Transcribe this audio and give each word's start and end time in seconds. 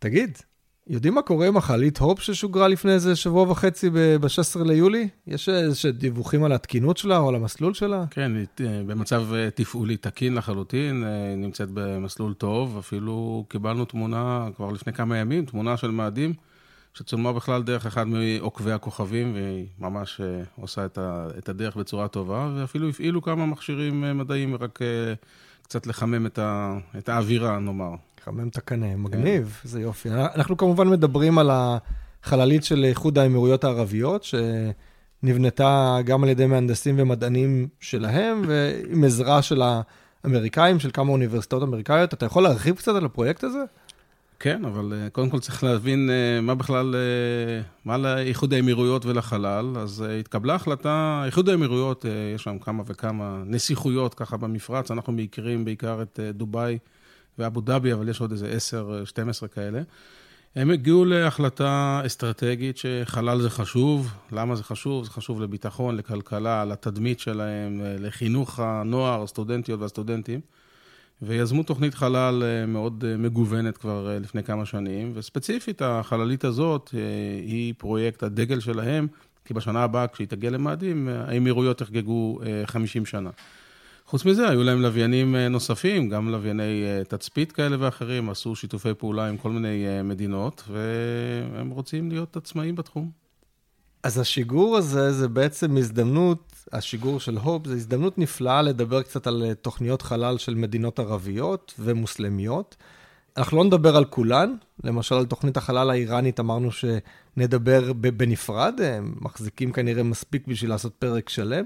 תגיד, 0.00 0.38
יודעים 0.86 1.14
מה 1.14 1.22
קורה 1.22 1.46
עם 1.46 1.56
החללית 1.56 1.98
הופ 1.98 2.20
ששוגרה 2.20 2.68
לפני 2.68 2.92
איזה 2.92 3.16
שבוע 3.16 3.50
וחצי 3.50 3.90
ב-16 3.90 4.64
ליולי? 4.64 5.08
יש 5.26 5.48
איזה 5.48 5.92
דיווחים 5.92 6.44
על 6.44 6.52
התקינות 6.52 6.96
שלה 6.96 7.18
או 7.18 7.28
על 7.28 7.34
המסלול 7.34 7.74
שלה? 7.74 8.04
כן, 8.10 8.32
היא 8.36 8.46
במצב 8.86 9.34
אה, 9.34 9.50
תפעולי 9.50 9.96
תקין 9.96 10.34
לחלוטין, 10.34 11.04
אה, 11.04 11.28
היא 11.28 11.36
נמצאת 11.36 11.68
במסלול 11.74 12.34
טוב, 12.34 12.78
אפילו 12.78 13.44
קיבלנו 13.48 13.84
תמונה 13.84 14.48
כבר 14.56 14.70
לפני 14.70 14.92
כמה 14.92 15.18
ימים, 15.18 15.44
תמונה 15.44 15.76
של 15.76 15.90
מאדים, 15.90 16.34
שצולמה 16.94 17.32
בכלל 17.32 17.62
דרך 17.62 17.86
אחד 17.86 18.06
מעוקבי 18.08 18.72
הכוכבים, 18.72 19.34
והיא 19.34 19.66
ממש 19.78 20.20
אה, 20.20 20.42
עושה 20.60 20.86
את 21.38 21.48
הדרך 21.48 21.76
בצורה 21.76 22.08
טובה, 22.08 22.52
ואפילו 22.56 22.88
הפעילו 22.88 23.22
כמה 23.22 23.46
מכשירים 23.46 24.18
מדעיים, 24.18 24.54
רק 24.54 24.78
קצת 25.62 25.86
לחמם 25.86 26.26
את 26.98 27.08
האווירה, 27.08 27.58
נאמר. 27.58 27.94
חמם 28.24 28.48
את 28.48 28.56
הקנה, 28.56 28.96
מגניב, 28.96 29.58
כן. 29.62 29.68
זה 29.68 29.80
יופי. 29.80 30.08
אנחנו 30.10 30.56
כמובן 30.56 30.88
מדברים 30.88 31.38
על 31.38 31.50
החללית 31.52 32.64
של 32.64 32.84
איחוד 32.84 33.18
האמירויות 33.18 33.64
הערביות, 33.64 34.24
שנבנתה 35.22 35.98
גם 36.04 36.22
על 36.22 36.28
ידי 36.28 36.46
מהנדסים 36.46 36.94
ומדענים 36.98 37.68
שלהם, 37.80 38.42
ועם 38.46 39.04
עזרה 39.04 39.42
של 39.42 39.62
האמריקאים, 40.24 40.80
של 40.80 40.90
כמה 40.90 41.10
אוניברסיטאות 41.10 41.62
אמריקאיות. 41.62 42.14
אתה 42.14 42.26
יכול 42.26 42.42
להרחיב 42.42 42.76
קצת 42.76 42.94
על 42.94 43.04
הפרויקט 43.04 43.44
הזה? 43.44 43.64
כן, 44.40 44.64
אבל 44.64 44.92
אה, 44.92 45.10
קודם 45.10 45.30
כל 45.30 45.38
צריך 45.38 45.64
להבין 45.64 46.10
אה, 46.10 46.40
מה 46.40 46.54
בכלל, 46.54 46.94
אה, 46.94 47.62
מה 47.84 47.98
לאיחוד 47.98 48.54
האמירויות 48.54 49.06
ולחלל. 49.06 49.76
אז 49.76 50.04
התקבלה 50.20 50.54
החלטה, 50.54 51.22
איחוד 51.26 51.48
האמירויות, 51.48 52.04
יש 52.34 52.42
שם 52.42 52.58
כמה 52.58 52.82
וכמה 52.86 53.42
נסיכויות 53.46 54.14
ככה 54.14 54.36
במפרץ, 54.36 54.90
אנחנו 54.90 55.12
מכירים 55.12 55.64
בעיקר 55.64 56.02
את 56.02 56.20
דובאי. 56.34 56.78
ואבו 57.40 57.60
דאבי, 57.60 57.92
אבל 57.92 58.08
יש 58.08 58.20
עוד 58.20 58.32
איזה 58.32 58.56
10-12 59.44 59.48
כאלה. 59.48 59.82
הם 60.56 60.70
הגיעו 60.70 61.04
להחלטה 61.04 62.02
אסטרטגית 62.06 62.76
שחלל 62.76 63.40
זה 63.40 63.50
חשוב. 63.50 64.14
למה 64.32 64.56
זה 64.56 64.64
חשוב? 64.64 65.04
זה 65.04 65.10
חשוב 65.10 65.40
לביטחון, 65.40 65.96
לכלכלה, 65.96 66.64
לתדמית 66.64 67.20
שלהם, 67.20 67.80
לחינוך 67.98 68.60
הנוער, 68.60 69.22
הסטודנטיות 69.22 69.80
והסטודנטים. 69.80 70.40
ויזמו 71.22 71.62
תוכנית 71.62 71.94
חלל 71.94 72.42
אה, 72.42 72.66
מאוד 72.66 73.04
אה, 73.08 73.16
מגוונת 73.16 73.78
כבר 73.78 74.10
אה, 74.10 74.18
לפני 74.18 74.42
כמה 74.42 74.66
שנים, 74.66 75.12
וספציפית 75.14 75.82
החללית 75.82 76.44
הזאת 76.44 76.90
היא 77.42 77.74
פרויקט 77.78 78.22
הדגל 78.22 78.60
שלהם, 78.60 79.06
כי 79.44 79.54
בשנה 79.54 79.82
הבאה, 79.82 80.06
כשהיא 80.06 80.28
תגיע 80.28 80.50
למאדים, 80.50 81.08
האמירויות 81.08 81.80
יחגגו 81.80 82.38
50 82.66 83.06
שנה. 83.06 83.30
חוץ 84.10 84.24
מזה, 84.24 84.48
היו 84.48 84.62
להם 84.62 84.82
לוויינים 84.82 85.36
אה, 85.36 85.48
נוספים, 85.48 86.08
גם 86.08 86.28
לווייני 86.28 86.84
אה, 86.84 87.04
תצפית 87.04 87.52
כאלה 87.52 87.76
ואחרים, 87.80 88.30
עשו 88.30 88.56
שיתופי 88.56 88.94
פעולה 88.94 89.28
עם 89.28 89.36
כל 89.36 89.50
מיני 89.50 89.86
אה, 89.86 90.02
מדינות, 90.02 90.62
והם 90.68 91.70
רוצים 91.70 92.10
להיות 92.10 92.36
עצמאים 92.36 92.74
בתחום. 92.74 93.10
אז 94.02 94.18
השיגור 94.18 94.76
הזה 94.76 95.12
זה 95.12 95.28
בעצם 95.28 95.76
הזדמנות, 95.76 96.54
השיגור 96.72 97.20
של 97.20 97.38
הופ, 97.38 97.66
זה 97.66 97.74
הזדמנות 97.74 98.18
נפלאה 98.18 98.62
לדבר 98.62 99.02
קצת 99.02 99.26
על 99.26 99.54
תוכניות 99.62 100.02
חלל 100.02 100.38
של 100.38 100.54
מדינות 100.54 100.98
ערביות 100.98 101.74
ומוסלמיות. 101.78 102.76
אנחנו 103.36 103.56
לא 103.56 103.64
נדבר 103.64 103.96
על 103.96 104.04
כולן, 104.04 104.54
למשל 104.84 105.14
על 105.14 105.26
תוכנית 105.26 105.56
החלל 105.56 105.90
האיראנית 105.90 106.40
אמרנו 106.40 106.68
שנדבר 106.72 107.92
בנפרד, 107.92 108.80
הם 108.84 109.14
מחזיקים 109.20 109.72
כנראה 109.72 110.02
מספיק 110.02 110.46
בשביל 110.46 110.70
לעשות 110.70 110.94
פרק 110.94 111.28
שלם. 111.28 111.64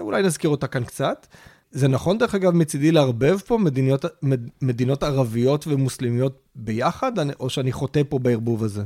אולי 0.00 0.22
נזכיר 0.22 0.50
אותה 0.50 0.66
כאן 0.66 0.84
קצת. 0.84 1.26
זה 1.70 1.88
נכון, 1.88 2.18
דרך 2.18 2.34
אגב, 2.34 2.54
מצידי 2.54 2.92
לערבב 2.92 3.38
פה 3.38 3.58
מדיניות, 3.58 4.04
מד, 4.22 4.40
מדינות 4.62 5.02
ערביות 5.02 5.66
ומוסלמיות 5.66 6.40
ביחד, 6.54 7.12
או 7.40 7.50
שאני 7.50 7.72
חוטא 7.72 8.02
פה 8.08 8.18
בערבוב 8.18 8.64
הזה? 8.64 8.82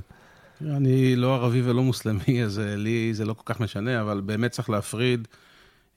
אני 0.60 1.16
לא 1.16 1.34
ערבי 1.34 1.62
ולא 1.62 1.82
מוסלמי, 1.82 2.42
אז 2.44 2.58
אה, 2.58 2.76
לי 2.76 3.14
זה 3.14 3.24
לא 3.24 3.32
כל 3.32 3.42
כך 3.54 3.60
משנה, 3.60 4.00
אבל 4.00 4.20
באמת 4.20 4.50
צריך 4.50 4.70
להפריד. 4.70 5.28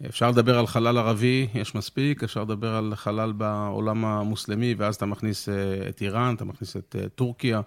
אפשר 0.06 0.30
לדבר 0.32 0.60
על 0.60 0.68
חלל 0.68 0.98
ערבי, 0.98 1.48
יש 1.54 1.76
מספיק, 1.76 2.24
אפשר 2.24 2.44
לדבר 2.44 2.76
על 2.76 2.94
חלל 2.96 3.32
בעולם 3.32 4.06
המוסלמי, 4.06 4.76
ואז 4.78 4.96
אתה 4.96 5.06
מכניס 5.06 5.50
אה, 5.50 5.90
את 5.90 6.02
איראן, 6.02 6.36
אתה 6.36 6.46
מכניס 6.46 6.78
את 6.78 6.96
אה, 7.00 7.10
טורקיה. 7.10 7.62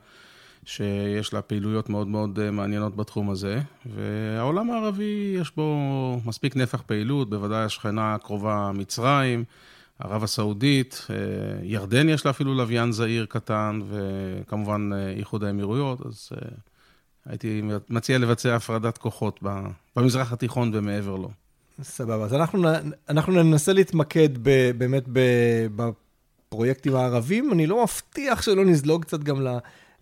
שיש 0.64 1.34
לה 1.34 1.42
פעילויות 1.42 1.88
מאוד 1.88 2.08
מאוד 2.08 2.38
אה, 2.38 2.50
מעניינות 2.50 2.96
בתחום 2.96 3.30
הזה, 3.30 3.60
והעולם 3.86 4.70
הערבי 4.70 5.36
יש 5.40 5.52
בו 5.56 5.76
מספיק 6.24 6.56
נפח 6.56 6.82
פעילות, 6.86 7.30
בוודאי 7.30 7.64
השכנה 7.64 8.14
הקרובה 8.14 8.70
מצרים, 8.74 9.44
ערב 9.98 10.24
הסעודית, 10.24 11.06
אה, 11.10 11.16
ירדן 11.62 12.08
יש 12.08 12.24
לה 12.24 12.30
אפילו 12.30 12.54
לוויין 12.54 12.92
זעיר 12.92 13.26
קטן, 13.28 13.80
וכמובן 13.88 14.90
אה, 14.92 15.10
איחוד 15.10 15.44
האמירויות, 15.44 16.06
אז 16.06 16.28
הייתי 17.26 17.62
מציע 17.88 18.18
לבצע 18.18 18.56
הפרדת 18.56 18.98
כוחות 18.98 19.40
במזרח 19.96 20.32
התיכון 20.32 20.70
ומעבר 20.74 21.16
לו. 21.16 21.30
סבבה, 21.82 22.24
אז 22.24 22.34
אנחנו, 22.34 22.68
אנחנו 23.08 23.42
ננסה 23.42 23.72
להתמקד 23.72 24.28
ב, 24.42 24.70
באמת 24.78 25.04
בפרויקטים 26.48 26.96
הערבים. 26.96 27.52
אני 27.52 27.66
לא 27.66 27.82
מבטיח 27.82 28.42
שלא 28.42 28.64
נזלוג 28.64 29.02
קצת 29.04 29.20
גם. 29.20 29.46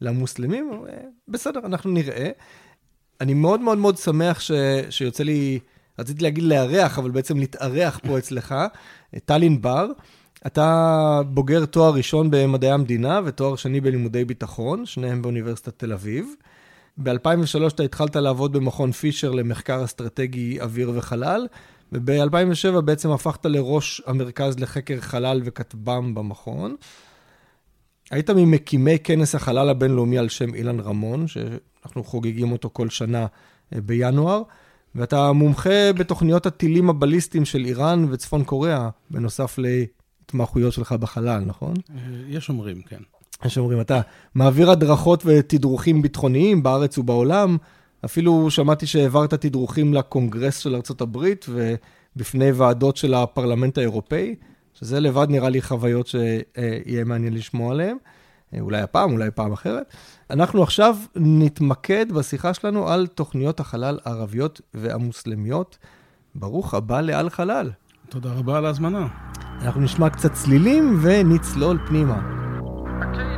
למוסלמים, 0.01 0.71
אה, 0.89 0.95
בסדר, 1.29 1.61
אנחנו 1.65 1.91
נראה. 1.91 2.31
אני 3.21 3.35
מאוד 3.35 3.61
מאוד 3.61 3.79
מאוד 3.79 3.97
שמח 3.97 4.41
ש... 4.41 4.51
שיוצא 4.91 5.25
לי, 5.25 5.59
רציתי 5.99 6.23
להגיד 6.23 6.45
לארח, 6.45 6.99
אבל 6.99 7.11
בעצם 7.11 7.39
להתארח 7.39 8.01
פה 8.07 8.19
אצלך, 8.19 8.55
טל 9.25 9.43
ענבר. 9.43 9.87
אתה 10.47 11.21
בוגר 11.27 11.65
תואר 11.65 11.95
ראשון 11.95 12.31
במדעי 12.31 12.71
המדינה 12.71 13.21
ותואר 13.25 13.57
שני 13.57 13.81
בלימודי 13.81 14.25
ביטחון, 14.25 14.87
שניהם 14.87 15.23
באוניברסיטת 15.23 15.79
תל 15.79 15.93
אביב. 15.93 16.35
ב-2003 16.99 17.69
אתה 17.69 17.83
התחלת 17.83 18.17
לעבוד 18.17 18.53
במכון 18.53 18.93
פישר 18.93 19.31
למחקר 19.31 19.85
אסטרטגי 19.85 20.61
אוויר 20.61 20.93
וחלל, 20.95 21.47
וב-2007 21.93 22.81
בעצם 22.81 23.11
הפכת 23.11 23.47
לראש 23.47 24.03
המרכז 24.07 24.59
לחקר 24.59 25.01
חלל 25.01 25.41
וכטב"ם 25.45 26.15
במכון. 26.15 26.77
היית 28.11 28.31
ממקימי 28.31 28.99
כנס 29.05 29.35
החלל 29.35 29.69
הבינלאומי 29.69 30.19
על 30.19 30.29
שם 30.29 30.55
אילן 30.55 30.81
רמון, 30.81 31.27
שאנחנו 31.27 32.05
חוגגים 32.05 32.53
אותו 32.53 32.71
כל 32.73 32.89
שנה 32.89 33.27
אה, 33.75 33.81
בינואר, 33.81 34.43
ואתה 34.95 35.33
מומחה 35.33 35.93
בתוכניות 35.93 36.47
הטילים 36.47 36.91
הבליסטיים 36.91 37.45
של 37.45 37.65
איראן 37.65 38.07
וצפון 38.11 38.45
קוריאה, 38.45 38.89
בנוסף 39.11 39.59
להתמחויות 39.59 40.73
שלך 40.73 40.93
בחלל, 40.93 41.43
נכון? 41.47 41.75
אה, 41.91 42.01
יש 42.29 42.49
אומרים, 42.49 42.83
כן. 42.83 43.01
יש 43.45 43.59
אומרים, 43.59 43.81
אתה 43.81 44.01
מעביר 44.35 44.71
הדרכות 44.71 45.23
ותדרוכים 45.27 46.03
ביטחוניים 46.03 46.63
בארץ 46.63 46.99
ובעולם, 46.99 47.57
אפילו 48.05 48.51
שמעתי 48.51 48.87
שהעברת 48.87 49.35
תדרוכים 49.35 49.95
לקונגרס 49.95 50.59
של 50.59 50.75
ארה"ב 50.75 51.19
ובפני 51.49 52.53
ועדות 52.53 52.97
של 52.97 53.15
הפרלמנט 53.15 53.79
האירופאי. 53.79 54.35
שזה 54.81 55.01
לבד 55.01 55.27
נראה 55.31 55.49
לי 55.49 55.63
חוויות 55.63 56.07
שיהיה 56.07 57.05
מעניין 57.05 57.35
לשמוע 57.35 57.73
עליהן. 57.73 57.97
אולי 58.61 58.81
הפעם, 58.81 59.13
אולי 59.13 59.31
פעם 59.31 59.53
אחרת. 59.53 59.95
אנחנו 60.31 60.63
עכשיו 60.63 60.97
נתמקד 61.17 62.13
בשיחה 62.13 62.55
שלנו 62.55 62.89
על 62.89 63.07
תוכניות 63.07 63.61
החלל 63.61 63.99
הערביות 64.05 64.61
והמוסלמיות. 64.75 65.79
ברוך 66.35 66.75
הבא 66.75 67.01
לעל 67.01 67.31
חלל. 67.31 67.71
תודה 68.09 68.33
רבה 68.33 68.59
על 68.59 68.67
ההזמנה. 68.67 69.07
אנחנו 69.63 69.81
נשמע 69.81 70.11
קצת 70.11 70.33
צלילים 70.33 70.99
ונצלול 71.03 71.79
פנימה. 71.87 72.21
אז 73.03 73.38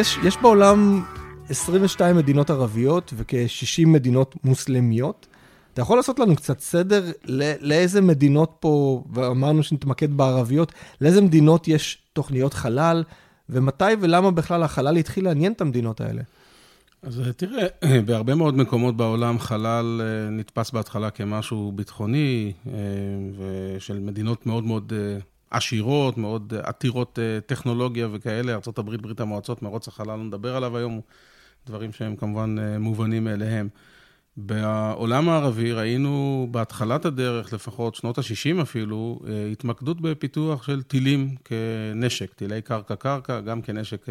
יש, 0.00 0.18
יש 0.24 0.36
בעולם 0.36 1.04
22 1.48 2.16
מדינות 2.16 2.50
ערביות 2.50 3.12
וכ-60 3.16 3.86
מדינות 3.86 4.34
מוסלמיות. 4.44 5.26
אתה 5.72 5.82
יכול 5.82 5.98
לעשות 5.98 6.18
לנו 6.18 6.36
קצת 6.36 6.60
סדר 6.60 7.12
לאיזה 7.60 8.00
מדינות 8.00 8.56
פה, 8.60 9.04
ואמרנו 9.12 9.62
שנתמקד 9.62 10.12
בערביות, 10.16 10.72
לאיזה 11.00 11.20
מדינות 11.20 11.68
יש 11.68 12.02
תוכניות 12.12 12.54
חלל, 12.54 13.04
ומתי 13.48 13.84
ולמה 14.00 14.30
בכלל 14.30 14.62
החלל 14.62 14.96
התחיל 14.96 15.24
לעניין 15.24 15.52
את 15.52 15.60
המדינות 15.60 16.00
האלה? 16.00 16.22
אז 17.02 17.22
תראה, 17.36 17.66
בהרבה 18.06 18.34
מאוד 18.34 18.56
מקומות 18.56 18.96
בעולם 18.96 19.38
חלל 19.38 20.00
אה, 20.04 20.30
נתפס 20.30 20.70
בהתחלה 20.70 21.10
כמשהו 21.10 21.72
ביטחוני, 21.74 22.52
אה, 22.66 22.72
ושל 23.38 23.98
מדינות 23.98 24.46
מאוד 24.46 24.64
מאוד 24.64 24.92
אה, 24.96 25.18
עשירות, 25.50 26.18
מאוד 26.18 26.54
עתירות 26.62 27.18
טכנולוגיה 27.46 28.08
וכאלה, 28.12 28.52
ארה"ב, 28.52 28.96
ברית 28.96 29.20
המועצות, 29.20 29.62
מרוץ 29.62 29.88
החלל, 29.88 30.06
לא 30.06 30.24
נדבר 30.24 30.56
עליו 30.56 30.76
היום, 30.76 31.00
דברים 31.66 31.92
שהם 31.92 32.16
כמובן 32.16 32.56
מובנים 32.78 33.24
מאליהם. 33.24 33.68
בעולם 34.36 35.28
הערבי 35.28 35.72
ראינו 35.72 36.48
בהתחלת 36.50 37.04
הדרך, 37.04 37.52
לפחות 37.52 37.94
שנות 37.94 38.18
ה-60 38.18 38.62
אפילו, 38.62 39.20
התמקדות 39.52 40.00
בפיתוח 40.00 40.62
של 40.62 40.82
טילים 40.82 41.34
כנשק, 41.44 42.34
טילי 42.34 42.62
קרקע-קרקע, 42.62 43.40
גם 43.40 43.62
כנשק 43.62 44.06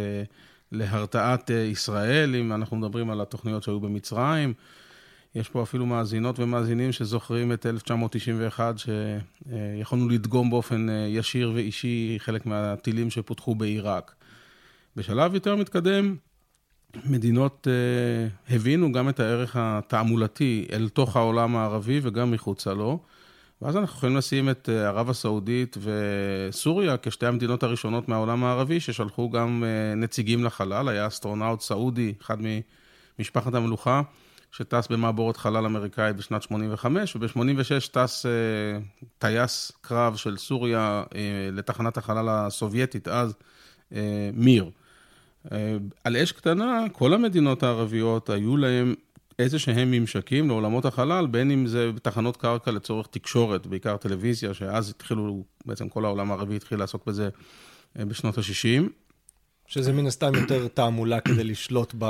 להרתעת 0.71 1.50
ישראל, 1.50 2.36
אם 2.36 2.53
אנחנו 2.53 2.77
מדברים 2.77 3.09
על 3.09 3.21
התוכניות 3.21 3.63
שהיו 3.63 3.80
במצרים. 3.80 4.53
יש 5.36 5.50
פה 5.50 5.64
אפילו 5.64 5.86
מאזינות 5.86 6.40
ומאזינים 6.40 6.92
שזוכרים 6.92 7.52
את 7.52 7.66
1991, 7.66 8.76
שיכולנו 8.78 10.10
לדגום 10.10 10.50
באופן 10.50 10.88
ישיר 11.08 11.52
ואישי 11.56 12.16
חלק 12.20 12.46
מהטילים 12.46 13.10
שפותחו 13.10 13.56
בעיראק. 13.56 14.16
בשלב 14.96 15.34
יותר 15.34 15.56
מתקדם, 15.56 16.16
מדינות 17.06 17.68
אה, 17.68 18.54
הבינו 18.54 18.92
גם 18.92 19.10
את 19.10 19.20
הערך 19.20 19.56
התעמולתי 19.60 20.68
אל 20.72 20.90
תוך 20.90 21.16
העולם 21.16 21.56
הערבי 21.56 22.00
וגם 22.04 22.32
מחוצה 22.32 22.74
לו. 22.74 23.00
ואז 23.62 23.78
אנחנו 23.78 23.98
יכולים 23.98 24.18
לשים 24.18 24.50
את 24.50 24.70
אה, 24.69 24.72
ערב 24.72 25.10
הסעודית 25.10 25.78
וסוריה 25.82 26.98
כשתי 26.98 27.25
המדינות 27.25 27.64
הראשונות 27.64 28.10
מהעולם 28.10 28.44
הערבי, 28.44 28.80
ששלחו 28.80 29.30
גם 29.30 29.64
נציגים 29.96 30.44
לחלל. 30.44 30.90
היה 30.90 31.08
אסטרונאוט 31.08 31.62
סעודי, 31.62 32.14
אחד 32.22 32.38
ממשפחת 33.20 33.54
המלוכה, 33.54 34.02
שטס 34.51 34.88
במעבורת 34.88 35.38
חלל 35.38 35.66
אמריקאית 35.66 36.16
בשנת 36.16 36.44
85, 36.44 37.16
וב-86 37.16 37.88
טס 37.92 38.25
אה, 38.25 38.30
טייס 39.18 39.72
קרב 39.81 40.16
של 40.16 40.38
סוריה 40.38 41.04
אה, 41.10 41.16
לתחנת 41.51 41.98
החלל 41.98 42.30
הסובייטית 42.30 43.07
אז, 43.07 43.34
uh, 43.92 43.96
מיר. 44.34 44.69
אה, 45.51 45.78
על 46.04 46.18
אש 46.18 46.31
קטנה, 46.31 46.86
כל 46.92 47.13
המדינות 47.13 47.63
הערביות 47.63 48.30
היו 48.30 48.57
להם 48.57 48.96
איזה 49.40 49.60
שהם 49.60 49.92
ממשקים 49.92 50.48
לעולמות 50.48 50.86
החלל, 50.86 51.28
בין 51.28 51.51
אם 51.51 51.68
זה 51.68 51.92
תחנות 52.04 52.38
קרקע 52.38 52.72
לצורך 52.72 53.07
תקשורת, 53.07 53.68
בעיקר 53.68 53.98
טלוויזיה, 53.98 54.54
שאז 54.54 54.90
התחילו, 54.90 55.44
בעצם 55.66 55.90
כל 55.90 56.06
העולם 56.06 56.31
הערבי 56.31 56.56
התחיל 56.56 56.80
לעסוק 56.80 57.06
בזה 57.06 57.30
אה, 58.00 58.06
בשנות 58.06 58.38
ה-60. 58.38 58.90
שזה 59.69 59.94
מן 59.94 60.07
הסתם 60.07 60.36
יותר 60.36 60.68
תעמולה 60.68 61.19
כדי 61.19 61.44
לשלוט 61.44 61.94
ב... 61.98 62.06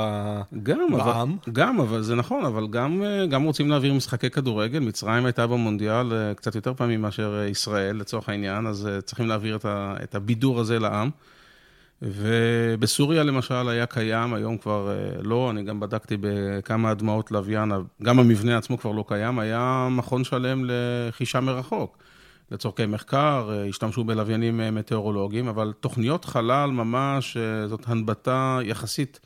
גם, 0.62 0.78
בעם. 0.92 1.36
אבל, 1.46 1.52
גם, 1.52 1.80
אבל 1.80 2.02
זה 2.02 2.14
נכון, 2.14 2.44
אבל 2.44 2.66
גם, 2.66 3.02
אה, 3.02 3.26
גם 3.26 3.42
רוצים 3.42 3.70
להעביר 3.70 3.94
משחקי 3.94 4.30
כדורגל. 4.30 4.78
מצרים 4.78 5.24
הייתה 5.24 5.46
במונדיאל 5.46 6.32
קצת 6.34 6.54
יותר 6.54 6.74
פעמים 6.74 7.02
מאשר 7.02 7.44
ישראל, 7.50 7.96
לצורך 7.96 8.28
העניין, 8.28 8.66
אז 8.66 8.88
צריכים 9.04 9.26
להעביר 9.26 9.56
את, 9.56 9.64
ה, 9.64 9.94
את 10.02 10.14
הבידור 10.14 10.60
הזה 10.60 10.78
לעם. 10.78 11.10
ובסוריה 12.02 13.22
למשל 13.22 13.68
היה 13.68 13.86
קיים, 13.86 14.34
היום 14.34 14.58
כבר 14.58 14.90
אה, 14.90 15.22
לא, 15.22 15.50
אני 15.50 15.62
גם 15.62 15.80
בדקתי 15.80 16.16
בכמה 16.20 16.90
הדמעות 16.90 17.30
לוויין, 17.30 17.72
גם 18.02 18.18
המבנה 18.18 18.58
עצמו 18.58 18.78
כבר 18.78 18.92
לא 18.92 19.04
קיים, 19.08 19.38
היה 19.38 19.88
מכון 19.90 20.24
שלם 20.24 20.64
לחישה 20.68 21.40
מרחוק. 21.40 21.98
לצורכי 22.50 22.86
מחקר, 22.86 23.50
אה, 23.52 23.66
השתמשו 23.66 24.04
בלוויינים 24.04 24.60
אה, 24.60 24.70
מטאורולוגיים, 24.70 25.48
אבל 25.48 25.72
תוכניות 25.80 26.24
חלל 26.24 26.70
ממש, 26.70 27.36
זאת 27.66 27.80
הנבטה 27.86 28.58
יחסית 28.64 29.20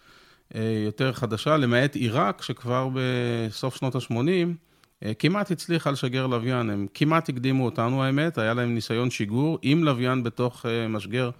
יותר 0.85 1.13
חדשה, 1.13 1.57
למעט 1.57 1.95
עיראק, 1.95 2.43
שכבר 2.43 2.89
בסוף 2.95 3.77
שנות 3.77 3.95
ה-80, 3.95 5.09
כמעט 5.19 5.51
הצליחה 5.51 5.91
לשגר 5.91 6.27
לוויין, 6.27 6.71
הם 6.71 6.87
כמעט 6.95 7.29
הקדימו 7.29 7.65
אותנו 7.65 8.05
האמת, 8.05 8.39
היה 8.39 8.55
להם 8.55 8.75
ניסיון 8.75 9.11
שיגור 9.11 9.59
עם 9.63 9.85
לוויין 9.85 10.23
בתוך 10.23 10.67
משגר 10.89 11.31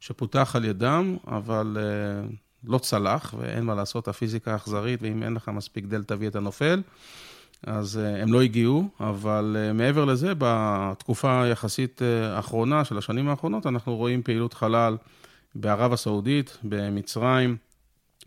שפותח 0.00 0.56
על 0.56 0.64
ידם, 0.64 1.16
אבל 1.26 1.76
לא 2.64 2.78
צלח, 2.78 3.34
ואין 3.38 3.64
מה 3.64 3.74
לעשות, 3.74 4.08
הפיזיקה 4.08 4.56
אכזרית, 4.56 5.02
ואם 5.02 5.22
אין 5.22 5.34
לך 5.34 5.48
מספיק 5.48 5.84
דלתא 5.84 6.14
וי 6.18 6.26
אתה 6.26 6.40
נופל. 6.40 6.82
אז 7.66 8.00
uh, 8.02 8.22
הם 8.22 8.32
לא 8.32 8.42
הגיעו, 8.42 8.88
אבל 9.00 9.56
uh, 9.56 9.72
מעבר 9.72 10.04
לזה, 10.04 10.32
בתקופה 10.38 11.42
היחסית 11.42 12.02
האחרונה 12.34 12.84
של 12.84 12.98
השנים 12.98 13.28
האחרונות, 13.28 13.66
אנחנו 13.66 13.96
רואים 13.96 14.22
פעילות 14.22 14.54
חלל 14.54 14.96
בערב 15.54 15.92
הסעודית, 15.92 16.58
במצרים, 16.64 17.56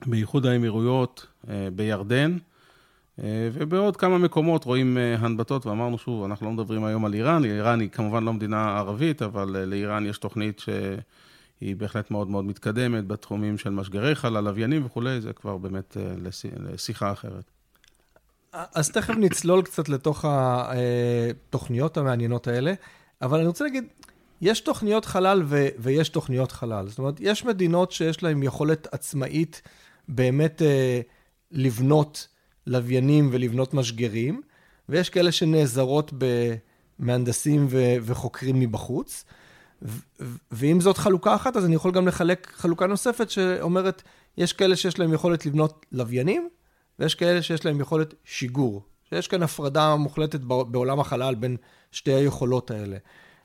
באיחוד 0.06 0.46
האמירויות, 0.46 1.28
בירדן. 1.76 2.38
ובעוד 3.54 3.98
כמה 3.98 4.18
מקומות 4.18 4.64
רואים 4.64 4.98
הנבטות, 4.98 5.66
ואמרנו 5.66 5.98
שוב, 5.98 6.24
אנחנו 6.24 6.46
לא 6.46 6.52
מדברים 6.52 6.84
היום 6.84 7.06
על 7.06 7.14
איראן, 7.14 7.46
איראן 7.46 7.80
היא 7.80 7.90
כמובן 7.90 8.24
לא 8.24 8.34
מדינה 8.34 8.78
ערבית, 8.78 9.22
אבל 9.22 9.66
לאיראן 9.66 10.06
יש 10.06 10.18
תוכנית 10.18 10.60
ש... 10.60 10.70
היא 11.64 11.76
בהחלט 11.76 12.12
מאוד 12.12 12.30
מאוד 12.30 12.46
מתקדמת 12.46 13.08
בתחומים 13.08 13.58
של 13.58 13.70
משגרי 13.70 14.16
חלל, 14.16 14.44
לוויינים 14.44 14.86
וכולי, 14.86 15.22
זה 15.22 15.34
כבר 15.34 15.58
באמת 15.58 15.98
אה, 15.98 16.14
לשיחה 16.60 17.12
אחרת. 17.12 17.52
אז 18.54 18.92
תכף 18.92 19.14
נצלול 19.18 19.62
קצת 19.62 19.90
לתוך 19.90 20.26
התוכניות 20.28 21.98
המעניינות 21.98 22.48
האלה, 22.48 22.74
אבל 23.22 23.38
אני 23.38 23.48
רוצה 23.48 23.64
להגיד, 23.64 23.84
יש 24.42 24.62
תוכניות 24.62 25.06
חלל 25.06 25.44
ו- 25.46 25.68
ויש 25.80 26.10
תוכניות 26.10 26.52
חלל. 26.52 26.88
זאת 26.88 27.00
אומרת, 27.00 27.16
יש 27.20 27.46
מדינות 27.46 27.92
שיש 27.92 28.24
להן 28.24 28.44
יכולת 28.44 28.88
עצמאית 28.92 29.62
באמת 30.08 30.62
אה, 30.62 31.02
לבנות 31.52 32.28
לוויינים 32.68 33.30
ולבנות 33.32 33.74
משגרים, 33.74 34.42
ויש 34.90 35.10
כאלה 35.10 35.32
שנעזרות 35.32 36.14
במהנדסים 37.00 37.68
ו- 37.70 37.96
וחוקרים 38.02 38.60
מבחוץ. 38.60 39.26
ואם 40.52 40.82
זאת 40.82 40.98
חלוקה 40.98 41.36
אחת, 41.36 41.58
אז 41.58 41.66
אני 41.66 41.76
יכול 41.76 41.92
גם 41.92 42.08
לחלק 42.08 42.54
חלוקה 42.56 42.88
נוספת 42.88 43.30
שאומרת, 43.30 44.04
יש 44.38 44.54
כאלה 44.54 44.76
שיש 44.76 45.00
להם 45.00 45.14
יכולת 45.14 45.46
לבנות 45.46 45.86
לוויינים, 45.92 46.50
ויש 47.00 47.16
כאלה 47.16 47.42
שיש 47.42 47.66
להם 47.66 47.80
יכולת 47.80 48.14
שיגור. 48.24 48.84
שיש 49.10 49.28
כאן 49.28 49.44
הפרדה 49.44 49.96
מוחלטת 49.96 50.40
בעולם 50.42 51.00
החלל 51.00 51.36
בין 51.36 51.58
שתי 51.92 52.14
היכולות 52.14 52.72
האלה. 52.72 52.98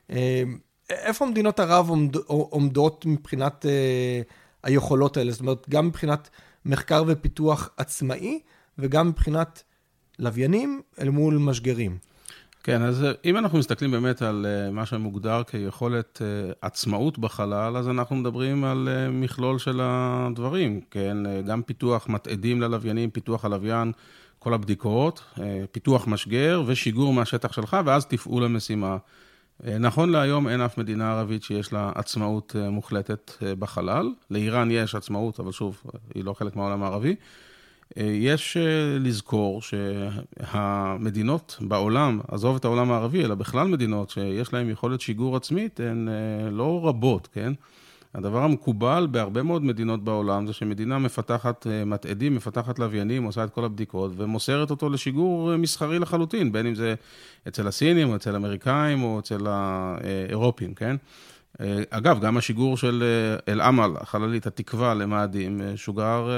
אה, 0.09 0.43
איפה 0.89 1.25
מדינות 1.25 1.59
ערב 1.59 1.89
עומד, 1.89 2.15
עומדות 2.27 3.05
מבחינת 3.05 3.65
אה, 3.65 4.21
היכולות 4.63 5.17
האלה? 5.17 5.31
זאת 5.31 5.41
אומרת, 5.41 5.69
גם 5.69 5.87
מבחינת 5.87 6.29
מחקר 6.65 7.03
ופיתוח 7.07 7.69
עצמאי, 7.77 8.39
וגם 8.77 9.07
מבחינת 9.07 9.63
לוויינים 10.19 10.81
אל 10.99 11.09
מול 11.09 11.37
משגרים. 11.37 11.97
כן, 12.63 12.81
אז 12.81 13.03
אה, 13.03 13.11
אם 13.25 13.37
אנחנו 13.37 13.57
מסתכלים 13.57 13.91
באמת 13.91 14.21
על 14.21 14.45
אה, 14.45 14.71
מה 14.71 14.85
שמוגדר 14.85 15.43
כיכולת 15.43 16.21
אה, 16.21 16.51
עצמאות 16.61 17.19
בחלל, 17.19 17.77
אז 17.77 17.89
אנחנו 17.89 18.15
מדברים 18.15 18.63
על 18.63 18.89
מכלול 19.11 19.59
של 19.59 19.79
הדברים, 19.83 20.81
כן? 20.91 21.17
גם 21.45 21.61
פיתוח 21.61 22.09
מתעדים 22.09 22.61
ללוויינים, 22.61 23.09
פיתוח 23.09 23.45
הלוויין, 23.45 23.91
כל 24.39 24.53
הבדיקות, 24.53 25.21
פיתוח 25.71 26.07
משגר 26.07 26.63
ושיגור 26.65 27.13
מהשטח 27.13 27.51
שלך, 27.51 27.77
ואז 27.85 28.05
תפעול 28.05 28.43
המשימה. 28.43 28.97
נכון 29.79 30.09
להיום 30.09 30.47
אין 30.47 30.61
אף 30.61 30.77
מדינה 30.77 31.11
ערבית 31.11 31.43
שיש 31.43 31.73
לה 31.73 31.91
עצמאות 31.95 32.55
מוחלטת 32.71 33.31
בחלל. 33.59 34.09
לאיראן 34.31 34.71
יש 34.71 34.95
עצמאות, 34.95 35.39
אבל 35.39 35.51
שוב, 35.51 35.83
היא 36.15 36.23
לא 36.23 36.33
חלק 36.33 36.55
מהעולם 36.55 36.83
הערבי. 36.83 37.15
אה, 37.97 38.03
יש 38.03 38.57
אה, 38.57 38.97
לזכור 38.99 39.61
שהמדינות 40.41 41.57
בעולם, 41.61 42.19
עזוב 42.27 42.55
את 42.55 42.65
העולם 42.65 42.91
הערבי, 42.91 43.25
אלא 43.25 43.35
בכלל 43.35 43.67
מדינות 43.67 44.09
שיש 44.09 44.53
להן 44.53 44.69
יכולת 44.69 45.01
שיגור 45.01 45.35
עצמית, 45.35 45.79
הן 45.79 46.07
אה, 46.09 46.49
לא 46.51 46.81
רבות, 46.83 47.27
כן? 47.33 47.53
הדבר 48.13 48.43
המקובל 48.43 49.07
בהרבה 49.11 49.43
מאוד 49.43 49.63
מדינות 49.63 50.03
בעולם 50.03 50.47
זה 50.47 50.53
שמדינה 50.53 50.99
מפתחת 50.99 51.67
מתעדים, 51.85 52.35
מפתחת 52.35 52.79
לוויינים, 52.79 53.23
עושה 53.23 53.43
את 53.43 53.49
כל 53.49 53.65
הבדיקות 53.65 54.11
ומוסרת 54.15 54.71
אותו 54.71 54.89
לשיגור 54.89 55.57
מסחרי 55.57 55.99
לחלוטין, 55.99 56.51
בין 56.51 56.65
אם 56.65 56.75
זה 56.75 56.95
אצל 57.47 57.67
הסינים 57.67 58.09
או 58.09 58.15
אצל 58.15 58.33
האמריקאים 58.33 59.03
או 59.03 59.19
אצל 59.19 59.47
האירופים, 59.47 60.73
כן? 60.73 60.95
אה, 61.61 61.83
אגב, 61.89 62.19
גם 62.19 62.37
השיגור 62.37 62.77
של 62.77 63.03
אה, 63.03 63.53
אל-עמל, 63.53 63.91
החללית, 63.99 64.47
התקווה 64.47 64.93
למאדים, 64.93 65.61
אה, 65.61 65.77
שוגר, 65.77 66.29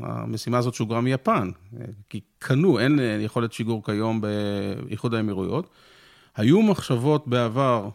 המשימה 0.00 0.58
הזאת 0.58 0.74
שוגרה 0.74 1.00
מיפן, 1.00 1.50
כי 2.08 2.20
קנו, 2.38 2.78
אין 2.78 2.98
יכולת 3.20 3.52
שיגור 3.52 3.84
כיום 3.84 4.20
באיחוד 4.20 5.14
האמירויות. 5.14 5.70
היו 6.36 6.62
מחשבות 6.62 7.28
בעבר 7.28 7.88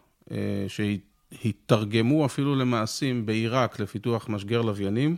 שהתרגמו 0.67 2.25
אפילו 2.25 2.55
למעשים 2.55 3.25
בעיראק 3.25 3.79
לפיתוח 3.79 4.29
משגר 4.29 4.61
לוויינים, 4.61 5.17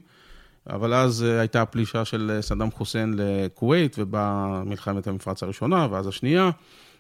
אבל 0.69 0.93
אז 0.93 1.21
הייתה 1.21 1.61
הפלישה 1.61 2.05
של 2.05 2.37
סדאם 2.41 2.71
חוסיין 2.71 3.13
לכווית, 3.17 3.95
ובאה 3.99 4.63
מלחמת 4.65 5.07
המפרץ 5.07 5.43
הראשונה, 5.43 5.87
ואז 5.91 6.07
השנייה. 6.07 6.49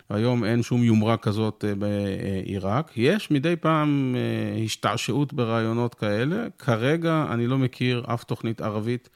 היום 0.09 0.43
אין 0.43 0.63
שום 0.63 0.83
יומרה 0.83 1.17
כזאת 1.17 1.65
אה, 1.67 1.73
בעיראק. 1.75 2.91
יש 2.95 3.31
מדי 3.31 3.55
פעם 3.55 4.15
אה, 4.17 4.63
השתעשעות 4.63 5.33
ברעיונות 5.33 5.95
כאלה. 5.95 6.47
כרגע 6.59 7.25
אני 7.29 7.47
לא 7.47 7.57
מכיר 7.57 8.03
אף 8.13 8.23
תוכנית 8.23 8.61
ערבית 8.61 9.09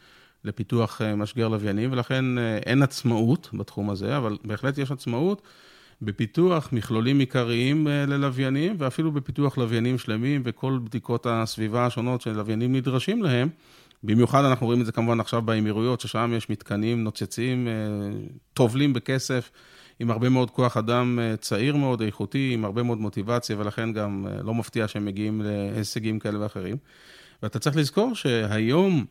לפיתוח 0.44 1.01
אה, 1.01 1.15
משגר 1.15 1.48
לוויינים, 1.48 1.92
ולכן 1.92 2.25
אין 2.65 2.84
עצמאות 2.84 3.50
בתחום 3.54 3.89
הזה, 3.89 4.18
אבל 4.18 4.38
בהחלט 4.44 4.77
יש 4.77 4.92
עצמאות 4.92 5.42
בפיתוח 6.01 6.70
מכלולים 6.72 7.20
עיקריים 7.20 7.88
ללוויינים, 7.88 8.75
ואפילו 8.80 9.12
בפיתוח 9.12 9.58
לוויינים 9.58 9.98
שלמים 9.98 10.42
וכל 10.46 10.80
בדיקות 10.84 11.25
הסביבה 11.30 11.86
השונות 11.86 12.22
שלוויינים 12.22 12.75
נדרשים 12.75 13.24
להם. 13.24 13.50
במיוחד 14.04 14.46
אנחנו 14.46 14.65
רואים 14.65 14.82
את 14.82 14.86
זה 14.86 14.92
כמובן 14.92 15.20
עכשיו 15.20 15.42
באמירויות, 15.42 16.01
ששם 16.01 16.34
יש 16.38 16.50
מתקנים 16.50 17.04
נוצצים, 17.04 17.68
טובלים 18.54 18.94
בכסף, 18.94 19.51
עם 20.00 20.12
הרבה 20.12 20.30
מאוד 20.30 20.52
כוח 20.52 20.78
אדם 20.78 21.20
צעיר 21.40 21.75
מאוד, 21.75 22.02
איכותי, 22.02 22.52
עם 22.54 22.66
הרבה 22.66 22.84
מאוד 22.84 22.98
מוטיבציה, 22.98 23.60
ולכן 23.60 23.94
גם 23.94 24.28
לא 24.44 24.54
מפתיע 24.54 24.88
שהם 24.88 25.06
מגיעים 25.06 25.42
להישגים 25.44 26.20
כאלה 26.20 26.42
ואחרים. 26.42 26.78
ואתה 27.44 27.60
צריך 27.60 27.75
לזכור 27.75 28.16
שהיום 28.16 29.06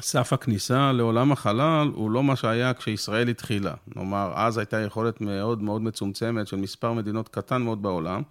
סף 0.00 0.32
הכניסה 0.32 0.92
לעולם 0.92 1.32
החלל 1.32 1.90
הוא 1.94 2.10
לא 2.10 2.22
מה 2.22 2.36
שהיה 2.36 2.74
כשישראל 2.74 3.28
התחילה. 3.28 3.74
כלומר, 3.92 4.32
אז 4.34 4.58
הייתה 4.58 4.80
יכולת 4.80 5.20
מאוד 5.20 5.62
מאוד 5.62 5.82
מצומצמת 5.82 6.46
של 6.46 6.56
מספר 6.56 6.92
מדינות 6.92 7.28
קטן 7.28 7.62
מאוד 7.62 7.82
בעולם. 7.82 8.22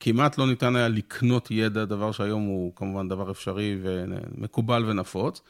כמעט 0.00 0.38
לא 0.38 0.46
ניתן 0.46 0.76
היה 0.76 0.88
לקנות 0.88 1.50
ידע, 1.50 1.84
דבר 1.84 2.12
שהיום 2.12 2.42
הוא 2.42 2.72
כמובן 2.76 3.08
דבר 3.08 3.30
אפשרי 3.30 3.76
ומקובל 3.82 4.84
ונפוץ. 4.86 5.42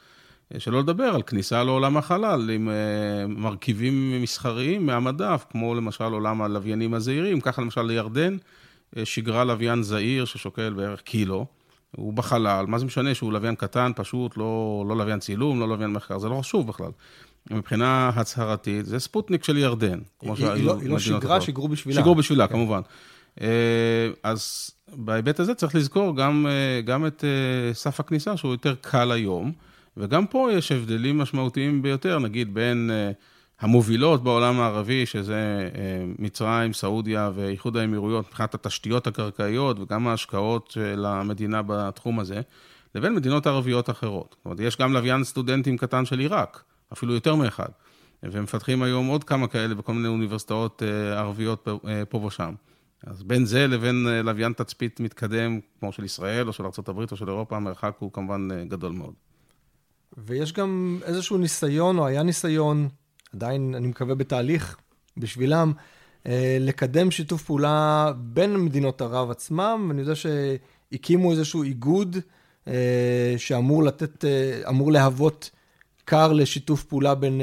שלא 0.57 0.79
לדבר 0.79 1.03
על 1.03 1.21
כניסה 1.21 1.63
לעולם 1.63 1.97
החלל 1.97 2.49
עם 2.49 2.69
אה, 2.69 3.27
מרכיבים 3.27 4.21
מסחריים 4.21 4.85
מהמדף, 4.85 5.45
כמו 5.51 5.75
למשל 5.75 6.03
עולם 6.03 6.41
הלוויינים 6.41 6.93
הזעירים. 6.93 7.41
ככה 7.41 7.61
למשל 7.61 7.81
לירדן 7.81 8.37
אה, 8.97 9.05
שיגרה 9.05 9.43
לוויין 9.43 9.83
זעיר 9.83 10.25
ששוקל 10.25 10.73
בערך 10.73 11.01
קילו. 11.01 11.45
הוא 11.95 12.13
בחלל, 12.13 12.65
מה 12.67 12.79
זה 12.79 12.85
משנה 12.85 13.15
שהוא 13.15 13.33
לוויין 13.33 13.55
קטן, 13.55 13.91
פשוט, 13.95 14.37
לא, 14.37 14.85
לא 14.87 14.97
לוויין 14.97 15.19
צילום, 15.19 15.59
לא 15.59 15.67
לוויין 15.67 15.91
מחקר, 15.91 16.19
זה 16.19 16.29
לא 16.29 16.39
חשוב 16.39 16.67
בכלל. 16.67 16.91
מבחינה 17.51 18.11
הצהרתית, 18.15 18.85
זה 18.85 18.99
ספוטניק 18.99 19.43
של 19.43 19.57
ירדן, 19.57 19.99
כמו 20.19 20.37
שהיו 20.37 20.51
מדינות 20.51 20.67
אחרות. 20.67 20.81
היא 20.81 20.89
לא 20.89 20.99
שיגרה, 20.99 21.41
שיגרו 21.41 21.67
בשבילה. 21.67 21.95
שיגרו 21.95 22.15
בשבילה, 22.15 22.47
כן. 22.47 22.53
כמובן. 22.53 22.81
אה, 23.41 23.47
אז 24.23 24.71
בהיבט 24.93 25.39
הזה 25.39 25.55
צריך 25.55 25.75
לזכור 25.75 26.17
גם, 26.17 26.47
גם 26.85 27.05
את 27.05 27.23
סף 27.73 27.99
הכניסה, 27.99 28.37
שהוא 28.37 28.51
יותר 28.51 28.75
קל 28.81 29.11
היום, 29.11 29.51
וגם 29.97 30.27
פה 30.27 30.49
יש 30.51 30.71
הבדלים 30.71 31.17
משמעותיים 31.17 31.81
ביותר, 31.81 32.19
נגיד 32.19 32.53
בין... 32.53 32.91
המובילות 33.63 34.23
בעולם 34.23 34.59
הערבי, 34.59 35.05
שזה 35.05 35.69
אה, 35.75 36.05
מצרים, 36.19 36.73
סעודיה 36.73 37.31
ואיחוד 37.35 37.77
האמירויות, 37.77 38.27
מבחינת 38.27 38.53
התשתיות 38.53 39.07
הקרקעיות 39.07 39.79
וגם 39.79 40.07
ההשקעות 40.07 40.71
של 40.71 41.05
המדינה 41.07 41.61
בתחום 41.67 42.19
הזה, 42.19 42.41
לבין 42.95 43.15
מדינות 43.15 43.47
ערביות 43.47 43.89
אחרות. 43.89 44.35
זאת 44.37 44.45
אומרת, 44.45 44.59
יש 44.59 44.77
גם 44.77 44.93
לוויין 44.93 45.23
סטודנטים 45.23 45.77
קטן 45.77 46.05
של 46.05 46.19
עיראק, 46.19 46.63
אפילו 46.93 47.13
יותר 47.13 47.35
מאחד, 47.35 47.69
ומפתחים 48.23 48.83
היום 48.83 49.07
עוד 49.07 49.23
כמה 49.23 49.47
כאלה 49.47 49.75
בכל 49.75 49.93
מיני 49.93 50.07
אוניברסיטאות 50.07 50.83
אה, 50.83 51.19
ערביות 51.19 51.67
אה, 51.87 52.05
פה 52.05 52.17
ושם. 52.17 52.53
אז 53.07 53.23
בין 53.23 53.45
זה 53.45 53.67
לבין 53.67 54.07
לוויין 54.23 54.53
תצפית 54.53 54.99
מתקדם, 54.99 55.59
כמו 55.79 55.91
של 55.91 56.03
ישראל 56.03 56.47
או 56.47 56.53
של 56.53 56.63
ארה"ב 56.63 56.99
או 57.11 57.17
של 57.17 57.29
אירופה, 57.29 57.55
המרחק 57.55 57.93
הוא 57.99 58.11
כמובן 58.13 58.47
גדול 58.67 58.91
מאוד. 58.91 59.13
ויש 60.17 60.53
גם 60.53 60.99
איזשהו 61.05 61.37
ניסיון, 61.37 61.97
או 61.97 62.05
היה 62.05 62.23
ניסיון, 62.23 62.89
עדיין, 63.33 63.75
אני 63.75 63.87
מקווה, 63.87 64.15
בתהליך 64.15 64.77
בשבילם, 65.17 65.73
אה, 66.27 66.57
לקדם 66.59 67.11
שיתוף 67.11 67.43
פעולה 67.43 68.11
בין 68.17 68.57
מדינות 68.57 69.01
ערב 69.01 69.31
עצמם, 69.31 69.85
ואני 69.89 70.01
יודע 70.01 70.13
שהקימו 70.15 71.31
איזשהו 71.31 71.63
איגוד 71.63 72.17
אה, 72.67 73.33
שאמור 73.37 73.83
לתת, 73.83 74.25
אה, 74.25 74.69
אמור 74.69 74.91
להוות 74.91 75.49
כר 76.05 76.33
לשיתוף 76.33 76.83
פעולה 76.83 77.15
בין 77.15 77.41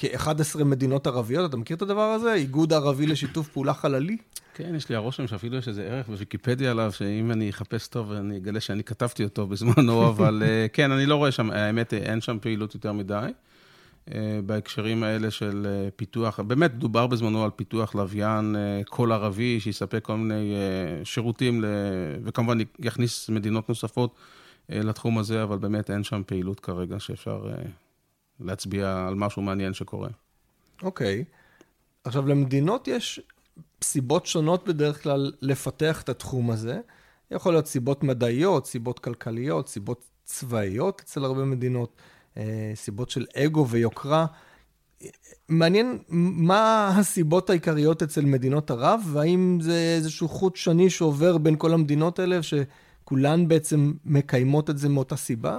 כ-11 0.00 0.64
מדינות 0.64 1.06
ערביות. 1.06 1.50
אתה 1.50 1.56
מכיר 1.56 1.76
את 1.76 1.82
הדבר 1.82 2.02
הזה? 2.02 2.34
איגוד 2.34 2.72
ערבי 2.72 3.06
לשיתוף 3.06 3.48
פעולה 3.48 3.74
חללי? 3.74 4.16
כן, 4.54 4.74
יש 4.74 4.88
לי 4.88 4.94
הרושם 4.94 5.26
שאפילו 5.26 5.56
יש 5.56 5.68
איזה 5.68 5.82
ערך 5.82 6.08
בוויקיפדיה 6.08 6.70
עליו, 6.70 6.92
שאם 6.92 7.30
אני 7.32 7.50
אחפש 7.50 7.88
טוב, 7.88 8.12
אני 8.12 8.36
אגלה 8.36 8.60
שאני 8.60 8.84
כתבתי 8.84 9.24
אותו 9.24 9.46
בזמנו, 9.46 10.06
אבל 10.08 10.42
כן, 10.72 10.92
אני 10.92 11.06
לא 11.06 11.14
רואה 11.14 11.32
שם, 11.32 11.50
האמת, 11.50 11.94
אין 11.94 12.20
שם 12.20 12.38
פעילות 12.40 12.74
יותר 12.74 12.92
מדי. 12.92 13.30
אה, 14.14 14.40
בהקשרים 14.46 15.02
האלה 15.02 15.30
של 15.30 15.66
אה, 15.66 15.88
פיתוח, 15.96 16.40
באמת 16.40 16.74
דובר 16.74 17.06
בזמנו 17.06 17.44
על 17.44 17.50
פיתוח 17.56 17.94
לוויין 17.94 18.56
אה, 18.56 18.80
כל 18.84 19.12
ערבי, 19.12 19.60
שיספק 19.60 20.04
כל 20.04 20.16
מיני 20.16 20.54
שירותים, 21.04 21.64
וכמובן 22.24 22.58
יכניס 22.78 23.28
מדינות 23.28 23.68
נוספות 23.68 24.14
לתחום 24.68 25.18
הזה, 25.18 25.42
אבל 25.42 25.58
באמת 25.58 25.90
אין 25.90 26.04
שם 26.04 26.22
פעילות 26.26 26.60
כרגע 26.60 27.00
שאפשר 27.00 27.48
להצביע 28.40 29.06
על 29.08 29.14
משהו 29.14 29.42
מעניין 29.42 29.74
שקורה. 29.74 30.08
אוקיי. 30.82 31.24
Okay. 31.28 31.34
עכשיו, 32.04 32.26
למדינות 32.26 32.88
יש 32.88 33.20
סיבות 33.82 34.26
שונות 34.26 34.68
בדרך 34.68 35.02
כלל 35.02 35.32
לפתח 35.40 36.02
את 36.02 36.08
התחום 36.08 36.50
הזה. 36.50 36.80
יכול 37.30 37.52
להיות 37.52 37.66
סיבות 37.66 38.02
מדעיות, 38.02 38.66
סיבות 38.66 38.98
כלכליות, 38.98 39.68
סיבות 39.68 40.04
צבאיות 40.24 41.00
אצל 41.04 41.24
הרבה 41.24 41.44
מדינות. 41.44 41.96
אה, 42.36 42.72
סיבות 42.74 43.10
של 43.10 43.26
אגו 43.36 43.68
ויוקרה. 43.68 44.26
מעניין 45.48 45.98
מה 46.08 46.88
הסיבות 46.96 47.50
העיקריות 47.50 48.02
אצל 48.02 48.24
מדינות 48.24 48.70
ערב, 48.70 49.00
והאם 49.12 49.58
זה 49.60 49.94
איזשהו 49.96 50.28
חוט 50.28 50.56
שני 50.56 50.90
שעובר 50.90 51.38
בין 51.38 51.56
כל 51.58 51.72
המדינות 51.72 52.18
האלה, 52.18 52.40
שכולן 52.42 53.48
בעצם 53.48 53.92
מקיימות 54.04 54.70
את 54.70 54.78
זה 54.78 54.88
מאותה 54.88 55.16
סיבה? 55.16 55.58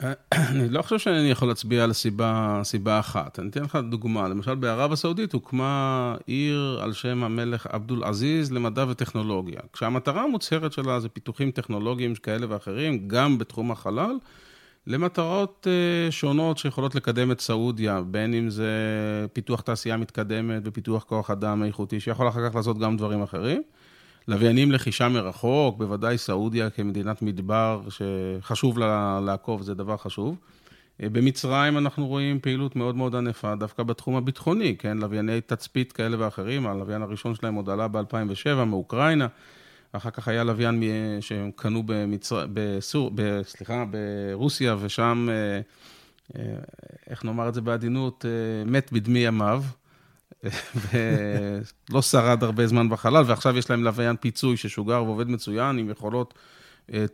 אני 0.50 0.68
לא 0.68 0.82
חושב 0.82 0.98
שאני 0.98 1.30
יכול 1.30 1.48
להצביע 1.48 1.84
על 1.84 1.92
סיבה, 1.92 2.60
סיבה 2.64 2.98
אחת. 2.98 3.38
אני 3.38 3.48
אתן 3.48 3.62
לך 3.62 3.78
דוגמה. 3.90 4.28
למשל, 4.28 4.54
בערב 4.54 4.92
הסעודית 4.92 5.32
הוקמה 5.32 6.16
עיר 6.26 6.80
על 6.82 6.92
שם 6.92 7.24
המלך 7.24 7.66
עבדול 7.66 8.04
עזיז 8.04 8.52
למדע 8.52 8.84
וטכנולוגיה. 8.88 9.60
כשהמטרה 9.72 10.22
המוצהרת 10.22 10.72
שלה 10.72 11.00
זה 11.00 11.08
פיתוחים 11.08 11.50
טכנולוגיים 11.50 12.14
כאלה 12.14 12.46
ואחרים, 12.48 13.08
גם 13.08 13.38
בתחום 13.38 13.70
החלל, 13.70 14.14
למטרות 14.86 15.66
אה, 15.70 16.10
שונות 16.10 16.58
שיכולות 16.58 16.94
לקדם 16.94 17.30
את 17.30 17.40
סעודיה, 17.40 18.02
בין 18.06 18.34
אם 18.34 18.50
זה 18.50 18.70
פיתוח 19.32 19.60
תעשייה 19.60 19.96
מתקדמת 19.96 20.62
ופיתוח 20.64 21.02
כוח 21.02 21.30
אדם 21.30 21.62
איכותי, 21.62 22.00
שיכול 22.00 22.28
אחר 22.28 22.48
כך 22.48 22.54
לעשות 22.54 22.78
גם 22.78 22.96
דברים 22.96 23.22
אחרים. 23.22 23.62
לוויינים 24.30 24.72
לחישה 24.72 25.08
מרחוק, 25.08 25.78
בוודאי 25.78 26.18
סעודיה 26.18 26.70
כמדינת 26.70 27.22
מדבר 27.22 27.82
שחשוב 27.88 28.78
לה 28.78 29.20
לעקוב, 29.24 29.62
זה 29.62 29.74
דבר 29.74 29.96
חשוב. 29.96 30.36
אה, 31.02 31.08
במצרים 31.08 31.78
אנחנו 31.78 32.06
רואים 32.06 32.40
פעילות 32.40 32.76
מאוד 32.76 32.96
מאוד 32.96 33.14
ענפה, 33.14 33.54
דווקא 33.54 33.82
בתחום 33.82 34.16
הביטחוני, 34.16 34.76
כן? 34.78 34.98
לווייני 34.98 35.40
תצפית 35.40 35.92
כאלה 35.92 36.16
ואחרים, 36.18 36.66
הלוויין 36.66 37.02
הראשון 37.02 37.34
שלהם 37.34 37.54
עוד 37.54 37.70
עלה 37.70 37.88
ב-2007 37.88 38.64
מאוקראינה. 38.66 39.26
אחר 39.92 40.10
כך 40.10 40.28
היה 40.28 40.44
לוויין 40.44 40.82
שהם 41.20 41.50
קנו 41.56 41.82
במצר... 41.86 42.46
בסור... 42.54 43.10
ב... 43.14 43.42
סליחה, 43.42 43.84
ברוסיה, 43.90 44.76
ושם, 44.80 45.28
אה, 45.30 45.60
אה, 46.36 46.58
איך 47.10 47.24
נאמר 47.24 47.48
את 47.48 47.54
זה 47.54 47.60
בעדינות, 47.60 48.24
מת 48.66 48.92
בדמי 48.92 49.18
ימיו, 49.18 49.62
ולא 51.90 52.02
שרד 52.02 52.42
הרבה 52.44 52.66
זמן 52.66 52.88
בחלל, 52.88 53.24
ועכשיו 53.26 53.58
יש 53.58 53.70
להם 53.70 53.84
לוויין 53.84 54.16
פיצוי 54.16 54.56
ששוגר 54.56 55.04
ועובד 55.04 55.28
מצוין, 55.28 55.78
עם 55.78 55.90
יכולות 55.90 56.34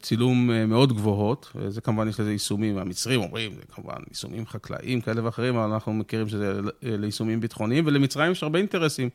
צילום 0.02 0.50
מאוד 0.68 0.92
גבוהות. 0.92 1.52
זה 1.68 1.80
כמובן, 1.80 2.08
יש 2.08 2.20
לזה 2.20 2.32
יישומים, 2.32 2.78
המצרים 2.78 3.20
אומרים, 3.20 3.54
זה 3.54 3.62
כמובן 3.74 3.96
יישומים 4.08 4.46
חקלאיים 4.46 5.00
כאלה 5.00 5.24
ואחרים, 5.24 5.56
אבל 5.56 5.72
אנחנו 5.72 5.92
מכירים 5.92 6.28
שזה 6.28 6.60
ליישומים 6.82 7.40
ביטחוניים, 7.40 7.86
ולמצרים 7.86 8.32
יש 8.32 8.42
הרבה 8.42 8.58
אינטרסים 8.58 9.08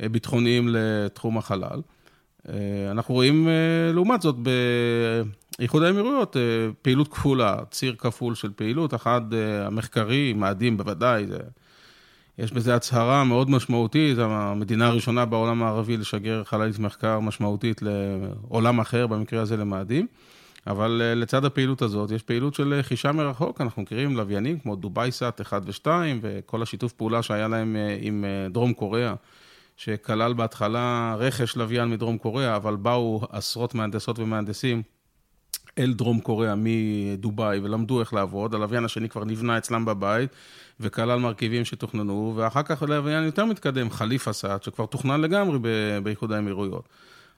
ביטחוניים 0.00 0.68
לתחום 0.68 1.38
החלל. 1.38 1.80
אה, 2.48 2.90
אנחנו 2.90 3.14
רואים, 3.14 3.48
אה, 3.48 3.92
לעומת 3.92 4.22
זאת, 4.22 4.36
באיחוד 5.58 5.82
האמירויות, 5.82 6.36
אה, 6.36 6.42
פעילות 6.82 7.08
כפולה, 7.08 7.56
ציר 7.70 7.94
כפול 7.98 8.34
של 8.34 8.50
פעילות, 8.56 8.94
אחד 8.94 9.20
המחקרי, 9.66 10.32
מאדים 10.32 10.76
בוודאי, 10.76 11.26
זה, 11.26 11.38
יש 12.38 12.52
בזה 12.52 12.74
הצהרה 12.74 13.24
מאוד 13.24 13.50
משמעותית, 13.50 14.18
המדינה 14.18 14.86
הראשונה 14.86 15.24
בעולם 15.24 15.62
הערבי 15.62 15.96
לשגר 15.96 16.44
חללית 16.44 16.78
מחקר 16.78 17.20
משמעותית 17.20 17.82
לעולם 17.82 18.80
אחר, 18.80 19.06
במקרה 19.06 19.42
הזה 19.42 19.56
למאדים. 19.56 20.06
אבל 20.66 21.02
לצד 21.16 21.44
הפעילות 21.44 21.82
הזאת, 21.82 22.10
יש 22.10 22.22
פעילות 22.22 22.54
של 22.54 22.80
חישה 22.82 23.12
מרחוק, 23.12 23.60
אנחנו 23.60 23.82
מכירים 23.82 24.16
לוויינים 24.16 24.58
כמו 24.58 24.76
דובאי 24.76 25.10
סאט 25.10 25.40
1 25.40 25.62
ו-2, 25.66 25.88
וכל 26.22 26.62
השיתוף 26.62 26.92
פעולה 26.92 27.22
שהיה 27.22 27.48
להם 27.48 27.76
עם 28.00 28.24
דרום 28.50 28.72
קוריאה. 28.72 29.14
שכלל 29.76 30.32
בהתחלה 30.32 31.16
רכש 31.18 31.56
לוויין 31.56 31.90
מדרום 31.90 32.18
קוריאה, 32.18 32.56
אבל 32.56 32.76
באו 32.76 33.20
עשרות 33.30 33.74
מהנדסות 33.74 34.18
ומהנדסים 34.18 34.82
אל 35.78 35.92
דרום 35.92 36.20
קוריאה 36.20 36.54
מדובאי 36.56 37.58
ולמדו 37.58 38.00
איך 38.00 38.14
לעבוד. 38.14 38.54
הלוויין 38.54 38.84
השני 38.84 39.08
כבר 39.08 39.24
נבנה 39.24 39.58
אצלם 39.58 39.84
בבית 39.84 40.30
וכלל 40.80 41.18
מרכיבים 41.18 41.64
שתוכננו, 41.64 42.32
ואחר 42.36 42.62
כך 42.62 42.82
לוויין 42.82 43.24
יותר 43.24 43.44
מתקדם, 43.44 43.90
חליף 43.90 44.28
אסד, 44.28 44.62
שכבר 44.62 44.86
תוכנן 44.86 45.20
לגמרי 45.20 45.58
באיחוד 46.02 46.32
האמירויות. 46.32 46.88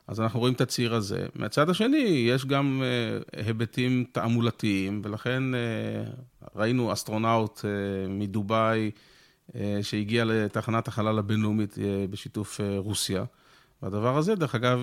אז 0.08 0.20
אנחנו 0.20 0.40
רואים 0.40 0.54
את 0.54 0.60
הציר 0.60 0.94
הזה. 0.94 1.26
מהצד 1.34 1.70
השני, 1.70 2.26
יש 2.28 2.46
גם 2.46 2.82
uh, 2.82 3.44
היבטים 3.46 4.04
תעמולתיים, 4.12 5.00
ולכן 5.04 5.42
uh, 5.54 6.56
ראינו 6.56 6.92
אסטרונאוט 6.92 7.58
uh, 7.58 7.64
מדובאי, 8.08 8.90
אה, 9.54 9.78
שהגיע 9.82 10.24
לתחנת 10.24 10.88
החלל 10.88 11.18
הבינלאומית 11.18 11.78
אה, 11.78 12.04
בשיתוף 12.10 12.60
אה, 12.60 12.78
רוסיה. 12.78 13.24
והדבר 13.82 14.16
הזה, 14.18 14.34
דרך 14.34 14.54
אגב, 14.54 14.80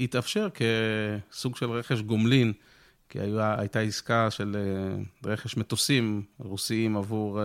התאפשר 0.00 0.48
כסוג 0.50 1.56
של 1.56 1.70
רכש 1.70 2.00
גומלין 2.00 2.52
כי 3.08 3.18
הייתה 3.38 3.80
עסקה 3.80 4.30
של 4.30 4.56
אה, 4.56 5.30
רכש 5.32 5.56
מטוסים 5.56 6.22
רוסיים 6.38 6.96
עבור 6.96 7.40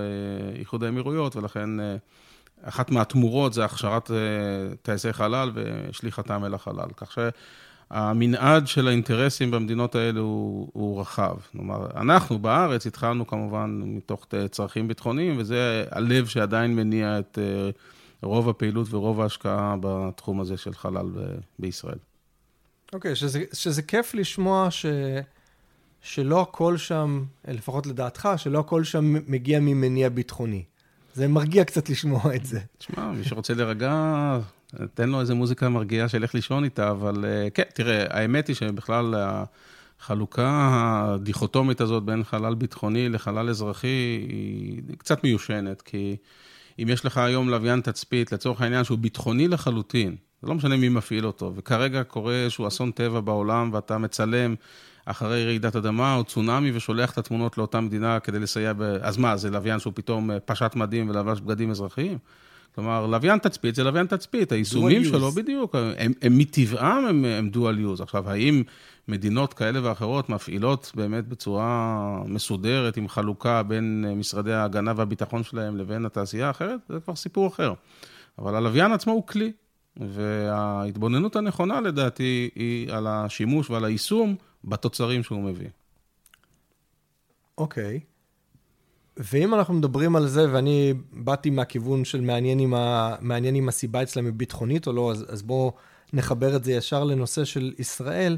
איחוד 0.59 0.83
האמירויות, 0.83 1.35
ולכן 1.35 1.69
אחת 2.63 2.91
מהתמורות 2.91 3.53
זה 3.53 3.65
הכשרת 3.65 4.11
טייסי 4.81 5.13
חלל 5.13 5.51
ושליחתם 5.53 6.45
אל 6.45 6.53
החלל. 6.53 6.87
כך 6.97 7.11
שהמנעד 7.91 8.67
של 8.67 8.87
האינטרסים 8.87 9.51
במדינות 9.51 9.95
האלה 9.95 10.19
הוא, 10.19 10.69
הוא 10.73 11.01
רחב. 11.01 11.35
כלומר, 11.51 11.87
אנחנו 11.95 12.39
בארץ 12.39 12.87
התחלנו 12.87 13.27
כמובן 13.27 13.81
מתוך 13.83 14.27
צרכים 14.51 14.87
ביטחוניים, 14.87 15.35
וזה 15.37 15.85
הלב 15.91 16.25
שעדיין 16.25 16.75
מניע 16.75 17.19
את 17.19 17.37
רוב 18.21 18.49
הפעילות 18.49 18.93
ורוב 18.93 19.21
ההשקעה 19.21 19.75
בתחום 19.81 20.41
הזה 20.41 20.57
של 20.57 20.73
חלל 20.73 21.05
בישראל. 21.59 21.97
אוקיי, 22.93 23.11
okay, 23.11 23.15
שזה, 23.15 23.43
שזה 23.53 23.81
כיף 23.81 24.13
לשמוע 24.13 24.71
ש, 24.71 24.85
שלא 26.01 26.41
הכל 26.41 26.77
שם, 26.77 27.23
לפחות 27.47 27.87
לדעתך, 27.87 28.29
שלא 28.37 28.59
הכל 28.59 28.83
שם 28.83 29.15
מגיע 29.27 29.59
ממניע 29.59 30.09
ביטחוני. 30.09 30.63
זה 31.13 31.27
מרגיע 31.27 31.63
קצת 31.63 31.89
לשמוע 31.89 32.35
את 32.35 32.45
זה. 32.45 32.59
תשמע, 32.77 33.11
מי 33.11 33.23
שרוצה 33.23 33.53
להירגע, 33.53 34.39
תן 34.93 35.09
לו 35.09 35.21
איזה 35.21 35.33
מוזיקה 35.33 35.69
מרגיעה 35.69 36.09
שילך 36.09 36.35
לישון 36.35 36.63
איתה, 36.63 36.91
אבל 36.91 37.25
אה, 37.25 37.49
כן, 37.49 37.63
תראה, 37.73 38.05
האמת 38.09 38.47
היא 38.47 38.55
שבכלל 38.55 39.15
החלוקה 39.99 40.69
הדיכוטומית 41.03 41.81
הזאת 41.81 42.03
בין 42.03 42.23
חלל 42.23 42.55
ביטחוני 42.55 43.09
לחלל 43.09 43.49
אזרחי 43.49 44.25
היא 44.29 44.81
קצת 44.97 45.23
מיושנת, 45.23 45.81
כי 45.81 46.15
אם 46.79 46.89
יש 46.89 47.05
לך 47.05 47.17
היום 47.17 47.49
לוויין 47.49 47.81
תצפית, 47.81 48.31
לצורך 48.31 48.61
העניין 48.61 48.83
שהוא 48.83 48.97
ביטחוני 48.97 49.47
לחלוטין, 49.47 50.15
זה 50.41 50.47
לא 50.47 50.55
משנה 50.55 50.77
מי 50.77 50.89
מפעיל 50.89 51.25
אותו, 51.25 51.53
וכרגע 51.55 52.03
קורה 52.03 52.33
איזשהו 52.33 52.67
אסון 52.67 52.91
טבע 52.91 53.19
בעולם 53.19 53.69
ואתה 53.73 53.97
מצלם 53.97 54.55
אחרי 55.05 55.45
רעידת 55.45 55.75
אדמה 55.75 56.15
או 56.15 56.23
צונאמי 56.23 56.71
ושולח 56.73 57.11
את 57.11 57.17
התמונות 57.17 57.57
לאותה 57.57 57.81
מדינה 57.81 58.19
כדי 58.19 58.39
לסייע 58.39 58.73
ב... 58.73 58.81
אז 58.81 59.17
מה, 59.17 59.37
זה 59.37 59.49
לוויין 59.49 59.79
שהוא 59.79 59.93
פתאום 59.95 60.31
אה, 60.31 60.39
פשט 60.39 60.75
מדים 60.75 61.09
ולבש 61.09 61.41
בגדים 61.41 61.71
אזרחיים? 61.71 62.17
כלומר, 62.75 63.07
לוויין 63.07 63.39
תצפית 63.39 63.75
זה 63.75 63.83
לוויין 63.83 64.07
תצפית, 64.07 64.51
היישומים 64.51 65.03
שלו 65.03 65.31
בדיוק, 65.31 65.75
הם, 65.97 66.11
הם 66.21 66.37
מטבעם 66.37 67.05
הם, 67.05 67.25
הם 67.25 67.49
דואל 67.49 67.79
יוז. 67.79 68.01
עכשיו, 68.01 68.29
האם 68.29 68.63
מדינות 69.07 69.53
כאלה 69.53 69.79
ואחרות 69.83 70.29
מפעילות 70.29 70.91
באמת 70.95 71.27
בצורה 71.27 72.23
מסודרת, 72.25 72.97
עם 72.97 73.07
חלוקה 73.07 73.63
בין 73.63 74.05
אה, 74.07 74.15
משרדי 74.15 74.53
ההגנה 74.53 74.93
והביטחון 74.95 75.43
שלהם 75.43 75.77
לבין 75.77 76.05
התעשייה 76.05 76.47
האחרת? 76.47 76.79
זה 76.89 76.99
כבר 76.99 77.15
סיפור 77.15 77.47
אחר. 77.47 77.73
אבל 78.39 78.55
הלוויין 78.55 78.91
עצמו 78.91 79.13
הוא 79.13 79.27
כלי, 79.27 79.51
וההתבוננות 79.97 81.35
הנכונה 81.35 81.81
לדעתי 81.81 82.49
היא 82.55 82.91
על 82.91 83.07
השימוש 83.07 83.69
ועל 83.69 83.85
היישום 83.85 84.35
בתוצרים 84.63 85.23
שהוא 85.23 85.43
מביא. 85.43 85.69
אוקיי. 87.57 87.99
Okay. 88.03 88.11
ואם 89.17 89.53
אנחנו 89.53 89.73
מדברים 89.73 90.15
על 90.15 90.27
זה, 90.27 90.53
ואני 90.53 90.93
באתי 91.11 91.49
מהכיוון 91.49 92.05
של 92.05 92.21
מעניין 92.21 92.59
אם, 92.59 92.73
ה... 92.73 93.15
מעניין 93.21 93.55
אם 93.55 93.69
הסיבה 93.69 94.03
אצלם 94.03 94.25
היא 94.25 94.33
ביטחונית 94.33 94.87
או 94.87 94.93
לא, 94.93 95.11
אז, 95.11 95.25
אז 95.29 95.41
בואו 95.41 95.73
נחבר 96.13 96.55
את 96.55 96.63
זה 96.63 96.71
ישר 96.71 97.03
לנושא 97.03 97.45
של 97.45 97.73
ישראל. 97.79 98.37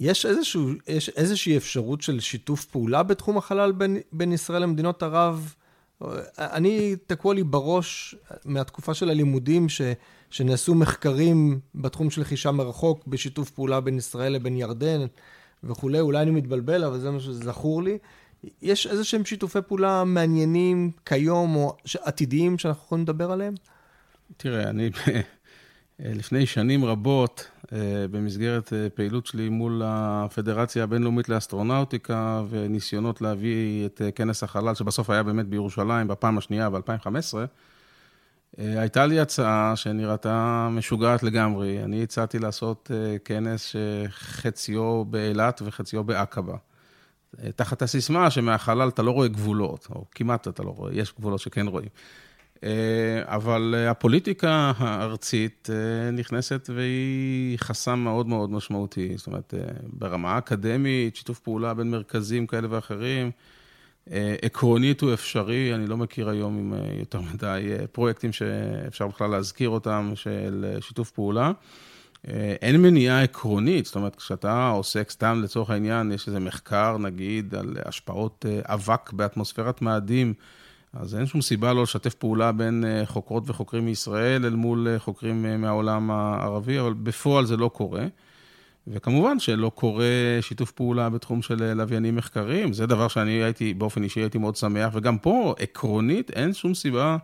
יש, 0.00 0.26
איזשהו, 0.26 0.70
יש 0.88 1.08
איזושהי 1.08 1.56
אפשרות 1.56 2.02
של 2.02 2.20
שיתוף 2.20 2.64
פעולה 2.64 3.02
בתחום 3.02 3.38
החלל 3.38 3.72
בין, 3.72 3.98
בין 4.12 4.32
ישראל 4.32 4.62
למדינות 4.62 5.02
ערב? 5.02 5.54
אני, 6.38 6.96
תקוע 7.06 7.34
לי 7.34 7.42
בראש 7.42 8.14
מהתקופה 8.44 8.94
של 8.94 9.10
הלימודים, 9.10 9.68
ש, 9.68 9.80
שנעשו 10.30 10.74
מחקרים 10.74 11.60
בתחום 11.74 12.10
של 12.10 12.20
רכישה 12.20 12.50
מרחוק, 12.50 13.06
בשיתוף 13.06 13.50
פעולה 13.50 13.80
בין 13.80 13.98
ישראל 13.98 14.32
לבין 14.32 14.56
ירדן 14.56 15.06
וכולי, 15.64 16.00
אולי 16.00 16.22
אני 16.22 16.30
מתבלבל, 16.30 16.84
אבל 16.84 16.98
זה 16.98 17.10
מה 17.10 17.20
שזכור 17.20 17.82
לי. 17.82 17.98
יש 18.62 18.86
איזה 18.86 19.04
שהם 19.04 19.24
שיתופי 19.24 19.58
פעולה 19.66 20.04
מעניינים 20.04 20.90
כיום, 21.06 21.56
או 21.56 21.76
עתידיים, 22.02 22.58
שאנחנו 22.58 22.82
יכולים 22.86 23.04
לדבר 23.04 23.32
עליהם? 23.32 23.54
תראה, 24.36 24.70
אני 24.70 24.90
לפני 26.00 26.46
שנים 26.46 26.84
רבות, 26.84 27.50
אה, 27.72 27.78
במסגרת 28.10 28.72
אה, 28.72 28.90
פעילות 28.90 29.26
שלי 29.26 29.48
מול 29.48 29.82
הפדרציה 29.84 30.84
הבינלאומית 30.84 31.28
לאסטרונאוטיקה, 31.28 32.42
וניסיונות 32.50 33.20
להביא 33.20 33.86
את 33.86 34.02
אה, 34.02 34.10
כנס 34.10 34.42
החלל, 34.42 34.74
שבסוף 34.74 35.10
היה 35.10 35.22
באמת 35.22 35.46
בירושלים 35.46 36.08
בפעם 36.08 36.38
השנייה 36.38 36.70
ב-2015, 36.70 37.34
הייתה 38.56 39.06
לי 39.06 39.20
הצעה 39.20 39.76
שנראתה 39.76 40.68
משוגעת 40.70 41.22
לגמרי. 41.22 41.84
אני 41.84 42.02
הצעתי 42.02 42.38
לעשות 42.38 42.90
כנס 43.24 43.74
שחציו 43.74 45.04
באילת 45.04 45.62
וחציו 45.64 46.04
בעקבה. 46.04 46.56
תחת 47.56 47.82
הסיסמה 47.82 48.30
שמהחלל 48.30 48.88
אתה 48.88 49.02
לא 49.02 49.10
רואה 49.10 49.28
גבולות, 49.28 49.86
או 49.90 50.04
כמעט 50.10 50.48
אתה 50.48 50.62
לא 50.62 50.70
רואה, 50.70 50.94
יש 50.94 51.14
גבולות 51.18 51.40
שכן 51.40 51.66
רואים. 51.66 51.88
אה, 52.64 53.22
אבל 53.24 53.74
הפוליטיקה 53.88 54.72
הארצית 54.78 55.68
אה, 55.72 56.10
נכנסת 56.10 56.70
והיא 56.74 57.58
חסם 57.58 57.98
מאוד 57.98 58.26
מאוד 58.26 58.50
משמעותי. 58.50 59.16
זאת 59.16 59.26
אומרת, 59.26 59.54
אה, 59.54 59.72
ברמה 59.82 60.34
האקדמית, 60.34 61.16
שיתוף 61.16 61.38
פעולה 61.38 61.74
בין 61.74 61.90
מרכזים 61.90 62.46
כאלה 62.46 62.68
ואחרים, 62.70 63.30
עקרונית 64.42 65.00
הוא 65.00 65.14
אפשרי, 65.14 65.74
אני 65.74 65.86
לא 65.86 65.96
מכיר 65.96 66.28
היום 66.28 66.58
עם 66.58 66.74
יותר 66.98 67.20
מדי 67.20 67.74
פרויקטים 67.92 68.32
שאפשר 68.32 69.06
בכלל 69.06 69.30
להזכיר 69.30 69.68
אותם, 69.68 70.12
של 70.14 70.76
שיתוף 70.80 71.10
פעולה. 71.10 71.52
אין 72.62 72.82
מניעה 72.82 73.22
עקרונית, 73.22 73.86
זאת 73.86 73.96
אומרת, 73.96 74.16
כשאתה 74.16 74.68
עוסק 74.68 75.10
סתם 75.10 75.40
לצורך 75.44 75.70
העניין, 75.70 76.12
יש 76.12 76.26
איזה 76.26 76.40
מחקר, 76.40 76.98
נגיד, 76.98 77.54
על 77.54 77.76
השפעות 77.84 78.44
אבק 78.66 79.12
באטמוספירת 79.12 79.82
מאדים, 79.82 80.34
אז 80.92 81.14
אין 81.14 81.26
שום 81.26 81.40
סיבה 81.40 81.72
לא 81.72 81.82
לשתף 81.82 82.14
פעולה 82.14 82.52
בין 82.52 82.84
אה, 82.84 83.06
חוקרות 83.06 83.42
וחוקרים 83.46 83.84
מישראל 83.84 84.44
אל 84.44 84.54
מול 84.54 84.88
אה, 84.88 84.98
חוקרים 84.98 85.46
אה, 85.46 85.56
מהעולם 85.56 86.10
הערבי, 86.10 86.80
אבל 86.80 86.92
בפועל 86.92 87.46
זה 87.46 87.56
לא 87.56 87.68
קורה. 87.68 88.06
וכמובן 88.90 89.38
שלא 89.38 89.70
קורה 89.74 90.38
שיתוף 90.40 90.70
פעולה 90.70 91.10
בתחום 91.10 91.42
של 91.42 91.74
לוויינים 91.74 92.16
מחקריים, 92.16 92.72
זה 92.72 92.86
דבר 92.86 93.08
שאני 93.08 93.30
הייתי, 93.30 93.74
באופן 93.74 94.02
אישי 94.02 94.20
הייתי 94.20 94.38
מאוד 94.38 94.56
שמח, 94.56 94.90
וגם 94.94 95.18
פה, 95.18 95.54
עקרונית, 95.58 96.30
אין 96.30 96.54
שום 96.54 96.74
סיבה 96.74 97.16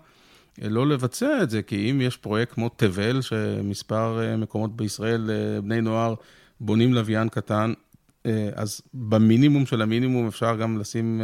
לא 0.62 0.86
לבצע 0.86 1.42
את 1.42 1.50
זה, 1.50 1.62
כי 1.62 1.90
אם 1.90 2.00
יש 2.00 2.16
פרויקט 2.16 2.52
כמו 2.52 2.68
תבל, 2.68 3.20
שמספר 3.20 4.36
מקומות 4.38 4.76
בישראל, 4.76 5.30
בני 5.62 5.80
נוער 5.80 6.14
בונים 6.60 6.94
לוויין 6.94 7.28
קטן, 7.28 7.72
אז 8.54 8.80
במינימום 8.94 9.66
של 9.66 9.82
המינימום 9.82 10.26
אפשר 10.26 10.56
גם 10.56 10.78
לשים 10.78 11.20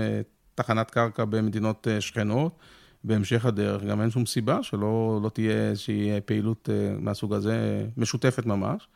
תחנת 0.63 0.91
קרקע 0.91 1.25
במדינות 1.25 1.89
אה, 1.91 2.01
שכנות. 2.01 2.59
בהמשך 3.05 3.47
הדרך, 3.47 3.83
גם 3.83 4.01
אין 4.01 4.11
שום 4.11 4.27
סיבה 4.27 4.63
שלא 4.63 5.21
לא 5.23 5.29
תהיה 5.29 5.69
איזושהי 5.71 6.21
פעילות 6.25 6.69
אה, 6.73 6.95
מהסוג 6.99 7.35
הזה, 7.35 7.87
משותפת 7.97 8.47
ממש. 8.47 8.89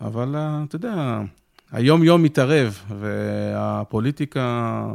אבל 0.00 0.36
אה, 0.36 0.62
אתה 0.68 0.76
יודע, 0.76 1.22
היום-יום 1.72 2.22
מתערב, 2.22 2.78
והפוליטיקה 3.00 4.86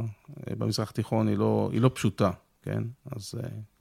במזרח 0.57 0.89
התיכון 0.89 1.27
היא 1.27 1.37
לא, 1.37 1.69
היא 1.71 1.81
לא 1.81 1.91
פשוטה, 1.93 2.31
כן? 2.61 2.83
אז 3.15 3.35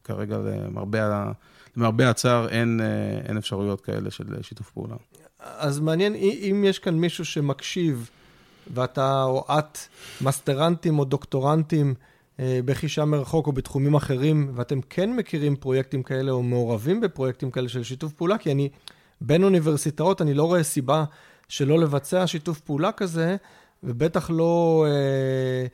כרגע, 0.04 0.38
למרבה, 0.38 1.33
למרבה 1.76 2.11
הצער, 2.11 2.48
אין, 2.48 2.80
אין 3.28 3.37
אפשרויות 3.37 3.80
כאלה 3.80 4.11
של 4.11 4.42
שיתוף 4.42 4.70
פעולה. 4.70 4.96
אז 5.40 5.80
מעניין, 5.80 6.14
אם 6.14 6.64
יש 6.66 6.78
כאן 6.78 6.94
מישהו 6.94 7.24
שמקשיב, 7.24 8.11
ואתה 8.74 9.22
או 9.22 9.44
את 9.59 9.78
מסטרנטים 10.20 10.98
או 10.98 11.04
דוקטורנטים 11.04 11.94
אה, 12.40 12.61
בחישה 12.64 13.04
מרחוק 13.04 13.46
או 13.46 13.52
בתחומים 13.52 13.94
אחרים, 13.94 14.50
ואתם 14.54 14.80
כן 14.80 15.16
מכירים 15.16 15.56
פרויקטים 15.56 16.02
כאלה 16.02 16.30
או 16.30 16.42
מעורבים 16.42 17.00
בפרויקטים 17.00 17.50
כאלה 17.50 17.68
של 17.68 17.83
שיתוף 17.83 18.12
פעולה, 18.12 18.38
כי 18.38 18.52
אני, 18.52 18.68
בין 19.20 19.44
אוניברסיטאות, 19.44 20.22
אני 20.22 20.35
לא 20.35 20.44
רואה 20.44 20.62
סיבה 20.62 21.04
שלא 21.48 21.78
לבצע 21.78 22.26
שיתוף 22.26 22.61
פעולה 22.61 22.92
כזה, 22.92 23.37
ובטח 23.83 24.30
לא... 24.30 24.87
אה, 24.88 25.66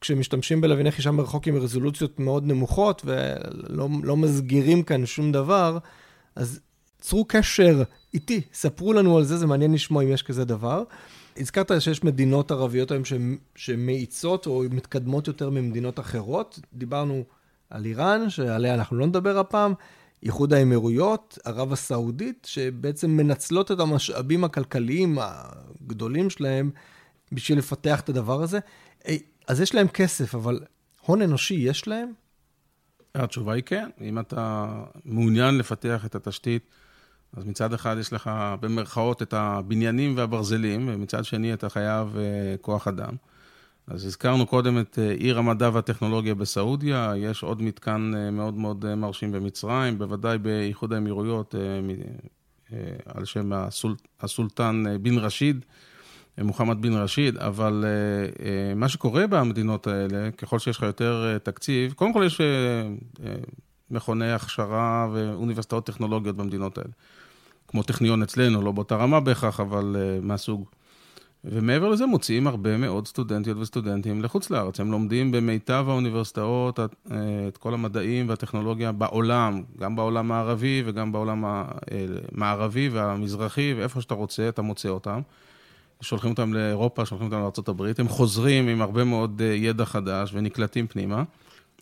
כשמשתמשים 0.00 0.60
בלוויני 0.60 0.90
חישה 0.90 1.10
מרחוק 1.10 1.46
עם 1.46 1.56
רזולוציות 1.56 2.20
מאוד 2.20 2.46
נמוכות 2.46 3.02
ולא 3.04 3.88
לא 4.02 4.16
מסגירים 4.16 4.82
כאן 4.82 5.06
שום 5.06 5.32
דבר, 5.32 5.78
אז 6.36 6.60
צרו 7.00 7.24
קשר 7.24 7.82
איתי, 8.14 8.40
ספרו 8.52 8.92
לנו 8.92 9.18
על 9.18 9.24
זה, 9.24 9.36
זה 9.36 9.46
מעניין 9.46 9.72
לשמוע 9.72 10.02
אם 10.02 10.08
יש 10.08 10.22
כזה 10.22 10.44
דבר. 10.44 10.82
הזכרת 11.36 11.70
שיש 11.78 12.04
מדינות 12.04 12.50
ערביות 12.50 12.90
היום 12.90 13.02
שמאיצות 13.56 14.46
או 14.46 14.64
מתקדמות 14.70 15.28
יותר 15.28 15.50
ממדינות 15.50 16.00
אחרות. 16.00 16.60
דיברנו 16.72 17.24
על 17.70 17.84
איראן, 17.84 18.30
שעליה 18.30 18.74
אנחנו 18.74 18.96
לא 18.96 19.06
נדבר 19.06 19.38
הפעם, 19.38 19.74
איחוד 20.22 20.52
האמירויות, 20.52 21.38
ערב 21.44 21.72
הסעודית, 21.72 22.46
שבעצם 22.50 23.10
מנצלות 23.10 23.72
את 23.72 23.80
המשאבים 23.80 24.44
הכלכליים 24.44 25.18
הגדולים 25.20 26.30
שלהם 26.30 26.70
בשביל 27.32 27.58
לפתח 27.58 28.00
את 28.00 28.08
הדבר 28.08 28.42
הזה. 28.42 28.58
אז 29.48 29.60
יש 29.60 29.74
להם 29.74 29.88
כסף, 29.88 30.34
אבל 30.34 30.60
הון 31.06 31.22
אנושי 31.22 31.54
יש 31.54 31.88
להם? 31.88 32.12
התשובה 33.14 33.52
היא 33.52 33.62
כן. 33.66 33.88
אם 34.00 34.18
אתה 34.18 34.66
מעוניין 35.04 35.58
לפתח 35.58 36.06
את 36.06 36.14
התשתית 36.14 36.70
אז 37.36 37.44
מצד 37.44 37.72
אחד 37.72 37.96
יש 38.00 38.12
לך 38.12 38.30
במרכאות 38.60 39.22
את 39.22 39.32
הבניינים 39.32 40.16
והברזלים, 40.16 40.88
ומצד 40.92 41.24
שני 41.24 41.54
אתה 41.54 41.68
חייב 41.68 42.16
כוח 42.60 42.88
אדם. 42.88 43.16
אז 43.86 44.04
הזכרנו 44.06 44.46
קודם 44.46 44.78
את 44.78 44.98
עיר 45.18 45.38
המדע 45.38 45.70
והטכנולוגיה 45.72 46.34
בסעודיה, 46.34 47.12
יש 47.16 47.42
עוד 47.42 47.62
מתקן 47.62 48.12
מאוד 48.32 48.54
מאוד 48.54 48.94
מרשים 48.94 49.32
במצרים, 49.32 49.98
בוודאי 49.98 50.38
באיחוד 50.38 50.92
האמירויות, 50.92 51.54
על 53.06 53.24
שם 53.24 53.52
הסול, 53.52 53.94
הסולטן 54.20 54.84
בן 55.02 55.18
רשיד. 55.18 55.64
מוחמד 56.38 56.82
בן 56.82 56.92
רשיד, 56.92 57.36
אבל 57.36 57.84
מה 58.76 58.88
שקורה 58.88 59.26
במדינות 59.26 59.86
האלה, 59.86 60.30
ככל 60.30 60.58
שיש 60.58 60.76
לך 60.76 60.82
יותר 60.82 61.38
תקציב, 61.42 61.92
קודם 61.92 62.12
כל 62.12 62.22
יש 62.26 62.40
מכוני 63.90 64.32
הכשרה 64.32 65.08
ואוניברסיטאות 65.12 65.86
טכנולוגיות 65.86 66.36
במדינות 66.36 66.78
האלה. 66.78 66.90
כמו 67.68 67.82
טכניון 67.82 68.22
אצלנו, 68.22 68.62
לא 68.62 68.72
באותה 68.72 68.96
רמה 68.96 69.20
בהכרח, 69.20 69.60
אבל 69.60 69.96
מהסוג. 70.22 70.68
ומעבר 71.44 71.88
לזה 71.88 72.06
מוציאים 72.06 72.46
הרבה 72.46 72.76
מאוד 72.76 73.06
סטודנטיות 73.06 73.58
וסטודנטים 73.58 74.22
לחוץ 74.22 74.50
לארץ. 74.50 74.80
הם 74.80 74.90
לומדים 74.90 75.32
במיטב 75.32 75.84
האוניברסיטאות 75.88 76.80
את 77.48 77.56
כל 77.56 77.74
המדעים 77.74 78.28
והטכנולוגיה 78.28 78.92
בעולם, 78.92 79.62
גם 79.78 79.96
בעולם 79.96 80.32
הערבי 80.32 80.82
וגם 80.86 81.12
בעולם 81.12 81.44
המערבי 81.46 82.88
והמזרחי, 82.88 83.74
ואיפה 83.78 84.00
שאתה 84.00 84.14
רוצה, 84.14 84.48
אתה 84.48 84.62
מוצא 84.62 84.88
אותם. 84.88 85.20
שולחים 86.00 86.30
אותם 86.30 86.52
לאירופה, 86.52 87.06
שולחים 87.06 87.26
אותם 87.26 87.38
לארה"ב, 87.38 87.92
הם 87.98 88.08
חוזרים 88.08 88.68
עם 88.68 88.82
הרבה 88.82 89.04
מאוד 89.04 89.42
אה, 89.44 89.46
ידע 89.46 89.84
חדש 89.84 90.30
ונקלטים 90.34 90.86
פנימה. 90.86 91.22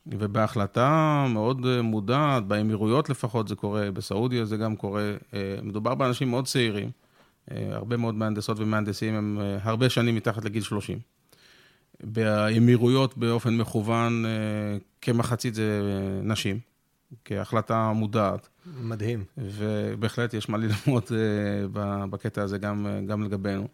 ובהחלטה 0.07 1.27
מאוד 1.29 1.67
אה, 1.67 1.83
מודעת, 1.83 2.47
באמירויות 2.47 3.11
לפחות 3.11 3.49
זה 3.49 3.55
קורה, 3.55 3.91
בסעודיה 3.91 4.45
זה 4.45 4.57
גם 4.57 4.77
קורה, 4.77 5.13
אה, 5.35 5.57
מדובר 5.63 5.95
באנשים 5.95 6.31
מאוד 6.31 6.47
צעירים, 6.47 6.91
הרבה 7.73 7.97
מאוד 7.97 8.15
מהנדסות 8.15 8.59
ומהנדסים 8.61 9.15
הם 9.15 9.39
הרבה 9.63 9.91
שנים 9.91 10.15
מתחת 10.15 10.45
לגיל 10.45 10.63
30. 10.63 10.99
באמירויות 12.01 13.19
באופן 13.19 13.57
מכוון, 13.57 14.25
כמחצית 15.01 15.55
זה 15.55 15.81
נשים, 16.23 16.59
כהחלטה 17.25 17.93
מודעת. 17.93 18.49
מדהים. 18.83 19.25
ובהחלט 19.39 20.35
יש 20.35 20.49
מה 20.49 20.59
ללמוד 20.59 21.05
בקטע 22.11 22.43
הזה 22.43 22.59
גם, 22.59 22.87
גם 23.07 23.23
לגבינו. 23.23 23.69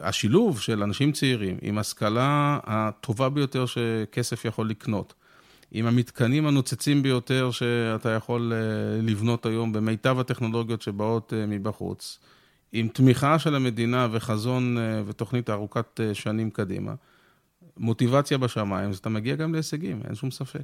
השילוב 0.00 0.60
של 0.60 0.82
אנשים 0.82 1.12
צעירים 1.12 1.58
עם 1.62 1.78
השכלה 1.78 2.58
הטובה 2.64 3.28
ביותר 3.28 3.66
שכסף 3.66 4.44
יכול 4.44 4.70
לקנות, 4.70 5.14
עם 5.72 5.86
המתקנים 5.86 6.46
הנוצצים 6.46 7.02
ביותר 7.02 7.50
שאתה 7.50 8.08
יכול 8.08 8.52
אה, 8.52 9.02
לבנות 9.02 9.46
היום 9.46 9.72
במיטב 9.72 10.18
הטכנולוגיות 10.18 10.82
שבאות 10.82 11.32
אה, 11.36 11.46
מבחוץ, 11.46 12.18
עם 12.72 12.88
תמיכה 12.88 13.38
של 13.38 13.54
המדינה 13.54 14.08
וחזון 14.12 14.78
אה, 14.78 15.02
ותוכנית 15.06 15.50
ארוכת 15.50 16.00
שנים 16.12 16.50
קדימה, 16.50 16.94
מוטיבציה 17.76 18.38
בשמיים, 18.38 18.90
אז 18.90 18.98
אתה 18.98 19.08
מגיע 19.08 19.34
גם 19.34 19.54
להישגים, 19.54 20.02
אין 20.04 20.14
שום 20.14 20.30
ספק. 20.30 20.62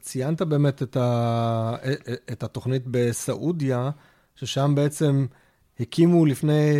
ציינת 0.00 0.42
באמת 0.42 0.82
את, 0.82 0.96
ה... 0.96 1.76
את 2.32 2.42
התוכנית 2.42 2.82
בסעודיה, 2.86 3.90
ששם 4.34 4.72
בעצם 4.74 5.26
הקימו 5.80 6.26
לפני 6.26 6.72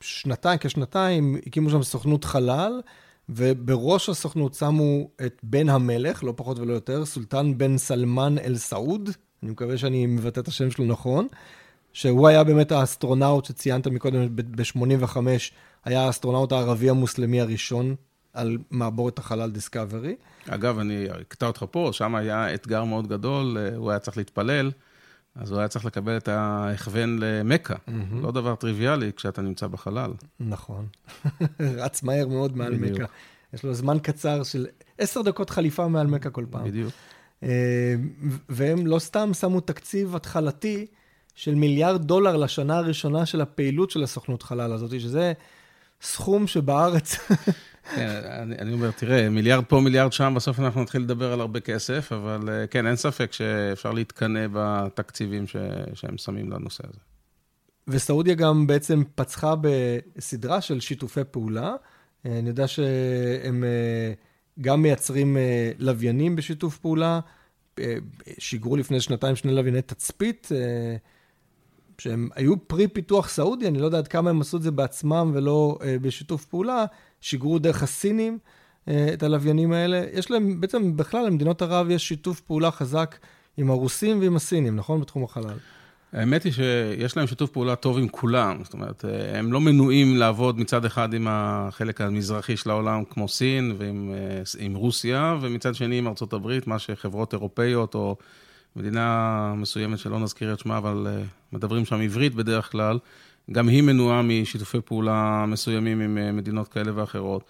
שנתיים, 0.00 0.58
כשנתיים, 0.58 1.36
הקימו 1.46 1.70
שם 1.70 1.82
סוכנות 1.82 2.24
חלל, 2.24 2.80
ובראש 3.28 4.08
הסוכנות 4.08 4.54
שמו 4.54 5.10
את 5.26 5.40
בן 5.42 5.68
המלך, 5.68 6.24
לא 6.24 6.32
פחות 6.36 6.58
ולא 6.58 6.72
יותר, 6.72 7.04
סולטן 7.04 7.58
בן 7.58 7.78
סלמן 7.78 8.38
אל-סעוד, 8.38 9.10
אני 9.42 9.50
מקווה 9.50 9.78
שאני 9.78 10.06
מבטא 10.06 10.40
את 10.40 10.48
השם 10.48 10.70
שלו 10.70 10.84
נכון, 10.84 11.26
שהוא 11.94 12.28
היה 12.28 12.44
באמת 12.44 12.72
האסטרונאוט 12.72 13.44
שציינת 13.44 13.86
מקודם, 13.86 14.36
ב-85, 14.36 15.16
היה 15.84 16.00
האסטרונאוט 16.00 16.52
הערבי 16.52 16.90
המוסלמי 16.90 17.40
הראשון 17.40 17.94
על 18.32 18.58
מעבורת 18.70 19.18
החלל 19.18 19.50
דיסקאברי. 19.50 20.14
אגב, 20.48 20.78
אני 20.78 21.06
אקטע 21.20 21.46
אותך 21.46 21.64
פה, 21.70 21.90
שם 21.92 22.14
היה 22.14 22.54
אתגר 22.54 22.84
מאוד 22.84 23.08
גדול, 23.08 23.56
הוא 23.76 23.90
היה 23.90 23.98
צריך 23.98 24.16
להתפלל. 24.16 24.70
אז 25.34 25.50
הוא 25.50 25.58
היה 25.58 25.68
צריך 25.68 25.84
לקבל 25.84 26.16
את 26.16 26.28
ההכוון 26.28 27.18
למכה. 27.20 27.74
Mm-hmm. 27.74 28.22
לא 28.22 28.32
דבר 28.32 28.54
טריוויאלי 28.54 29.12
כשאתה 29.16 29.42
נמצא 29.42 29.66
בחלל. 29.66 30.12
נכון. 30.40 30.86
רץ 31.82 32.02
מהר 32.02 32.28
מאוד 32.28 32.56
מעל 32.56 32.74
בדיוק. 32.74 33.00
מכה. 33.00 33.12
יש 33.54 33.64
לו 33.64 33.74
זמן 33.74 33.98
קצר 34.02 34.42
של 34.42 34.66
עשר 34.98 35.22
דקות 35.22 35.50
חליפה 35.50 35.88
מעל 35.88 36.06
מכה 36.06 36.30
כל 36.30 36.44
פעם. 36.50 36.64
בדיוק. 36.64 36.92
אה, 37.42 37.94
והם 38.48 38.86
לא 38.86 38.98
סתם 38.98 39.30
שמו 39.34 39.60
תקציב 39.60 40.16
התחלתי 40.16 40.86
של 41.34 41.54
מיליארד 41.54 42.02
דולר 42.04 42.36
לשנה 42.36 42.76
הראשונה 42.76 43.26
של 43.26 43.40
הפעילות 43.40 43.90
של 43.90 44.02
הסוכנות 44.02 44.42
חלל 44.42 44.72
הזאת, 44.72 45.00
שזה 45.00 45.32
סכום 46.02 46.46
שבארץ 46.46 47.16
כן, 47.94 48.08
אני, 48.42 48.54
אני 48.58 48.72
אומר, 48.72 48.90
תראה, 48.90 49.28
מיליארד 49.28 49.64
פה, 49.64 49.80
מיליארד 49.80 50.12
שם, 50.12 50.32
בסוף 50.36 50.60
אנחנו 50.60 50.82
נתחיל 50.82 51.02
לדבר 51.02 51.32
על 51.32 51.40
הרבה 51.40 51.60
כסף, 51.60 52.12
אבל 52.12 52.48
אה, 52.48 52.66
כן, 52.66 52.86
אין 52.86 52.96
ספק 52.96 53.32
שאפשר 53.32 53.92
להתקנא 53.92 54.46
בתקציבים 54.52 55.46
ש, 55.46 55.56
שהם 55.94 56.18
שמים 56.18 56.52
לנושא 56.52 56.84
הזה. 56.88 56.98
וסעודיה 57.88 58.34
גם 58.34 58.66
בעצם 58.66 59.02
פצחה 59.14 59.54
בסדרה 59.60 60.60
של 60.60 60.80
שיתופי 60.80 61.20
פעולה. 61.30 61.74
אה, 62.26 62.38
אני 62.38 62.48
יודע 62.48 62.68
שהם 62.68 63.64
אה, 63.64 64.12
גם 64.60 64.82
מייצרים 64.82 65.36
לוויינים 65.78 66.36
בשיתוף 66.36 66.78
פעולה. 66.78 67.20
שיגרו 68.38 68.76
לפני 68.76 69.00
שנתיים 69.00 69.36
שני 69.36 69.54
לווייני 69.54 69.82
תצפית, 69.82 70.48
שהם 71.98 72.28
היו 72.34 72.68
פרי 72.68 72.88
פיתוח 72.88 73.28
סעודי, 73.28 73.68
אני 73.68 73.78
לא 73.78 73.84
יודע 73.84 73.98
עד 73.98 74.08
כמה 74.08 74.30
הם 74.30 74.40
עשו 74.40 74.56
את 74.56 74.62
זה 74.62 74.70
בעצמם 74.70 75.30
ולא 75.34 75.78
בשיתוף 76.00 76.44
פעולה, 76.44 76.84
שיגרו 77.20 77.58
דרך 77.58 77.82
הסינים 77.82 78.38
אה, 78.88 79.10
את 79.12 79.22
הלוויינים 79.22 79.72
האלה. 79.72 80.04
יש 80.12 80.30
להם, 80.30 80.60
בעצם 80.60 80.96
בכלל 80.96 81.26
למדינות 81.26 81.62
ערב 81.62 81.90
יש 81.90 82.08
שיתוף 82.08 82.40
פעולה 82.40 82.70
חזק 82.70 83.18
עם 83.56 83.70
הרוסים 83.70 84.20
ועם 84.20 84.36
הסינים, 84.36 84.76
נכון? 84.76 85.00
בתחום 85.00 85.24
החלל. 85.24 85.56
האמת 86.12 86.44
היא 86.44 86.52
שיש 86.52 87.16
להם 87.16 87.26
שיתוף 87.26 87.50
פעולה 87.50 87.76
טוב 87.76 87.98
עם 87.98 88.08
כולם, 88.08 88.64
זאת 88.64 88.72
אומרת, 88.72 89.04
אה, 89.04 89.38
הם 89.38 89.52
לא 89.52 89.60
מנועים 89.60 90.16
לעבוד 90.16 90.58
מצד 90.58 90.84
אחד 90.84 91.14
עם 91.14 91.26
החלק 91.30 92.00
המזרחי 92.00 92.56
של 92.56 92.70
העולם, 92.70 93.04
כמו 93.10 93.28
סין 93.28 93.76
ועם 93.78 94.74
רוסיה, 94.74 95.36
ומצד 95.40 95.74
שני 95.74 95.98
עם 95.98 96.08
ארצות 96.08 96.32
הברית, 96.32 96.66
מה 96.66 96.78
שחברות 96.78 97.32
אירופאיות 97.32 97.94
או 97.94 98.16
מדינה 98.76 99.54
מסוימת 99.56 99.98
שלא 99.98 100.18
נזכיר 100.18 100.52
את 100.52 100.58
שמה, 100.58 100.78
אבל 100.78 101.06
מדברים 101.52 101.84
שם 101.84 102.00
עברית 102.00 102.34
בדרך 102.34 102.72
כלל, 102.72 102.98
גם 103.50 103.68
היא 103.68 103.82
מנועה 103.82 104.22
משיתופי 104.22 104.80
פעולה 104.80 105.44
מסוימים 105.48 106.00
עם 106.00 106.18
אה, 106.18 106.32
מדינות 106.32 106.68
כאלה 106.68 106.92
ואחרות. 106.94 107.44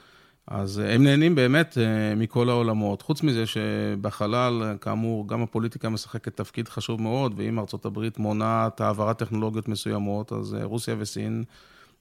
אז 0.47 0.81
אה, 0.81 0.95
הם 0.95 1.03
נהנים 1.03 1.35
באמת 1.35 1.79
אה, 1.79 2.15
מכל 2.15 2.49
העולמות. 2.49 3.03
חוץ 3.03 3.23
מזה 3.23 3.47
שבחלל, 3.47 4.77
כאמור, 4.81 5.29
גם 5.29 5.43
הפוליטיקה 5.43 5.89
משחקת 5.89 6.37
תפקיד 6.37 6.69
חשוב 6.69 7.01
מאוד, 7.01 7.35
ואם 7.37 7.59
ארצות 7.59 7.85
הברית 7.85 8.19
מונעת 8.19 8.81
העברת 8.81 9.19
טכנולוגיות 9.19 9.69
מסוימות, 9.69 10.33
אז 10.33 10.57
רוסיה 10.63 10.95
וסין 10.99 11.45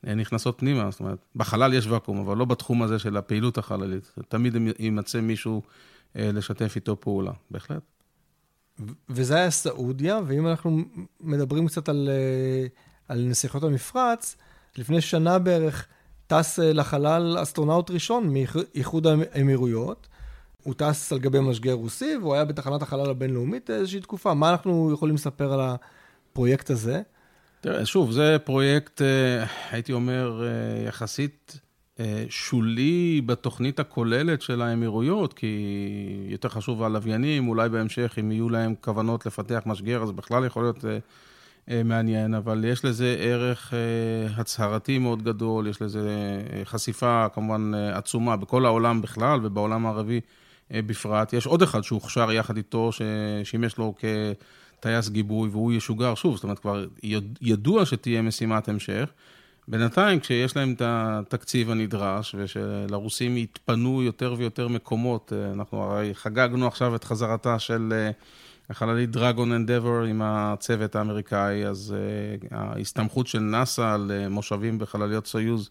נכנסות 0.03 0.57
פנימה. 0.57 0.91
זאת 0.91 0.99
אומרת, 0.99 1.17
בחלל 1.35 1.73
יש 1.73 1.87
ואקום, 1.87 2.17
אבל 2.19 2.37
לא 2.37 2.45
בתחום 2.45 2.81
הזה 2.81 2.99
של 2.99 3.17
הפעילות 3.17 3.57
החללית. 3.57 4.11
תמיד 4.27 4.55
יימצא 4.79 5.21
מישהו 5.21 5.61
לשתף 6.15 6.73
איתו 6.75 6.99
פעולה, 6.99 7.31
בהחלט. 7.51 7.81
וזה 9.09 9.35
היה 9.35 9.51
סעודיה, 9.51 10.19
ואם 10.27 10.47
אנחנו 10.47 10.81
מדברים 11.21 11.67
קצת 11.67 11.89
על 11.89 12.09
על 13.07 13.25
נסיכות 13.29 13.63
המפרץ, 13.63 14.35
לפני 14.77 15.01
שנה 15.01 15.39
בערך 15.39 15.87
טס 16.27 16.59
אה, 16.59 16.73
לחלל 16.73 17.37
אסטרונאוט 17.41 17.91
ראשון 17.91 18.33
מאיחוד 18.33 19.07
האמירויות. 19.07 20.07
הוא 20.63 20.73
טס 20.77 21.11
על 21.13 21.19
גבי 21.19 21.39
משגר 21.39 21.73
רוסי, 21.73 22.17
והוא 22.21 22.33
היה 22.33 22.45
בתחנת 22.45 22.81
החלל 22.81 23.09
הבינלאומית 23.09 23.69
איזושהי 23.69 24.01
תקופה. 24.01 24.33
מה 24.33 24.49
אנחנו 24.49 24.91
יכולים 24.93 25.15
לספר 25.15 25.53
על 25.53 25.59
הפרויקט 25.61 26.69
הזה? 26.69 27.01
תראה, 27.61 27.85
שוב, 27.85 28.11
זה 28.11 28.37
פרויקט, 28.43 29.01
אה, 29.01 29.45
הייתי 29.71 29.93
אומר, 29.93 30.43
אה, 30.43 30.87
יחסית 30.87 31.59
שולי 32.29 33.21
בתוכנית 33.25 33.79
הכוללת 33.79 34.41
של 34.41 34.61
האמירויות, 34.61 35.33
כי 35.33 35.57
יותר 36.27 36.49
חשוב 36.49 36.83
הלוויינים, 36.83 37.47
אולי 37.47 37.69
בהמשך, 37.69 38.15
אם 38.19 38.31
יהיו 38.31 38.49
להם 38.49 38.75
כוונות 38.81 39.25
לפתח 39.25 39.61
משגר, 39.65 40.03
אז 40.03 40.11
בכלל 40.11 40.45
יכול 40.45 40.63
להיות 40.63 40.85
אה, 41.69 41.83
מעניין, 41.83 42.33
אבל 42.33 42.65
יש 42.65 42.85
לזה 42.85 43.15
ערך 43.19 43.73
אה, 43.73 44.41
הצהרתי 44.41 44.97
מאוד 44.97 45.23
גדול, 45.23 45.67
יש 45.67 45.81
לזה 45.81 46.09
אה, 46.53 46.65
חשיפה 46.65 47.25
כמובן 47.33 47.71
עצומה 47.93 48.37
בכל 48.37 48.65
העולם 48.65 49.01
בכלל 49.01 49.39
ובעולם 49.43 49.85
הערבי 49.85 50.21
בפרט. 50.71 51.33
יש 51.33 51.45
עוד 51.45 51.61
אחד 51.61 51.83
שהוכשר 51.83 52.31
יחד 52.31 52.57
איתו, 52.57 52.89
ששימש 52.91 53.77
לו 53.77 53.95
כטייס 54.79 55.09
גיבוי, 55.09 55.49
והוא 55.49 55.73
ישוגר 55.73 56.15
שוב, 56.15 56.35
זאת 56.35 56.43
אומרת, 56.43 56.59
כבר 56.59 56.85
ידוע 57.41 57.85
שתהיה 57.85 58.21
משימת 58.21 58.69
המשך. 58.69 59.09
בינתיים, 59.67 60.19
כשיש 60.19 60.57
להם 60.57 60.73
את 60.73 60.81
התקציב 60.85 61.71
הנדרש, 61.71 62.35
ושלרוסים 62.37 63.37
יתפנו 63.37 64.03
יותר 64.03 64.35
ויותר 64.37 64.67
מקומות, 64.67 65.33
אנחנו 65.53 65.81
הרי 65.81 66.15
חגגנו 66.15 66.67
עכשיו 66.67 66.95
את 66.95 67.03
חזרתה 67.03 67.59
של 67.59 68.09
החללית 68.69 69.11
דרגון 69.11 69.51
אנדבר 69.51 70.03
עם 70.03 70.21
הצוות 70.21 70.95
האמריקאי, 70.95 71.65
אז 71.65 71.95
uh, 71.95 72.55
ההסתמכות 72.55 73.27
של 73.27 73.39
נאס"א 73.39 73.93
על 73.93 74.11
מושבים 74.29 74.79
בחלליות 74.79 75.27
סויוז 75.27 75.69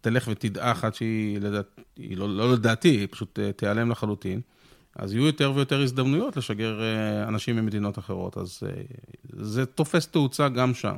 תלך 0.00 0.28
ותדעך 0.30 0.84
עד 0.84 0.94
שהיא, 0.94 1.40
לדעת, 1.40 1.80
היא 1.96 2.16
לא, 2.16 2.36
לא 2.36 2.52
לדעתי, 2.52 2.88
היא 2.88 3.08
פשוט 3.10 3.38
תיעלם 3.56 3.90
לחלוטין. 3.90 4.40
אז 4.96 5.12
יהיו 5.12 5.26
יותר 5.26 5.52
ויותר 5.54 5.82
הזדמנויות 5.82 6.36
לשגר 6.36 6.80
אנשים 7.28 7.56
ממדינות 7.56 7.98
אחרות, 7.98 8.38
אז 8.38 8.62
זה 9.32 9.66
תופס 9.66 10.06
תאוצה 10.06 10.48
גם 10.48 10.74
שם. 10.74 10.94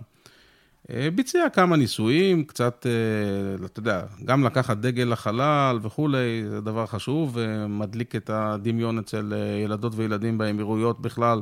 אה, 0.91 1.11
ביצע 1.11 1.49
כמה 1.53 1.77
ניסויים, 1.77 2.45
קצת, 2.45 2.87
אה, 2.87 3.67
אתה 3.67 3.81
יודע, 3.81 4.03
גם 4.25 4.45
לקחת 4.45 4.77
דגל 4.77 5.05
לחלל 5.05 5.79
וכולי, 5.83 6.45
זה 6.49 6.61
דבר 6.61 6.87
חשוב, 6.87 7.31
ומדליק 7.35 8.17
את 8.17 8.31
הדמיון 8.31 8.99
אצל 8.99 9.33
אה, 9.37 9.39
ילדות 9.65 9.93
וילדים 9.97 10.39
באמירויות 10.39 11.01
בכלל, 11.01 11.41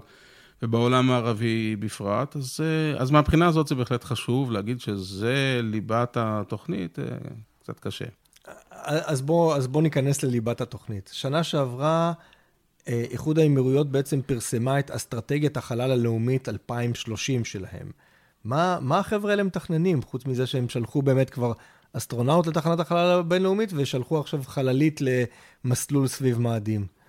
ובעולם 0.63 1.11
הערבי 1.11 1.77
בפרט. 1.77 2.37
אז, 2.37 2.61
אז 2.99 3.11
מהבחינה 3.11 3.47
הזאת 3.47 3.69
זה 3.69 3.75
בהחלט 3.75 4.05
חשוב, 4.05 4.53
להגיד 4.53 4.81
שזה 4.81 5.61
ליבת 5.63 6.17
התוכנית, 6.21 6.99
קצת 7.63 7.81
קשה. 7.81 8.05
אז 8.83 9.23
בואו 9.23 9.61
בוא 9.63 9.83
ניכנס 9.83 10.23
לליבת 10.23 10.61
התוכנית. 10.61 11.11
שנה 11.13 11.43
שעברה, 11.43 12.13
איחוד 12.87 13.39
האמירויות 13.39 13.91
בעצם 13.91 14.23
פרסמה 14.23 14.79
את 14.79 14.91
אסטרטגיית 14.91 15.57
החלל 15.57 15.91
הלאומית 15.91 16.49
2030 16.49 17.45
שלהם. 17.45 17.91
מה, 18.45 18.79
מה 18.81 18.99
החבר'ה 18.99 19.31
האלה 19.31 19.43
מתכננים, 19.43 20.03
חוץ 20.03 20.27
מזה 20.27 20.47
שהם 20.47 20.69
שלחו 20.69 21.03
באמת 21.03 21.31
כבר 21.31 21.53
אסטרונאוט 21.93 22.47
לתחנת 22.47 22.81
החלל 22.81 23.11
הבינלאומית, 23.11 23.73
ושלחו 23.77 24.19
עכשיו 24.21 24.43
חללית 24.47 25.01
למסלול 25.65 26.07
סביב 26.07 26.39
מאדים? 26.39 27.00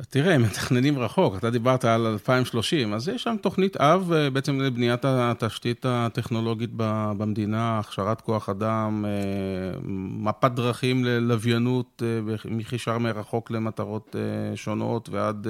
תראה, 0.00 0.34
הם 0.34 0.42
מתכננים 0.42 0.98
רחוק, 0.98 1.36
אתה 1.36 1.50
דיברת 1.50 1.84
על 1.84 2.06
2030, 2.06 2.94
אז 2.94 3.08
יש 3.08 3.22
שם 3.22 3.36
תוכנית 3.40 3.76
אב 3.76 4.12
אה, 4.12 4.30
בעצם 4.30 4.60
לבניית 4.60 5.04
התשתית 5.04 5.86
הטכנולוגית 5.88 6.70
במדינה, 6.76 7.78
הכשרת 7.78 8.20
כוח 8.20 8.48
אדם, 8.48 9.04
אה, 9.04 9.78
מפת 10.18 10.50
דרכים 10.50 11.04
ללוויינות 11.04 12.02
אה, 12.06 12.34
מחישר 12.44 12.98
מרחוק 12.98 13.50
למטרות 13.50 14.16
שונות 14.54 15.08
ועד 15.08 15.46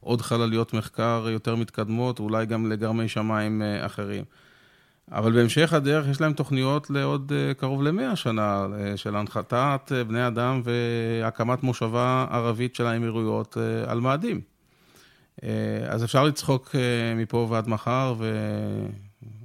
עוד 0.00 0.22
חלליות 0.22 0.74
מחקר 0.74 1.26
יותר 1.30 1.56
מתקדמות, 1.56 2.18
אולי 2.18 2.46
גם 2.46 2.72
לגרמי 2.72 3.08
שמיים 3.08 3.62
אחרים. 3.80 4.24
אבל 5.12 5.32
בהמשך 5.32 5.72
הדרך 5.72 6.08
יש 6.08 6.20
להם 6.20 6.32
תוכניות 6.32 6.90
לעוד 6.90 7.32
אה, 7.34 7.54
קרוב 7.54 7.82
למאה 7.82 8.16
שנה 8.16 8.66
אה, 8.78 8.96
של 8.96 9.16
הנחתת 9.16 9.92
בני 10.08 10.26
אדם 10.26 10.62
והקמת 10.64 11.62
מושבה 11.62 12.26
ערבית 12.30 12.74
של 12.74 12.86
האמירויות 12.86 13.56
על 13.86 14.00
מאדים. 14.00 14.40
אז 15.88 16.04
אפשר 16.04 16.24
לצחוק 16.24 16.74
מפה 17.16 17.46
ועד 17.50 17.68
מחר, 17.68 18.14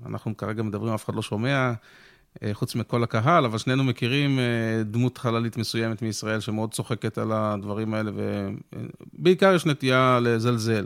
ואנחנו 0.04 0.38
כרגע 0.38 0.64
מדברים, 0.64 0.94
אף 0.94 1.06
אחד 1.06 1.16
לא 1.16 1.22
שומע. 1.22 1.74
אה, 2.44 2.54
חוץ 2.54 2.76
מכל 2.76 3.04
הקהל, 3.04 3.46
אבל 3.46 3.58
שנינו 3.58 3.84
מכירים 3.84 4.40
אה, 4.40 4.84
דמות 4.84 5.18
חללית 5.18 5.58
מסוימת 5.58 6.02
מישראל 6.02 6.40
שמאוד 6.40 6.74
צוחקת 6.74 7.18
על 7.18 7.32
הדברים 7.32 7.94
האלה, 7.94 8.12
ובעיקר 8.16 9.54
יש 9.54 9.66
נטייה 9.66 10.20
לזלזל. 10.22 10.86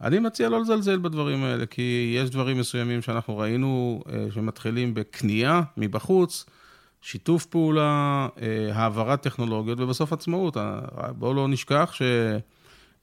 אני 0.00 0.18
מציע 0.18 0.48
לא 0.48 0.60
לזלזל 0.60 0.98
בדברים 0.98 1.44
האלה, 1.44 1.66
כי 1.66 2.16
יש 2.22 2.30
דברים 2.30 2.58
מסוימים 2.58 3.02
שאנחנו 3.02 3.38
ראינו 3.38 4.02
אה, 4.08 4.26
שמתחילים 4.34 4.94
בקנייה 4.94 5.62
מבחוץ, 5.76 6.44
שיתוף 7.00 7.46
פעולה, 7.46 8.28
העברת 8.72 9.22
טכנולוגיות 9.22 9.80
ובסוף 9.80 10.12
עצמאות. 10.12 10.56
בואו 11.18 11.34
לא 11.34 11.48
נשכח 11.48 11.90
ש... 11.94 12.02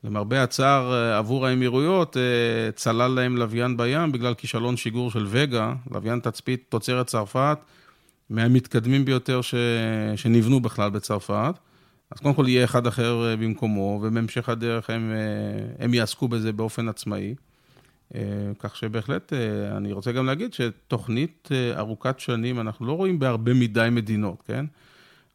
למרבה 0.03 0.43
הצער, 0.43 0.93
עבור 0.93 1.47
האמירויות, 1.47 2.17
צלל 2.75 3.07
להם 3.07 3.37
לוויין 3.37 3.77
בים 3.77 4.11
בגלל 4.11 4.33
כישלון 4.33 4.77
שיגור 4.77 5.11
של 5.11 5.25
וגה, 5.29 5.73
לוויין 5.91 6.19
תצפית 6.19 6.65
תוצרת 6.69 7.07
צרפת, 7.07 7.57
מהמתקדמים 8.29 9.05
ביותר 9.05 9.41
ש... 9.41 9.55
שנבנו 10.15 10.59
בכלל 10.59 10.89
בצרפת. 10.89 11.53
אז 12.13 12.19
קודם 12.19 12.35
כל 12.35 12.45
יהיה 12.47 12.63
אחד 12.63 12.87
אחר 12.87 13.35
במקומו, 13.39 13.99
ובהמשך 14.03 14.49
הדרך 14.49 14.89
הם, 14.89 15.11
הם 15.79 15.93
יעסקו 15.93 16.27
בזה 16.27 16.51
באופן 16.53 16.89
עצמאי. 16.89 17.35
כך 18.59 18.75
שבהחלט, 18.75 19.33
אני 19.77 19.91
רוצה 19.91 20.11
גם 20.11 20.25
להגיד 20.25 20.53
שתוכנית 20.53 21.49
ארוכת 21.77 22.19
שנים, 22.19 22.59
אנחנו 22.59 22.85
לא 22.85 22.93
רואים 22.93 23.19
בהרבה 23.19 23.53
מדי 23.53 23.87
מדינות, 23.91 24.43
כן? 24.47 24.65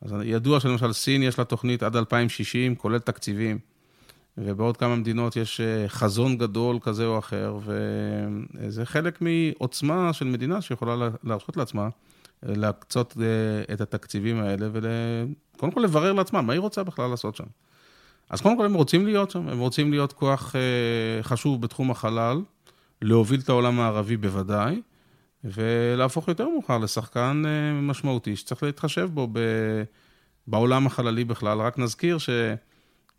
אז 0.02 0.14
ידוע 0.24 0.60
שלמשל 0.60 0.92
סין 0.92 1.22
יש 1.22 1.38
לה 1.38 1.44
תוכנית 1.44 1.82
עד 1.82 1.96
2060, 1.96 2.74
כולל 2.74 2.98
תקציבים. 2.98 3.58
ובעוד 4.38 4.76
כמה 4.76 4.96
מדינות 4.96 5.36
יש 5.36 5.60
אה, 5.60 5.88
חזון 5.88 6.38
גדול 6.38 6.78
כזה 6.80 7.06
או 7.06 7.18
אחר, 7.18 7.58
וזה 7.64 8.86
חלק 8.86 9.18
מעוצמה 9.20 10.12
של 10.12 10.24
מדינה 10.24 10.60
שיכולה 10.60 11.08
להרשות 11.24 11.56
לעצמה 11.56 11.82
אה, 11.82 11.88
להקצות 12.42 13.16
אה, 13.20 13.74
את 13.74 13.80
התקציבים 13.80 14.40
האלה, 14.40 14.68
וקודם 14.72 15.72
כל 15.72 15.80
לברר 15.80 16.12
לעצמה 16.12 16.42
מה 16.42 16.52
היא 16.52 16.60
רוצה 16.60 16.82
בכלל 16.82 17.10
לעשות 17.10 17.36
שם. 17.36 17.44
אז 18.30 18.40
קודם 18.40 18.56
כל 18.56 18.64
הם 18.64 18.74
רוצים 18.74 19.06
להיות 19.06 19.30
שם, 19.30 19.48
הם 19.48 19.58
רוצים 19.58 19.90
להיות 19.90 20.12
כוח 20.12 20.54
חשוב 21.22 21.62
בתחום 21.62 21.90
החלל, 21.90 22.40
להוביל 23.02 23.40
את 23.40 23.48
העולם 23.48 23.80
הערבי 23.80 24.16
בוודאי, 24.16 24.82
ולהפוך 25.44 26.28
יותר 26.28 26.48
מאוחר 26.48 26.78
לשחקן 26.78 27.42
משמעותי 27.82 28.36
שצריך 28.36 28.62
להתחשב 28.62 29.08
בו 29.12 29.28
בעולם 30.46 30.86
החללי 30.86 31.24
בכלל. 31.24 31.60
רק 31.60 31.78
נזכיר 31.78 32.18
ש... 32.18 32.30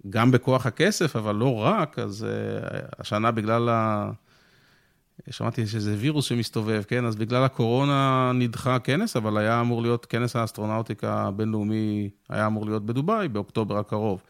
גם 0.09 0.31
בכוח 0.31 0.65
הכסף, 0.65 1.15
אבל 1.15 1.35
לא 1.35 1.55
רק, 1.55 1.99
אז 1.99 2.27
השנה 2.99 3.31
בגלל 3.31 3.69
ה... 3.69 4.11
שמעתי 5.29 5.67
שזה 5.67 5.95
וירוס 5.97 6.25
שמסתובב, 6.25 6.83
כן? 6.87 7.05
אז 7.05 7.15
בגלל 7.15 7.43
הקורונה 7.43 8.31
נדחה 8.35 8.75
הכנס, 8.75 9.15
אבל 9.15 9.37
היה 9.37 9.61
אמור 9.61 9.81
להיות, 9.81 10.05
כנס 10.05 10.35
האסטרונאוטיקה 10.35 11.13
הבינלאומי 11.13 12.09
היה 12.29 12.47
אמור 12.47 12.65
להיות 12.65 12.85
בדובאי 12.85 13.27
באוקטובר 13.27 13.77
הקרוב. 13.77 14.21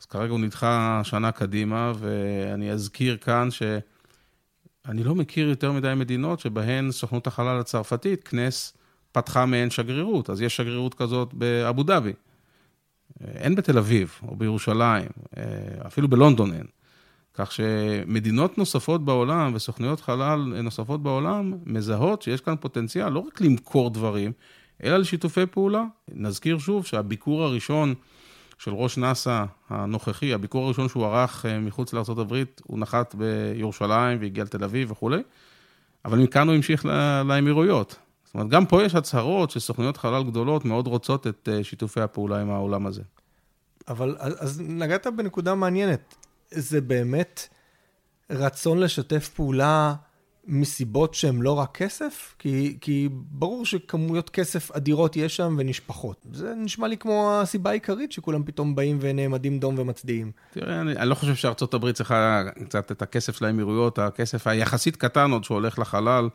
אז 0.00 0.06
כרגע 0.06 0.32
הוא 0.32 0.40
נדחה 0.40 1.00
שנה 1.04 1.32
קדימה, 1.32 1.92
ואני 1.98 2.70
אזכיר 2.70 3.16
כאן 3.16 3.48
שאני 3.50 5.04
לא 5.04 5.14
מכיר 5.14 5.48
יותר 5.48 5.72
מדי 5.72 5.92
מדינות 5.96 6.40
שבהן 6.40 6.90
סוכנות 6.90 7.26
החלל 7.26 7.60
הצרפתית, 7.60 8.28
כנס, 8.28 8.74
פתחה 9.12 9.46
מעין 9.46 9.70
שגרירות. 9.70 10.30
אז 10.30 10.42
יש 10.42 10.56
שגרירות 10.56 10.94
כזאת 10.94 11.34
באבו 11.34 11.82
דאבי. 11.82 12.12
אין 13.20 13.54
בתל 13.54 13.78
אביב 13.78 14.18
או 14.28 14.36
בירושלים, 14.36 15.08
אה, 15.36 15.42
אפילו 15.86 16.08
בלונדון 16.08 16.52
אין. 16.52 16.66
כך 17.34 17.52
שמדינות 17.52 18.58
נוספות 18.58 19.04
בעולם 19.04 19.54
וסוכנויות 19.54 20.00
חלל 20.00 20.62
נוספות 20.62 21.02
בעולם 21.02 21.52
מזהות 21.66 22.22
שיש 22.22 22.40
כאן 22.40 22.54
פוטנציאל 22.60 23.08
לא 23.08 23.18
רק 23.18 23.40
למכור 23.40 23.90
דברים, 23.90 24.32
אלא 24.84 24.96
לשיתופי 24.96 25.46
פעולה. 25.46 25.84
נזכיר 26.08 26.58
שוב 26.58 26.86
שהביקור 26.86 27.42
הראשון 27.42 27.94
של 28.58 28.70
ראש 28.70 28.98
נאס"א 28.98 29.44
הנוכחי, 29.68 30.34
הביקור 30.34 30.64
הראשון 30.64 30.88
שהוא 30.88 31.06
ערך 31.06 31.46
אה, 31.46 31.58
מחוץ 31.58 31.92
לארה"ב, 31.92 32.42
הוא 32.64 32.78
נחת 32.78 33.14
בירושלים 33.14 34.18
והגיע 34.20 34.44
לתל 34.44 34.64
אביב 34.64 34.90
וכולי, 34.90 35.22
אבל 36.04 36.18
מכאן 36.18 36.48
הוא 36.48 36.56
המשיך 36.56 36.86
לאמירויות. 37.24 37.96
זאת 38.24 38.34
אומרת, 38.34 38.48
גם 38.48 38.66
פה 38.66 38.82
יש 38.82 38.94
הצהרות 38.94 39.50
שסוכנויות 39.50 39.96
חלל 39.96 40.22
גדולות 40.24 40.64
מאוד 40.64 40.86
רוצות 40.86 41.26
את 41.26 41.48
אה, 41.52 41.64
שיתופי 41.64 42.00
הפעולה 42.00 42.40
עם 42.40 42.50
העולם 42.50 42.86
הזה. 42.86 43.02
אבל 43.88 44.16
אז 44.18 44.60
נגעת 44.60 45.06
בנקודה 45.06 45.54
מעניינת. 45.54 46.14
זה 46.56 46.80
באמת 46.80 47.48
רצון 48.30 48.78
לשתף 48.78 49.28
פעולה 49.28 49.94
מסיבות 50.46 51.14
שהן 51.14 51.42
לא 51.42 51.52
רק 51.52 51.76
כסף? 51.76 52.34
כי, 52.38 52.76
כי 52.80 53.08
ברור 53.12 53.66
שכמויות 53.66 54.30
כסף 54.30 54.70
אדירות 54.70 55.16
יש 55.16 55.36
שם 55.36 55.56
ונשפחות. 55.58 56.26
זה 56.32 56.54
נשמע 56.56 56.88
לי 56.88 56.96
כמו 56.96 57.40
הסיבה 57.40 57.70
העיקרית 57.70 58.12
שכולם 58.12 58.44
פתאום 58.44 58.74
באים 58.74 58.98
ונעמדים 59.00 59.58
דום 59.58 59.78
ומצדיעים. 59.78 60.32
תראה, 60.50 60.80
אני, 60.80 60.96
אני 60.96 61.08
לא 61.08 61.14
חושב 61.14 61.34
שארצות 61.34 61.74
הברית 61.74 61.96
צריכה 61.96 62.42
קצת 62.64 62.92
את 62.92 63.02
הכסף 63.02 63.36
של 63.36 63.44
האמירויות, 63.44 63.98
הכסף 63.98 64.46
היחסית 64.46 64.96
קטן 64.96 65.30
עוד 65.30 65.44
שהולך 65.44 65.78
לחלל. 65.78 66.28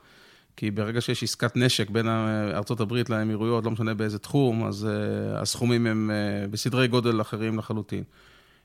כי 0.55 0.71
ברגע 0.71 1.01
שיש 1.01 1.23
עסקת 1.23 1.57
נשק 1.57 1.89
בין 1.89 2.07
ארה"ב 2.07 2.93
לאמירויות, 3.09 3.65
לא 3.65 3.71
משנה 3.71 3.93
באיזה 3.93 4.19
תחום, 4.19 4.65
אז 4.65 4.87
uh, 4.87 5.41
הסכומים 5.41 5.87
הם 5.87 6.11
uh, 6.11 6.51
בסדרי 6.51 6.87
גודל 6.87 7.21
אחרים 7.21 7.57
לחלוטין. 7.57 8.03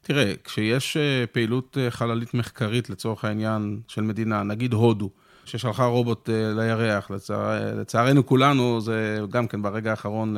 תראה, 0.04 0.32
כשיש 0.44 0.96
uh, 0.96 1.26
פעילות 1.32 1.76
uh, 1.76 1.90
חללית 1.90 2.34
מחקרית 2.34 2.90
לצורך 2.90 3.24
העניין 3.24 3.80
של 3.88 4.02
מדינה, 4.02 4.42
נגיד 4.42 4.72
הודו, 4.72 5.10
ששלחה 5.44 5.84
רובוט 5.84 6.28
uh, 6.28 6.32
לירח, 6.56 7.10
לצער, 7.10 7.74
לצערנו 7.80 8.26
כולנו, 8.26 8.80
זה 8.80 9.18
גם 9.30 9.46
כן 9.46 9.62
ברגע 9.62 9.90
האחרון 9.90 10.36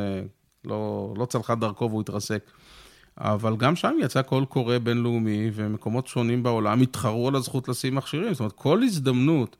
לא, 0.64 1.14
לא 1.16 1.24
צלחה 1.24 1.54
דרכו 1.54 1.90
והוא 1.90 2.00
התרסק. 2.00 2.50
אבל 3.18 3.56
גם 3.56 3.76
שם 3.76 3.96
יצא 4.00 4.22
קול 4.22 4.44
קורא 4.44 4.78
בינלאומי, 4.78 5.50
ומקומות 5.54 6.06
שונים 6.06 6.42
בעולם 6.42 6.80
התחרו 6.80 7.28
על 7.28 7.36
הזכות 7.36 7.68
לשים 7.68 7.94
מכשירים. 7.94 8.34
זאת 8.34 8.40
אומרת, 8.40 8.52
כל 8.52 8.82
הזדמנות 8.82 9.56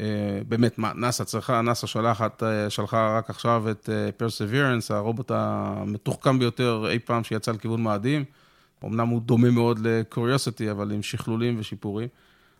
אה, 0.00 0.40
באמת, 0.48 0.78
נאס"א 0.78 1.24
צריכה, 1.24 1.62
נאס"א 1.62 1.86
שלחת, 1.86 2.42
אה, 2.42 2.70
שלחה 2.70 3.18
רק 3.18 3.30
עכשיו 3.30 3.70
את 3.70 3.90
אה, 3.92 4.08
Perseverance, 4.18 4.94
הרובוט 4.94 5.30
המתוחכם 5.34 6.38
ביותר 6.38 6.86
אי 6.90 6.98
פעם 6.98 7.24
שיצא 7.24 7.52
לכיוון 7.52 7.82
מאדים. 7.82 8.24
אמנם 8.84 9.08
הוא 9.08 9.20
דומה 9.22 9.50
מאוד 9.50 9.78
ל-Curiosity, 9.78 10.70
אבל 10.70 10.92
עם 10.92 11.02
שכלולים 11.02 11.56
ושיפורים. 11.58 12.08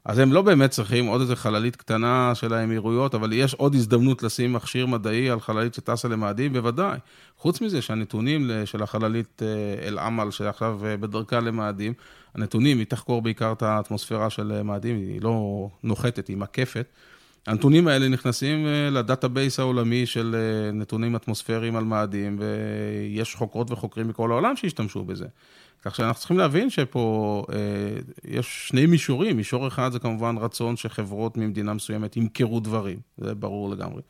אז 0.05 0.19
הם 0.19 0.33
לא 0.33 0.43
באמת 0.43 0.71
צריכים 0.71 1.07
עוד 1.07 1.21
איזה 1.21 1.37
חללית 1.37 1.77
קטנה 1.77 2.35
של 2.35 2.55
האמירויות, 2.55 3.15
אבל 3.15 3.33
יש 3.33 3.55
עוד 3.55 3.75
הזדמנות 3.75 4.23
לשים 4.23 4.53
מכשיר 4.53 4.87
מדעי 4.87 5.31
על 5.31 5.41
חללית 5.41 5.75
שטסה 5.75 6.09
למאדים, 6.09 6.53
בוודאי. 6.53 6.99
חוץ 7.39 7.61
מזה 7.61 7.83
שהנתונים 7.83 8.51
של 8.65 8.83
החללית 8.83 9.43
אה, 9.43 9.89
אל-עמל, 9.89 10.31
שעכשיו 10.31 10.81
אה, 10.87 10.97
בדרכה 10.97 11.41
למאדים, 11.41 11.93
הנתונים, 12.35 12.79
היא 12.79 12.87
תחקור 12.87 13.23
בעיקר 13.23 13.53
את 13.53 13.63
האטמוספירה 13.63 14.31
של 14.31 14.63
מאדים, 14.63 14.97
היא 14.97 15.23
לא 15.23 15.69
נוחתת, 15.83 16.29
היא 16.29 16.37
מקפת. 16.37 16.87
הנתונים 17.47 17.89
האלה 17.89 18.09
נכנסים 18.09 18.67
ל 18.91 18.99
database 18.99 19.61
העולמי 19.61 20.07
של 20.07 20.37
נתונים 20.73 21.17
אטמוספריים 21.17 21.77
על 21.77 21.85
מאדים, 21.85 22.39
ויש 22.41 23.35
חוקרות 23.35 23.71
וחוקרים 23.71 24.09
מכל 24.09 24.31
העולם 24.31 24.57
שהשתמשו 24.57 25.05
בזה. 25.05 25.27
כך 25.87 25.95
שאנחנו 25.95 26.19
צריכים 26.19 26.39
להבין 26.39 26.71
שפה 26.71 27.45
אה, 27.53 27.57
יש 28.25 28.69
שני 28.69 28.87
מישורים, 28.87 29.37
מישור 29.37 29.69
אחד 29.69 29.93
זה 29.93 29.99
כמובן 29.99 30.37
רצון 30.39 30.77
שחברות 30.77 31.37
ממדינה 31.37 31.75
מסוימת 31.75 32.17
ימכרו 32.17 32.61
דברים, 32.61 32.99
זה 33.19 33.35
ברור 33.35 33.71
לגמרי. 33.71 34.03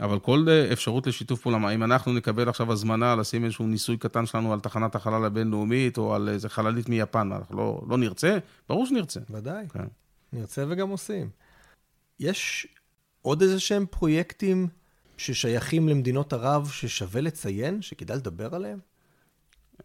אבל 0.00 0.18
כל 0.18 0.46
אה, 0.48 0.72
אפשרות 0.72 1.06
לשיתוף 1.06 1.40
פעולה, 1.40 1.74
אם 1.74 1.82
אנחנו 1.82 2.12
נקבל 2.12 2.48
עכשיו 2.48 2.72
הזמנה 2.72 3.16
לשים 3.16 3.44
איזשהו 3.44 3.66
ניסוי 3.66 3.96
קטן 3.96 4.26
שלנו 4.26 4.52
על 4.52 4.60
תחנת 4.60 4.94
החלל 4.94 5.24
הבינלאומית, 5.24 5.98
או 5.98 6.14
על 6.14 6.28
איזה 6.28 6.48
חללית 6.48 6.88
מיפן, 6.88 7.30
אנחנו 7.32 7.56
לא, 7.56 7.82
לא 7.88 7.98
נרצה? 7.98 8.38
ברור 8.68 8.86
שנרצה. 8.86 9.20
ודאי. 9.30 9.66
כן. 9.72 9.84
נרצה 10.32 10.64
וגם 10.68 10.88
עושים. 10.88 11.28
יש 12.20 12.66
עוד 13.22 13.42
איזה 13.42 13.60
שהם 13.60 13.86
פרויקטים 13.90 14.68
ששייכים 15.16 15.88
למדינות 15.88 16.32
ערב 16.32 16.70
ששווה 16.72 17.20
לציין, 17.20 17.82
שכדאי 17.82 18.16
לדבר 18.16 18.54
עליהם? 18.54 18.78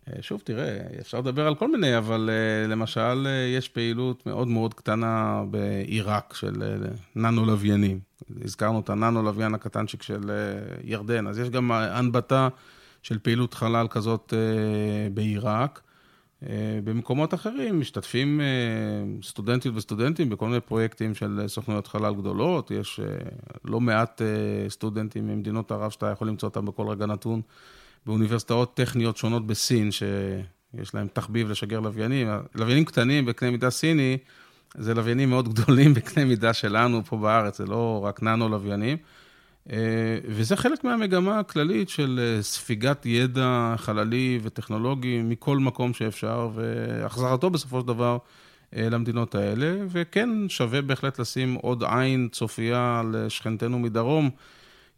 אה, 0.07 0.21
שוב, 0.21 0.41
תראה, 0.43 0.77
אפשר 1.01 1.19
לדבר 1.19 1.47
על 1.47 1.55
כל 1.55 1.71
מיני, 1.71 1.97
אבל 1.97 2.29
אה, 2.29 2.67
למשל, 2.67 3.27
אה, 3.27 3.55
יש 3.57 3.69
פעילות 3.69 4.25
מאוד 4.25 4.47
מאוד 4.47 4.73
קטנה 4.73 5.43
בעיראק 5.49 6.33
של 6.33 6.79
ננו-לוויינים. 7.15 7.99
הזכרנו 8.45 8.79
את 8.79 8.89
הננו-לוויין 8.89 9.53
הקטנצ'יק 9.53 10.01
של 10.01 10.31
ירדן, 10.83 11.27
אז 11.27 11.39
יש 11.39 11.49
גם 11.49 11.71
הנבטה 11.71 12.49
של 13.03 13.19
פעילות 13.19 13.53
חלל 13.53 13.87
כזאת 13.87 14.33
בעיראק. 15.13 15.81
במקומות 16.83 17.33
אחרים 17.33 17.79
משתתפים 17.79 18.41
סטודנטיות 19.23 19.75
וסטודנטים 19.75 20.29
בכל 20.29 20.47
מיני 20.47 20.59
פרויקטים 20.59 21.15
של 21.15 21.43
סוכנויות 21.47 21.87
חלל 21.87 22.13
גדולות. 22.13 22.71
יש 22.71 22.99
לא 23.65 23.81
מעט 23.81 24.21
סטודנטים 24.69 25.27
ממדינות 25.27 25.71
ערב 25.71 25.91
שאתה 25.91 26.05
יכול 26.05 26.27
למצוא 26.27 26.49
אותם 26.49 26.65
בכל 26.65 26.87
רגע 26.87 27.05
נתון. 27.05 27.41
באוניברסיטאות 28.07 28.73
טכניות 28.73 29.17
שונות 29.17 29.47
בסין, 29.47 29.91
שיש 29.91 30.95
להם 30.95 31.07
תחביב 31.13 31.49
לשגר 31.49 31.79
לוויינים. 31.79 32.27
לוויינים 32.55 32.85
קטנים 32.85 33.25
בקנה 33.25 33.51
מידה 33.51 33.69
סיני, 33.69 34.17
זה 34.77 34.93
לוויינים 34.93 35.29
מאוד 35.29 35.49
גדולים 35.49 35.93
בקנה 35.97 36.25
מידה 36.25 36.53
שלנו 36.53 37.05
פה 37.05 37.17
בארץ, 37.17 37.57
זה 37.57 37.65
לא 37.65 38.03
רק 38.03 38.23
ננו 38.23 38.49
לוויינים. 38.49 38.97
אה, 39.71 39.77
וזה 40.25 40.55
חלק 40.55 40.83
מהמגמה 40.83 41.39
הכללית 41.39 41.89
של 41.89 42.19
אה, 42.23 42.43
ספיגת 42.43 43.05
ידע 43.05 43.75
חללי 43.77 44.39
וטכנולוגי 44.43 45.21
מכל 45.23 45.57
מקום 45.57 45.93
שאפשר, 45.93 46.49
והחזרתו 46.55 47.49
בסופו 47.49 47.81
של 47.81 47.87
דבר 47.87 48.17
אה, 48.75 48.89
למדינות 48.89 49.35
האלה. 49.35 49.75
וכן, 49.89 50.29
שווה 50.49 50.81
בהחלט 50.81 51.19
לשים 51.19 51.53
עוד 51.53 51.83
עין 51.83 52.29
צופייה 52.31 53.01
לשכנתנו 53.11 53.79
מדרום. 53.79 54.29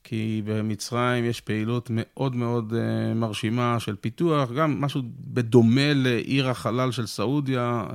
כי 0.03 0.41
במצרים 0.45 1.25
יש 1.25 1.41
פעילות 1.41 1.89
מאוד 1.93 2.35
מאוד 2.35 2.73
מרשימה 3.15 3.79
של 3.79 3.95
פיתוח, 3.95 4.51
גם 4.51 4.81
משהו 4.81 5.01
בדומה 5.19 5.93
לעיר 5.93 6.49
החלל 6.49 6.91
של 6.91 7.05
סעודיה, 7.07 7.85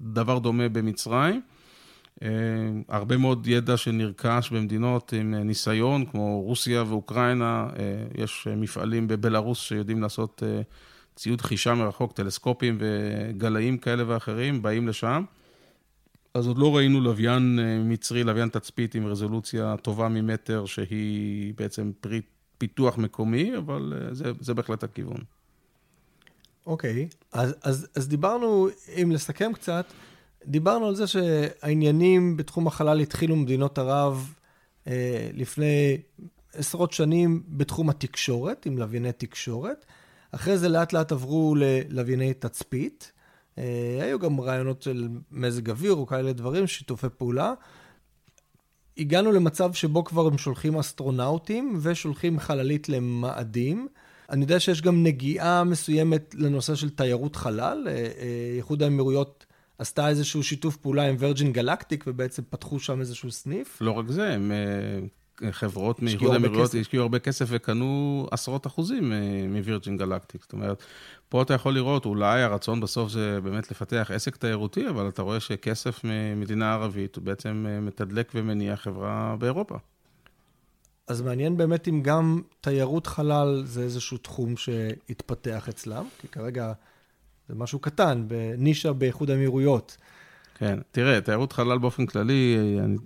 דבר 0.00 0.38
דומה 0.38 0.68
במצרים. 0.68 1.40
אה, 2.24 2.30
הרבה 2.88 3.16
מאוד 3.16 3.46
ידע 3.46 3.76
שנרכש 3.76 4.50
במדינות 4.50 5.12
עם 5.12 5.34
ניסיון, 5.34 6.04
כמו 6.04 6.40
רוסיה 6.40 6.84
ואוקראינה, 6.88 7.68
יש 8.18 8.48
מפעלים 8.56 9.08
בבלארוס 9.08 9.60
שיודעים 9.60 10.02
לעשות 10.02 10.42
ציוד 11.16 11.40
חישה 11.40 11.74
מרחוק, 11.74 12.12
טלסקופים 12.12 12.78
וגלאים 12.80 13.78
כאלה 13.78 14.04
ואחרים, 14.06 14.62
באים 14.62 14.88
לשם. 14.88 15.24
אז 16.34 16.46
עוד 16.46 16.58
לא 16.58 16.76
ראינו 16.76 17.00
לוויין 17.00 17.58
אה, 17.62 17.78
מצרי, 17.78 18.24
לוויין 18.24 18.48
תצפית 18.48 18.94
עם 18.94 19.06
רזולוציה 19.06 19.74
טובה 19.82 20.08
ממטר, 20.08 20.66
שהיא 20.66 21.54
בעצם 21.56 21.92
פרי 22.00 22.20
פיתוח 22.58 22.98
מקומי, 22.98 23.56
אבל 23.58 23.92
אה, 23.96 24.14
זה, 24.14 24.32
זה 24.40 24.54
בהחלט 24.54 24.84
הכיוון. 24.84 25.20
אוקיי, 26.66 27.08
okay. 27.10 27.14
אז, 27.32 27.54
אז, 27.62 27.86
אז 27.94 28.08
דיברנו, 28.08 28.68
אם 29.02 29.10
לסכם 29.12 29.52
קצת, 29.52 29.86
דיברנו 30.46 30.86
על 30.86 30.94
זה 30.94 31.06
שהעניינים 31.06 32.36
בתחום 32.36 32.66
החלל 32.66 33.00
התחילו 33.00 33.36
ממדינות 33.36 33.78
ערב 33.78 34.34
אה, 34.86 35.30
לפני 35.32 35.96
עשרות 36.52 36.92
שנים 36.92 37.42
בתחום 37.48 37.90
התקשורת, 37.90 38.66
עם 38.66 38.78
לווייני 38.78 39.12
תקשורת. 39.12 39.84
אחרי 40.32 40.58
זה 40.58 40.68
לאט 40.68 40.92
לאט 40.92 41.12
עברו 41.12 41.54
ללווייני 41.58 42.34
תצפית. 42.34 43.12
אה, 43.58 43.98
היו 44.00 44.18
גם 44.18 44.40
רעיונות 44.40 44.82
של 44.82 45.08
מזג 45.32 45.70
אוויר 45.70 45.92
או 45.92 46.06
כאלה 46.06 46.32
דברים, 46.32 46.66
שיתופי 46.66 47.06
פעולה. 47.16 47.54
הגענו 48.98 49.32
למצב 49.32 49.72
שבו 49.72 50.04
כבר 50.04 50.26
הם 50.26 50.38
שולחים 50.38 50.78
אסטרונאוטים 50.78 51.78
ושולחים 51.82 52.38
חללית 52.38 52.88
למאדים. 52.88 53.88
אני 54.30 54.42
יודע 54.42 54.60
שיש 54.60 54.82
גם 54.82 55.02
נגיעה 55.02 55.64
מסוימת 55.64 56.34
לנושא 56.38 56.74
של 56.74 56.90
תיירות 56.90 57.36
חלל. 57.36 57.88
אה, 57.88 57.92
אה, 57.92 58.54
איחוד 58.56 58.82
האמירויות 58.82 59.46
עשתה 59.78 60.08
איזשהו 60.08 60.42
שיתוף 60.42 60.76
פעולה 60.76 61.08
עם 61.08 61.16
ורג'ין 61.18 61.52
גלקטיק 61.52 62.04
ובעצם 62.06 62.42
פתחו 62.50 62.80
שם 62.80 63.00
איזשהו 63.00 63.30
סניף. 63.30 63.78
לא 63.80 63.90
רק 63.90 64.08
זה, 64.08 64.34
הם 64.34 64.52
חברות 65.50 66.02
מאיחוד 66.02 66.32
האמירויות 66.32 66.74
השקיעו 66.74 67.02
הרבה 67.02 67.18
כסף 67.18 67.46
וקנו 67.48 68.26
עשרות 68.30 68.66
אחוזים 68.66 69.12
מווירג'ין 69.48 69.96
גלקטיק. 69.96 70.42
זאת 70.42 70.52
אומרת, 70.52 70.82
פה 71.28 71.42
אתה 71.42 71.54
יכול 71.54 71.74
לראות, 71.74 72.04
אולי 72.04 72.42
הרצון 72.42 72.80
בסוף 72.80 73.10
זה 73.10 73.40
באמת 73.40 73.70
לפתח 73.70 74.10
עסק 74.14 74.36
תיירותי, 74.36 74.88
אבל 74.88 75.08
אתה 75.08 75.22
רואה 75.22 75.40
שכסף 75.40 76.00
ממדינה 76.04 76.72
ערבית 76.72 77.16
הוא 77.16 77.24
בעצם 77.24 77.66
אה, 77.68 77.80
מתדלק 77.80 78.32
ומניע 78.34 78.76
חברה 78.76 79.36
באירופה. 79.38 79.76
אז 81.08 81.20
מעניין 81.20 81.56
באמת 81.56 81.88
אם 81.88 82.02
גם 82.02 82.40
תיירות 82.60 83.06
חלל 83.06 83.62
זה 83.64 83.82
איזשהו 83.82 84.18
תחום 84.18 84.56
שהתפתח 84.56 85.68
אצלם, 85.68 86.04
כי 86.20 86.28
כרגע 86.28 86.72
זה 87.48 87.54
משהו 87.54 87.78
קטן, 87.78 88.24
בנישה 88.28 88.92
באיחוד 88.92 89.30
האמירויות. 89.30 89.96
כן, 90.54 90.78
תראה, 90.90 91.20
תיירות 91.20 91.52
חלל 91.52 91.78
באופן 91.78 92.06
כללי, 92.06 92.56
אני, 92.84 92.96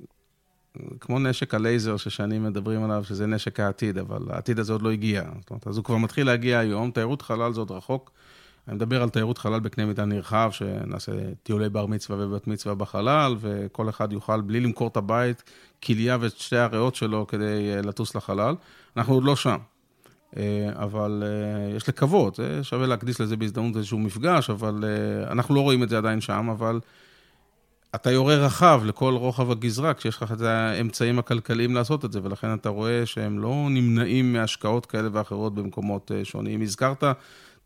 כמו 1.00 1.18
נשק 1.18 1.54
הלייזר 1.54 1.96
ששנים 1.96 2.44
מדברים 2.44 2.84
עליו, 2.84 3.04
שזה 3.04 3.26
נשק 3.26 3.60
העתיד, 3.60 3.98
אבל 3.98 4.22
העתיד 4.30 4.58
הזה 4.58 4.72
עוד 4.72 4.82
לא 4.82 4.90
הגיע. 4.90 5.22
זאת 5.40 5.50
אומרת, 5.50 5.66
אז 5.66 5.76
הוא 5.76 5.84
כבר 5.84 5.96
מתחיל 5.96 6.26
להגיע 6.26 6.58
היום, 6.58 6.90
תיירות 6.90 7.22
חלל 7.22 7.52
זה 7.52 7.60
עוד 7.60 7.70
רחוק. 7.70 8.10
אני 8.68 8.76
מדבר 8.76 9.02
על 9.02 9.08
תיירות 9.08 9.38
חלל 9.38 9.60
בקנה 9.60 9.86
מידה 9.86 10.04
נרחב, 10.04 10.50
שנעשה 10.52 11.12
טיולי 11.42 11.68
בר 11.68 11.86
מצווה 11.86 12.26
ובת 12.26 12.46
מצווה 12.46 12.74
בחלל, 12.74 13.36
וכל 13.40 13.88
אחד 13.88 14.12
יוכל, 14.12 14.40
בלי 14.40 14.60
למכור 14.60 14.88
את 14.88 14.96
הבית, 14.96 15.42
כליה 15.84 16.16
ואת 16.20 16.36
שתי 16.36 16.56
הריאות 16.56 16.94
שלו 16.94 17.26
כדי 17.26 17.74
אה, 17.74 17.82
לטוס 17.82 18.14
לחלל. 18.14 18.54
אנחנו 18.96 19.14
עוד 19.14 19.24
לא 19.24 19.36
שם. 19.36 19.58
אה, 20.36 20.68
אבל 20.74 21.22
אה, 21.26 21.76
יש 21.76 21.88
לקוות, 21.88 22.40
שווה 22.62 22.86
להקדיש 22.86 23.20
לזה 23.20 23.36
בהזדמנות 23.36 23.76
איזשהו 23.76 23.98
מפגש, 23.98 24.50
אבל 24.50 24.84
אנחנו 25.30 25.54
לא 25.54 25.60
רואים 25.60 25.82
את 25.82 25.88
זה 25.88 25.98
עדיין 25.98 26.20
שם, 26.20 26.48
אבל 26.50 26.80
אתה 27.94 28.10
יורה 28.10 28.34
רחב 28.34 28.82
לכל 28.84 29.14
רוחב 29.14 29.50
הגזרה, 29.50 29.94
כשיש 29.94 30.22
לך 30.22 30.32
את 30.32 30.40
האמצעים 30.40 31.18
הכלכליים 31.18 31.74
לעשות 31.74 32.04
את 32.04 32.12
זה, 32.12 32.20
ולכן 32.22 32.54
אתה 32.54 32.68
רואה 32.68 33.06
שהם 33.06 33.38
לא 33.38 33.66
נמנעים 33.70 34.32
מהשקעות 34.32 34.86
כאלה 34.86 35.08
ואחרות 35.12 35.54
במקומות 35.54 36.10
שונים. 36.24 36.62
הזכרת 36.62 37.04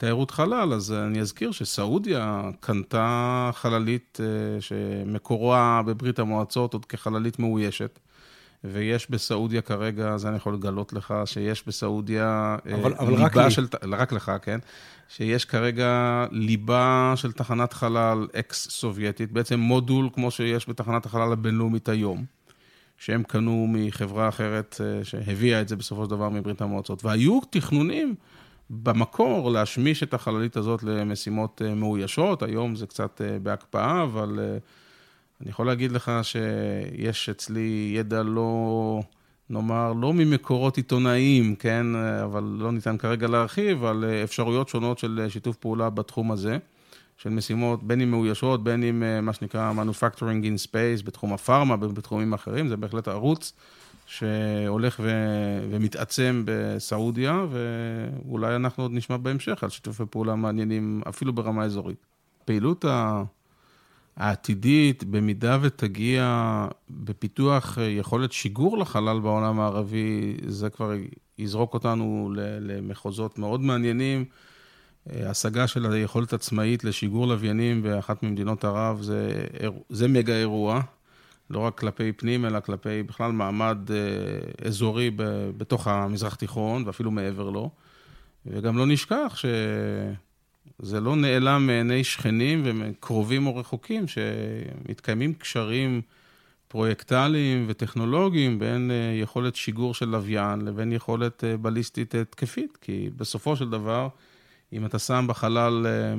תיירות 0.02 0.30
חלל, 0.30 0.72
אז 0.72 0.92
אני 0.92 1.20
אזכיר 1.20 1.52
שסעודיה 1.52 2.50
קנתה 2.60 3.50
חללית 3.54 4.18
אה, 4.22 4.60
שמקורה 4.60 5.82
בברית 5.86 6.18
המועצות 6.18 6.72
עוד 6.72 6.84
כחללית 6.84 7.38
מאוישת. 7.38 7.98
ויש 8.64 9.10
בסעודיה 9.10 9.62
כרגע, 9.62 10.16
זה 10.16 10.28
אני 10.28 10.36
יכול 10.36 10.54
לגלות 10.54 10.92
לך, 10.92 11.14
שיש 11.24 11.66
בסעודיה 11.66 12.56
אה, 12.66 12.74
אבל, 12.74 12.94
אבל 12.94 13.10
ליבה 13.10 13.24
רק 13.24 13.48
של... 13.48 13.62
לי. 13.62 13.96
רק 13.96 14.12
לך, 14.12 14.32
כן? 14.42 14.58
שיש 15.08 15.44
כרגע 15.44 16.24
ליבה 16.30 17.12
של 17.16 17.32
תחנת 17.32 17.72
חלל 17.72 18.26
אקס-סובייטית, 18.38 19.32
בעצם 19.32 19.60
מודול 19.60 20.08
כמו 20.12 20.30
שיש 20.30 20.68
בתחנת 20.68 21.06
החלל 21.06 21.32
הבינלאומית 21.32 21.88
היום, 21.88 22.24
שהם 22.98 23.22
קנו 23.22 23.66
מחברה 23.68 24.28
אחרת 24.28 24.80
אה, 24.84 25.04
שהביאה 25.04 25.60
את 25.60 25.68
זה 25.68 25.76
בסופו 25.76 26.04
של 26.04 26.10
דבר 26.10 26.28
מברית 26.28 26.62
המועצות. 26.62 27.04
והיו 27.04 27.40
תכנונים 27.50 28.14
במקור 28.70 29.50
להשמיש 29.50 30.02
את 30.02 30.14
החללית 30.14 30.56
הזאת 30.56 30.82
למשימות 30.82 31.62
אה, 31.64 31.74
מאוישות, 31.74 32.42
היום 32.42 32.76
זה 32.76 32.86
קצת 32.86 33.20
אה, 33.24 33.38
בהקפאה, 33.38 34.02
אבל 34.02 34.38
אני 35.42 35.50
יכול 35.50 35.66
להגיד 35.66 35.92
לך 35.92 36.12
שיש 36.22 37.28
אצלי 37.28 37.92
ידע 37.96 38.22
לא, 38.22 39.02
נאמר, 39.50 39.92
לא 39.92 40.12
ממקורות 40.14 40.76
עיתונאיים, 40.76 41.54
כן, 41.54 41.86
אבל 42.24 42.42
לא 42.58 42.72
ניתן 42.72 42.96
כרגע 42.96 43.28
להרחיב, 43.28 43.84
על 43.84 44.04
אפשרויות 44.24 44.68
שונות 44.68 44.98
של 44.98 45.26
שיתוף 45.28 45.56
פעולה 45.56 45.90
בתחום 45.90 46.30
הזה, 46.30 46.58
של 47.16 47.30
משימות, 47.30 47.82
בין 47.82 48.00
אם 48.00 48.10
מאוישות, 48.10 48.64
בין 48.64 48.82
אם 48.82 49.24
מה 49.26 49.32
שנקרא 49.32 49.72
Manufacturing 49.72 50.44
in 50.44 50.66
Space, 50.68 51.04
בתחום 51.04 51.32
הפארמה, 51.32 51.76
בתחומים 51.76 52.32
אחרים, 52.32 52.68
זה 52.68 52.76
בהחלט 52.76 53.08
ערוץ 53.08 53.52
שהולך 54.06 55.00
ו... 55.02 55.10
ומתעצם 55.70 56.42
בסעודיה, 56.44 57.44
ואולי 57.50 58.56
אנחנו 58.56 58.84
עוד 58.84 58.92
נשמע 58.92 59.16
בהמשך 59.16 59.64
על 59.64 59.70
שיתופי 59.70 60.02
פעולה 60.10 60.34
מעניינים, 60.34 61.02
אפילו 61.08 61.32
ברמה 61.32 61.64
אזורית. 61.64 62.06
פעילות 62.44 62.84
העתידית, 64.16 65.04
במידה 65.04 65.58
ותגיע 65.62 66.66
בפיתוח 66.90 67.78
יכולת 67.80 68.32
שיגור 68.32 68.78
לחלל 68.78 69.20
בעולם 69.20 69.60
הערבי, 69.60 70.36
זה 70.46 70.70
כבר 70.70 70.92
יזרוק 71.38 71.74
אותנו 71.74 72.32
למחוזות 72.60 73.38
מאוד 73.38 73.60
מעניינים. 73.60 74.24
השגה 75.06 75.66
של 75.66 75.92
היכולת 75.92 76.32
עצמאית 76.32 76.84
לשיגור 76.84 77.26
לוויינים 77.26 77.82
באחת 77.82 78.22
ממדינות 78.22 78.64
ערב 78.64 79.02
זה, 79.02 79.46
זה 79.88 80.08
מגה 80.08 80.34
אירוע. 80.34 80.80
לא 81.50 81.58
רק 81.58 81.78
כלפי 81.78 82.12
פנים, 82.12 82.44
אלא 82.44 82.60
כלפי 82.60 83.02
בכלל 83.02 83.32
מעמד 83.32 83.78
אה, 83.90 84.66
אזורי 84.66 85.10
בתוך 85.56 85.86
המזרח 85.86 86.34
תיכון, 86.34 86.82
ואפילו 86.86 87.10
מעבר 87.10 87.50
לו. 87.50 87.70
וגם 88.46 88.78
לא 88.78 88.86
נשכח 88.86 89.38
שזה 90.82 91.00
לא 91.00 91.16
נעלם 91.16 91.66
מעיני 91.66 92.04
שכנים 92.04 92.62
וקרובים 92.64 93.46
או 93.46 93.56
רחוקים, 93.56 94.04
שמתקיימים 94.08 95.34
קשרים 95.34 96.00
פרויקטליים 96.72 97.64
וטכנולוגיים 97.68 98.58
בין 98.58 98.90
אה, 98.90 99.20
יכולת 99.22 99.56
שיגור 99.56 99.94
של 99.94 100.08
לוויין 100.08 100.60
לבין 100.60 100.92
יכולת 100.92 101.44
אה, 101.44 101.56
בליסטית 101.56 102.14
התקפית, 102.14 102.78
כי 102.80 103.10
בסופו 103.16 103.56
של 103.56 103.70
דבר, 103.70 104.08
אם 104.72 104.86
אתה 104.86 104.98
שם 104.98 105.24
בחלל 105.28 105.86
אה, 105.86 106.14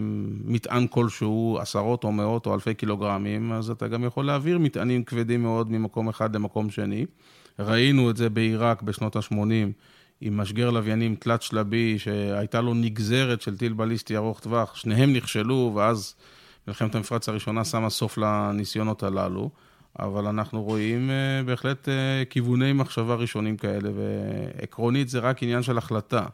מטען 0.46 0.88
כלשהו, 0.88 1.58
עשרות 1.62 2.04
או 2.04 2.12
מאות 2.12 2.46
או 2.46 2.54
אלפי 2.54 2.74
קילוגרמים, 2.74 3.52
אז 3.52 3.70
אתה 3.70 3.88
גם 3.88 4.04
יכול 4.04 4.26
להעביר 4.26 4.60
מטענים 4.60 5.04
כבדים 5.04 5.42
מאוד 5.44 5.72
ממקום 5.72 6.10
אחד 6.10 6.36
למקום 6.36 6.70
שני. 6.70 7.06
ראינו 7.60 8.10
את 8.10 8.18
זה 8.18 8.30
בעיראק 8.30 8.82
בשנות 8.82 9.16
ה-80 9.16 9.72
עם 10.26 10.38
משגר 10.38 10.70
לוויינים 10.70 11.16
תלת-שלבי, 11.16 12.00
שהייתה 12.00 12.62
לו 12.62 12.74
נגזרת 12.74 13.42
של 13.42 13.58
טיל 13.58 13.74
בליסטי 13.74 14.18
ארוך 14.18 14.40
טווח, 14.40 14.76
שניהם 14.76 15.14
נכשלו, 15.14 15.72
ואז 15.76 16.16
מלחמת 16.68 16.96
המפרץ 16.96 17.30
הראשונה 17.30 17.66
שמה 17.66 17.90
סוף 17.90 18.18
לניסיונות 18.18 19.04
הללו. 19.04 19.50
אבל 20.00 20.28
אנחנו 20.28 20.64
רואים 20.64 21.10
אה, 21.10 21.44
בהחלט 21.46 21.90
אה, 21.90 22.24
כיווני 22.30 22.74
מחשבה 22.74 23.16
ראשונים 23.16 23.58
כאלה, 23.58 23.90
ועקרונית 23.96 25.10
זה 25.10 25.20
רק 25.20 25.44
עניין 25.44 25.64
של 25.64 25.78
החלטה. 25.78 26.26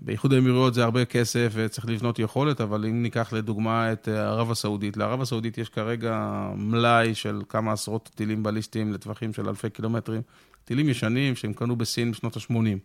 באיחוד 0.00 0.32
האמירויות 0.32 0.74
זה 0.74 0.84
הרבה 0.84 1.04
כסף 1.04 1.52
וצריך 1.54 1.88
לבנות 1.88 2.18
יכולת, 2.18 2.60
אבל 2.60 2.84
אם 2.84 3.02
ניקח 3.02 3.32
לדוגמה 3.32 3.92
את 3.92 4.08
ערב 4.08 4.50
הסעודית, 4.50 4.96
לערב 4.96 5.20
הסעודית 5.20 5.58
יש 5.58 5.68
כרגע 5.68 6.46
מלאי 6.56 7.14
של 7.14 7.42
כמה 7.48 7.72
עשרות 7.72 8.10
טילים 8.14 8.42
בליסטיים 8.42 8.92
לטווחים 8.92 9.32
של 9.32 9.48
אלפי 9.48 9.70
קילומטרים, 9.70 10.22
טילים 10.64 10.88
ישנים 10.88 11.36
שהם 11.36 11.52
קנו 11.52 11.76
בסין 11.76 12.12
בשנות 12.12 12.36
ה-80. 12.36 12.78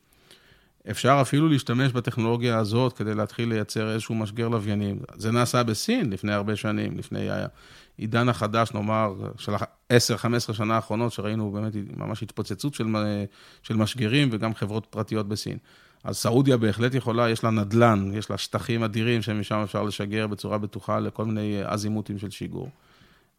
אפשר 0.92 1.18
אפילו 1.22 1.50
להשתמש 1.50 1.92
בטכנולוגיה 1.92 2.58
הזאת 2.58 2.94
כדי 2.94 3.16
להתחיל 3.16 3.50
לייצר 3.50 3.94
איזשהו 3.94 4.16
משגר 4.16 4.48
לוויינים. 4.48 5.00
זה 5.16 5.32
נעשה 5.32 5.64
בסין 5.64 6.10
לפני 6.10 6.34
הרבה 6.34 6.56
שנים, 6.56 6.98
לפני 6.98 7.28
העידן 7.98 8.30
החדש, 8.30 8.72
נאמר, 8.74 9.14
של 9.38 9.56
10-15 9.56 10.54
שנה 10.54 10.76
האחרונות, 10.76 11.14
שראינו 11.14 11.52
באמת 11.52 11.74
ממש 11.98 12.24
התפוצצות 12.24 12.74
של, 12.74 12.86
של 13.64 13.76
משגרים 13.76 14.30
וגם 14.32 14.56
חברות 14.56 14.86
פרטיות 14.90 15.28
בסין. 15.28 15.58
אז 16.04 16.18
סעודיה 16.18 16.58
בהחלט 16.58 16.94
יכולה, 16.94 17.30
יש 17.30 17.44
לה 17.44 17.50
נדל"ן, 17.50 18.12
יש 18.14 18.30
לה 18.30 18.38
שטחים 18.38 18.84
אדירים 18.84 19.22
שמשם 19.22 19.62
אפשר 19.64 19.84
לשגר 19.84 20.28
בצורה 20.28 20.58
בטוחה 20.58 21.00
לכל 21.00 21.26
מיני 21.26 21.62
אזימוטים 21.66 22.18
של 22.18 22.30
שיגור. 22.30 22.70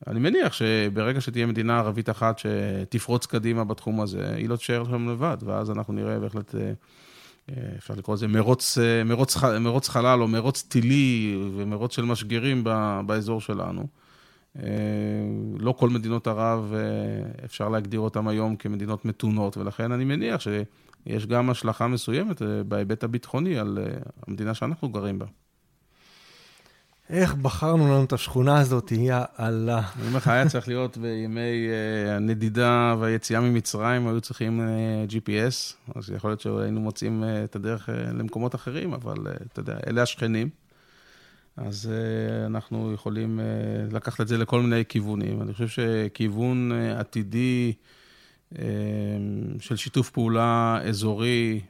אני 0.07 0.21
מניח 0.21 0.53
שברגע 0.53 1.21
שתהיה 1.21 1.47
מדינה 1.47 1.79
ערבית 1.79 2.11
אחת 2.11 2.39
שתפרוץ 2.39 3.27
קדימה 3.27 3.65
בתחום 3.65 4.01
הזה, 4.01 4.35
היא 4.35 4.49
לא 4.49 4.57
תשאר 4.57 4.85
שם 4.85 5.09
לבד, 5.09 5.37
ואז 5.45 5.71
אנחנו 5.71 5.95
נראה 5.95 6.19
בהחלט, 6.19 6.55
אה, 6.55 7.55
אפשר 7.79 7.95
לקרוא 7.95 8.17
לזה 8.17 8.29
מרוץ, 8.29 8.79
אה, 8.79 9.05
מרוץ, 9.05 9.37
מרוץ 9.61 9.89
חלל 9.89 10.23
או 10.23 10.29
מרוץ 10.29 10.63
טילי 10.63 11.39
ומרוץ 11.57 11.97
של 11.97 12.05
משגרים 12.05 12.65
באזור 13.07 13.41
שלנו. 13.41 13.87
אה, 14.59 14.65
לא 15.59 15.73
כל 15.73 15.91
מדינות 15.91 16.27
ערב 16.27 16.75
אפשר 17.45 17.69
להגדיר 17.69 18.01
אותן 18.01 18.29
היום 18.29 18.57
כמדינות 18.57 19.05
מתונות, 19.05 19.57
ולכן 19.57 19.93
אני 19.93 20.05
מניח 20.05 20.41
ש... 20.41 20.49
יש 21.07 21.27
גם 21.27 21.51
השלכה 21.51 21.87
מסוימת 21.87 22.43
אה, 22.43 22.65
בהיבט 22.65 23.05
הביטחוני 23.05 23.59
על 23.59 23.79
אה, 23.83 23.99
המדינה 24.27 24.55
שאנחנו 24.55 24.89
גרים 24.89 25.19
בה. 25.19 25.27
איך 27.11 27.35
בחרנו 27.35 27.87
לנו 27.87 28.05
את 28.05 28.13
השכונה 28.13 28.61
הזאת, 28.61 28.93
יא 28.93 29.15
אללה. 29.41 29.83
אני 29.97 30.07
אומר 30.07 30.17
לך, 30.17 30.29
היה 30.29 30.49
צריך 30.49 30.69
להיות 30.69 30.97
בימי 30.97 31.69
אה, 31.69 32.17
הנדידה 32.17 32.95
והיציאה 33.01 33.41
ממצרים, 33.41 34.09
היו 34.09 34.21
צריכים 34.21 34.61
GPS, 35.09 35.75
אז 35.95 36.11
יכול 36.11 36.31
להיות 36.31 36.41
שהיינו 36.41 36.81
מוצאים 36.81 37.25
את 37.45 37.57
הדרך 37.57 37.89
למקומות 37.93 38.55
אחרים, 38.55 38.93
אבל 38.93 39.17
אתה 39.53 39.61
יודע, 39.61 39.77
אלה 39.87 40.03
השכנים. 40.03 40.49
אז 41.57 41.91
אנחנו 42.47 42.93
יכולים 42.93 43.41
לקחת 43.93 44.21
את 44.21 44.29
זה 44.29 44.39
לכל 44.39 44.61
מיני 44.61 44.85
כיוונים. 44.85 45.43
אני 45.43 45.53
חושב 45.53 45.69
שכיוון 45.69 46.73
עתידי... 46.73 47.73
אמ, 48.59 48.65
של 49.61 49.77
שיתוף 49.77 50.11
פעולה 50.11 50.81
אזורי 50.89 51.61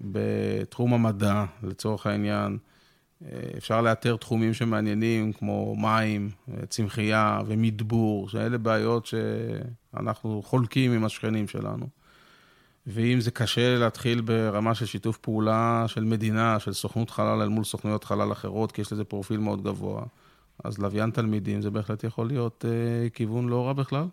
בתחום 0.00 0.94
המדע, 0.94 1.44
לצורך 1.62 2.06
העניין. 2.06 2.58
אה, 3.24 3.28
אפשר 3.58 3.80
לאתר 3.80 4.16
תחומים 4.16 4.54
שמעניינים, 4.54 5.32
כמו 5.32 5.76
מים, 5.78 6.30
צמחייה 6.68 7.40
ומדבור, 7.46 8.28
שאלה 8.28 8.58
בעיות 8.58 9.06
שאנחנו 9.06 10.42
חולקים 10.42 10.92
עם 10.92 11.04
השכנים 11.04 11.48
שלנו. 11.48 11.86
ואם 12.86 13.20
זה 13.20 13.30
קשה 13.30 13.78
להתחיל 13.78 14.20
ברמה 14.20 14.74
של 14.74 14.86
שיתוף 14.86 15.18
פעולה 15.18 15.84
של 15.86 16.04
מדינה, 16.04 16.58
של 16.58 16.72
סוכנות 16.72 17.10
חלל 17.10 17.42
אל 17.42 17.48
מול 17.48 17.64
סוכנויות 17.64 18.04
חלל 18.04 18.32
אחרות, 18.32 18.72
כי 18.72 18.80
יש 18.80 18.92
לזה 18.92 19.04
פרופיל 19.04 19.40
מאוד 19.40 19.62
גבוה, 19.62 20.02
אז 20.64 20.78
לוויין 20.78 21.10
תלמידים 21.10 21.62
זה 21.62 21.70
בהחלט 21.70 22.04
יכול 22.04 22.26
להיות 22.26 22.64
אה, 22.68 23.10
כיוון 23.10 23.48
לא 23.48 23.66
רע 23.66 23.72
בכלל. 23.72 24.04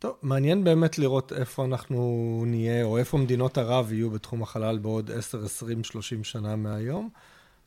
טוב, 0.00 0.16
מעניין 0.22 0.64
באמת 0.64 0.98
לראות 0.98 1.32
איפה 1.32 1.64
אנחנו 1.64 2.44
נהיה, 2.46 2.84
או 2.84 2.98
איפה 2.98 3.18
מדינות 3.18 3.58
ערב 3.58 3.92
יהיו 3.92 4.10
בתחום 4.10 4.42
החלל 4.42 4.78
בעוד 4.78 5.10
10, 5.10 5.44
20, 5.44 5.84
30 5.84 6.24
שנה 6.24 6.56
מהיום, 6.56 7.08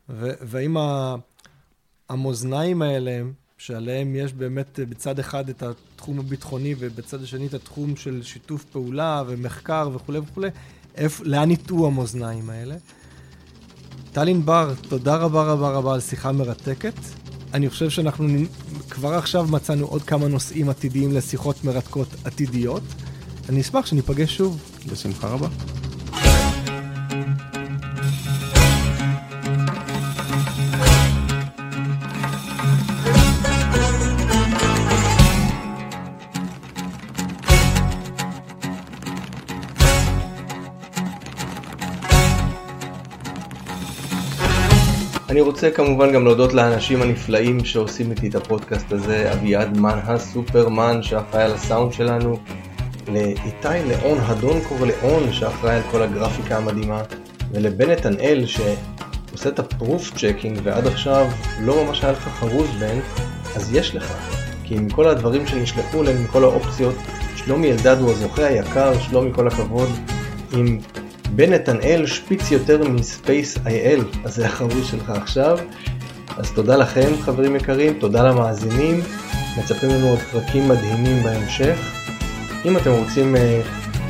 והאם 0.10 0.78
המאזניים 2.10 2.82
האלה, 2.82 3.22
שעליהם 3.58 4.16
יש 4.16 4.34
באמת 4.34 4.80
בצד 4.90 5.20
אחד 5.20 5.50
את 5.50 5.64
התחום 5.64 6.20
הביטחוני 6.20 6.76
ובצד 6.80 7.24
השני 7.24 7.48
את 7.48 7.54
התחום 7.54 7.96
של 7.96 8.24
שיתוף 8.24 8.64
פעולה 8.64 9.24
ומחקר 9.28 9.90
וכולי 9.94 10.20
וכולי, 10.20 10.50
איפ, 10.96 11.22
לאן 11.22 11.52
יטעו 11.52 11.88
המאזניים 11.88 12.50
האלה. 12.50 12.76
טל 14.12 14.28
ענבר, 14.28 14.74
תודה 14.90 15.16
רבה 15.16 15.44
רבה 15.44 15.70
רבה 15.70 15.94
על 15.94 16.00
שיחה 16.00 16.32
מרתקת. 16.32 17.21
אני 17.54 17.70
חושב 17.70 17.90
שאנחנו 17.90 18.28
כבר 18.90 19.14
עכשיו 19.14 19.48
מצאנו 19.50 19.86
עוד 19.86 20.04
כמה 20.04 20.28
נושאים 20.28 20.70
עתידיים 20.70 21.12
לשיחות 21.12 21.64
מרתקות 21.64 22.08
עתידיות. 22.26 22.84
אני 23.50 23.62
אשמח 23.62 23.86
שניפגש 23.86 24.38
שוב. 24.38 24.60
בשמחה 24.92 25.28
רבה. 25.28 25.48
רוצה 45.64 45.76
כמובן 45.76 46.14
גם 46.14 46.26
להודות 46.26 46.54
לאנשים 46.54 47.02
הנפלאים 47.02 47.66
שעושים 47.66 48.12
איתי 48.12 48.28
את 48.28 48.36
הפודקאסט 48.36 48.92
הזה, 48.92 49.34
אביעד 49.34 49.78
מן 49.78 50.00
הסופרמן 50.04 51.04
שאחראי 51.04 51.44
על 51.44 51.54
הסאונד 51.54 51.94
שלנו, 51.94 52.40
לאיתי 53.08 53.88
ליאון 53.88 54.18
הדון 54.22 54.60
קורליאון 54.70 55.34
שאחראי 55.34 55.76
על 55.76 55.82
כל 55.92 56.02
הגרפיקה 56.02 56.58
המדהימה, 56.58 57.02
ולבן 57.52 57.90
נתנאל 57.90 58.46
שעושה 58.46 59.50
את 59.50 59.60
ה 59.60 59.68
proof 59.68 60.12
checking 60.18 60.60
ועד 60.64 60.88
עכשיו 60.88 61.28
לא 61.60 61.86
ממש 61.86 62.04
היה 62.04 62.12
לך 62.12 62.28
חרוז 62.40 62.70
בן, 62.80 63.00
אז 63.56 63.76
יש 63.76 63.96
לך, 63.96 64.14
כי 64.64 64.76
עם 64.76 64.90
כל 64.90 65.08
הדברים 65.08 65.48
שנשלחו 65.48 66.04
להם, 66.04 66.18
עם 66.18 66.28
כל 66.28 66.44
האופציות, 66.44 66.96
שלומי 67.36 67.72
אלדד 67.72 67.98
הוא 68.00 68.12
הזוכה 68.12 68.46
היקר, 68.46 69.00
שלומי 69.00 69.34
כל 69.34 69.48
הכבוד, 69.48 69.90
עם 70.58 70.80
בן 71.36 71.54
נתנאל 71.54 72.06
שפיץ 72.06 72.52
יותר 72.52 72.84
מספייס 72.90 73.58
איי-אל, 73.66 74.00
אז 74.24 74.36
זה 74.36 74.46
החרוץ 74.46 74.86
שלך 74.92 75.10
עכשיו. 75.10 75.58
אז 76.38 76.52
תודה 76.52 76.76
לכם 76.76 77.12
חברים 77.22 77.56
יקרים, 77.56 77.94
תודה 77.94 78.24
למאזינים, 78.24 79.02
מצפים 79.58 79.90
לנו 79.90 80.10
עוד 80.10 80.20
פרקים 80.20 80.68
מדהימים 80.70 81.24
בהמשך. 81.24 81.80
אם 82.66 82.78
אתם 82.78 82.92
רוצים 82.92 83.36
uh, 83.36 83.40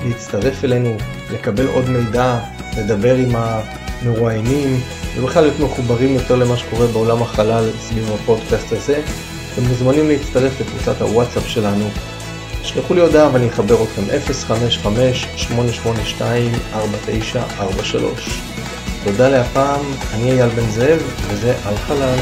להצטרף 0.06 0.64
אלינו, 0.64 0.98
לקבל 1.34 1.68
עוד 1.68 1.90
מידע, 1.90 2.40
לדבר 2.78 3.16
עם 3.16 3.32
המרואיינים, 3.36 4.80
ובכלל 5.18 5.44
להיות 5.44 5.60
מחוברים 5.60 6.14
יותר 6.14 6.36
למה 6.36 6.58
שקורה 6.58 6.88
בעולם 6.88 7.22
החלל 7.22 7.70
סביב 7.80 8.12
הפודקאסט 8.12 8.72
הזה, 8.72 9.02
אתם 9.54 9.62
מוזמנים 9.64 10.08
להצטרף 10.08 10.62
לקבוצת 10.62 11.02
הוואטסאפ 11.02 11.48
שלנו. 11.48 11.86
שלחו 12.64 12.93
לי 12.93 13.01
הודעה 13.01 13.30
ואני 13.34 13.49
אחבר 13.49 13.84
אתכם 13.84 14.01
055-882-4943. 16.22 18.30
תודה 19.03 19.30
להפעם, 19.30 19.86
אני 20.14 20.32
אייל 20.32 20.49
בן 20.49 20.70
זאב, 20.70 20.99
וזה 21.28 21.55
על 21.66 21.78
חלל. 21.78 22.18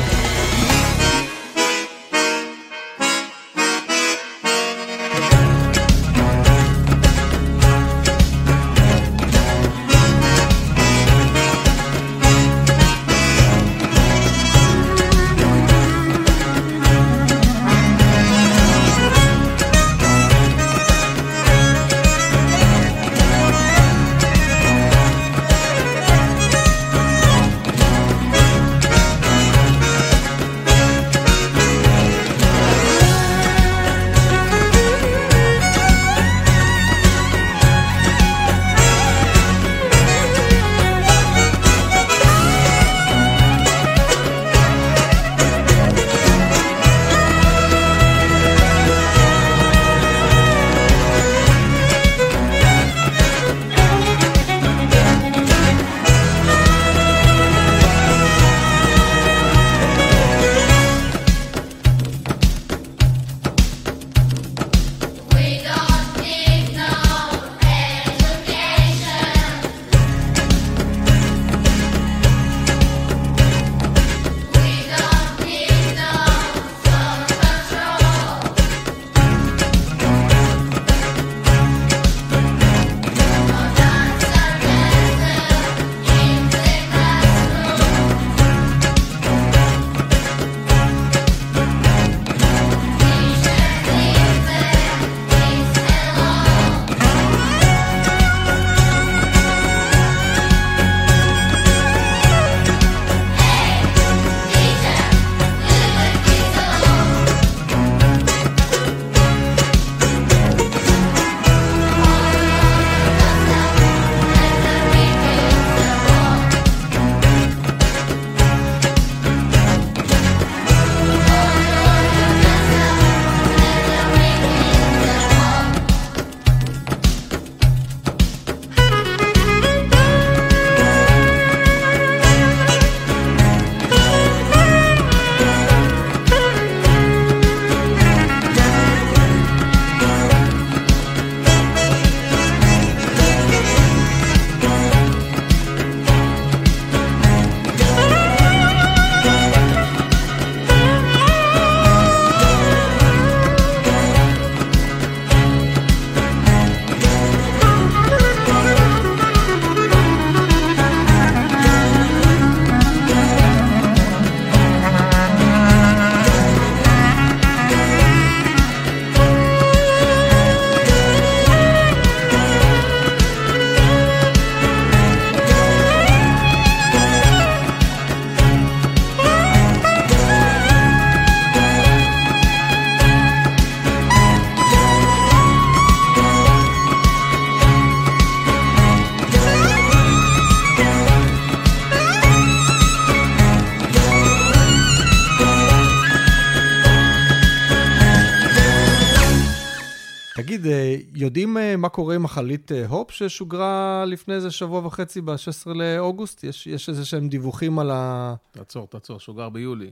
החללית 202.40 202.72
אה, 202.72 202.86
הופ 202.88 203.12
ששוגרה 203.12 204.04
לפני 204.08 204.34
איזה 204.34 204.52
שבוע 204.52 204.86
וחצי, 204.86 205.22
ב-16 205.22 205.74
לאוגוסט? 205.74 206.44
יש, 206.44 206.68
יש 206.68 206.90
איזה 206.90 207.06
שהם 207.06 207.30
דיווחים 207.30 207.80
על 207.80 207.92
ה... 207.92 208.36
תעצור, 208.52 208.88
תעצור, 208.88 209.20
שוגר 209.20 209.50
ביולי. 209.50 209.92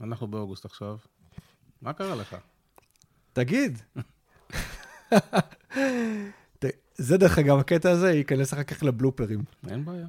אנחנו 0.00 0.28
באוגוסט 0.28 0.64
עכשיו. 0.64 0.96
מה 1.82 1.92
קרה 1.92 2.14
לך? 2.14 2.36
תגיד. 3.32 3.78
זה 7.00 7.16
דרך 7.16 7.38
אגב, 7.38 7.58
הקטע 7.58 7.90
הזה 7.90 8.12
ייכנס 8.12 8.54
אחר 8.54 8.62
כך 8.62 8.82
לבלופרים. 8.82 9.44
אין 9.68 9.84
בעיה. 9.84 10.06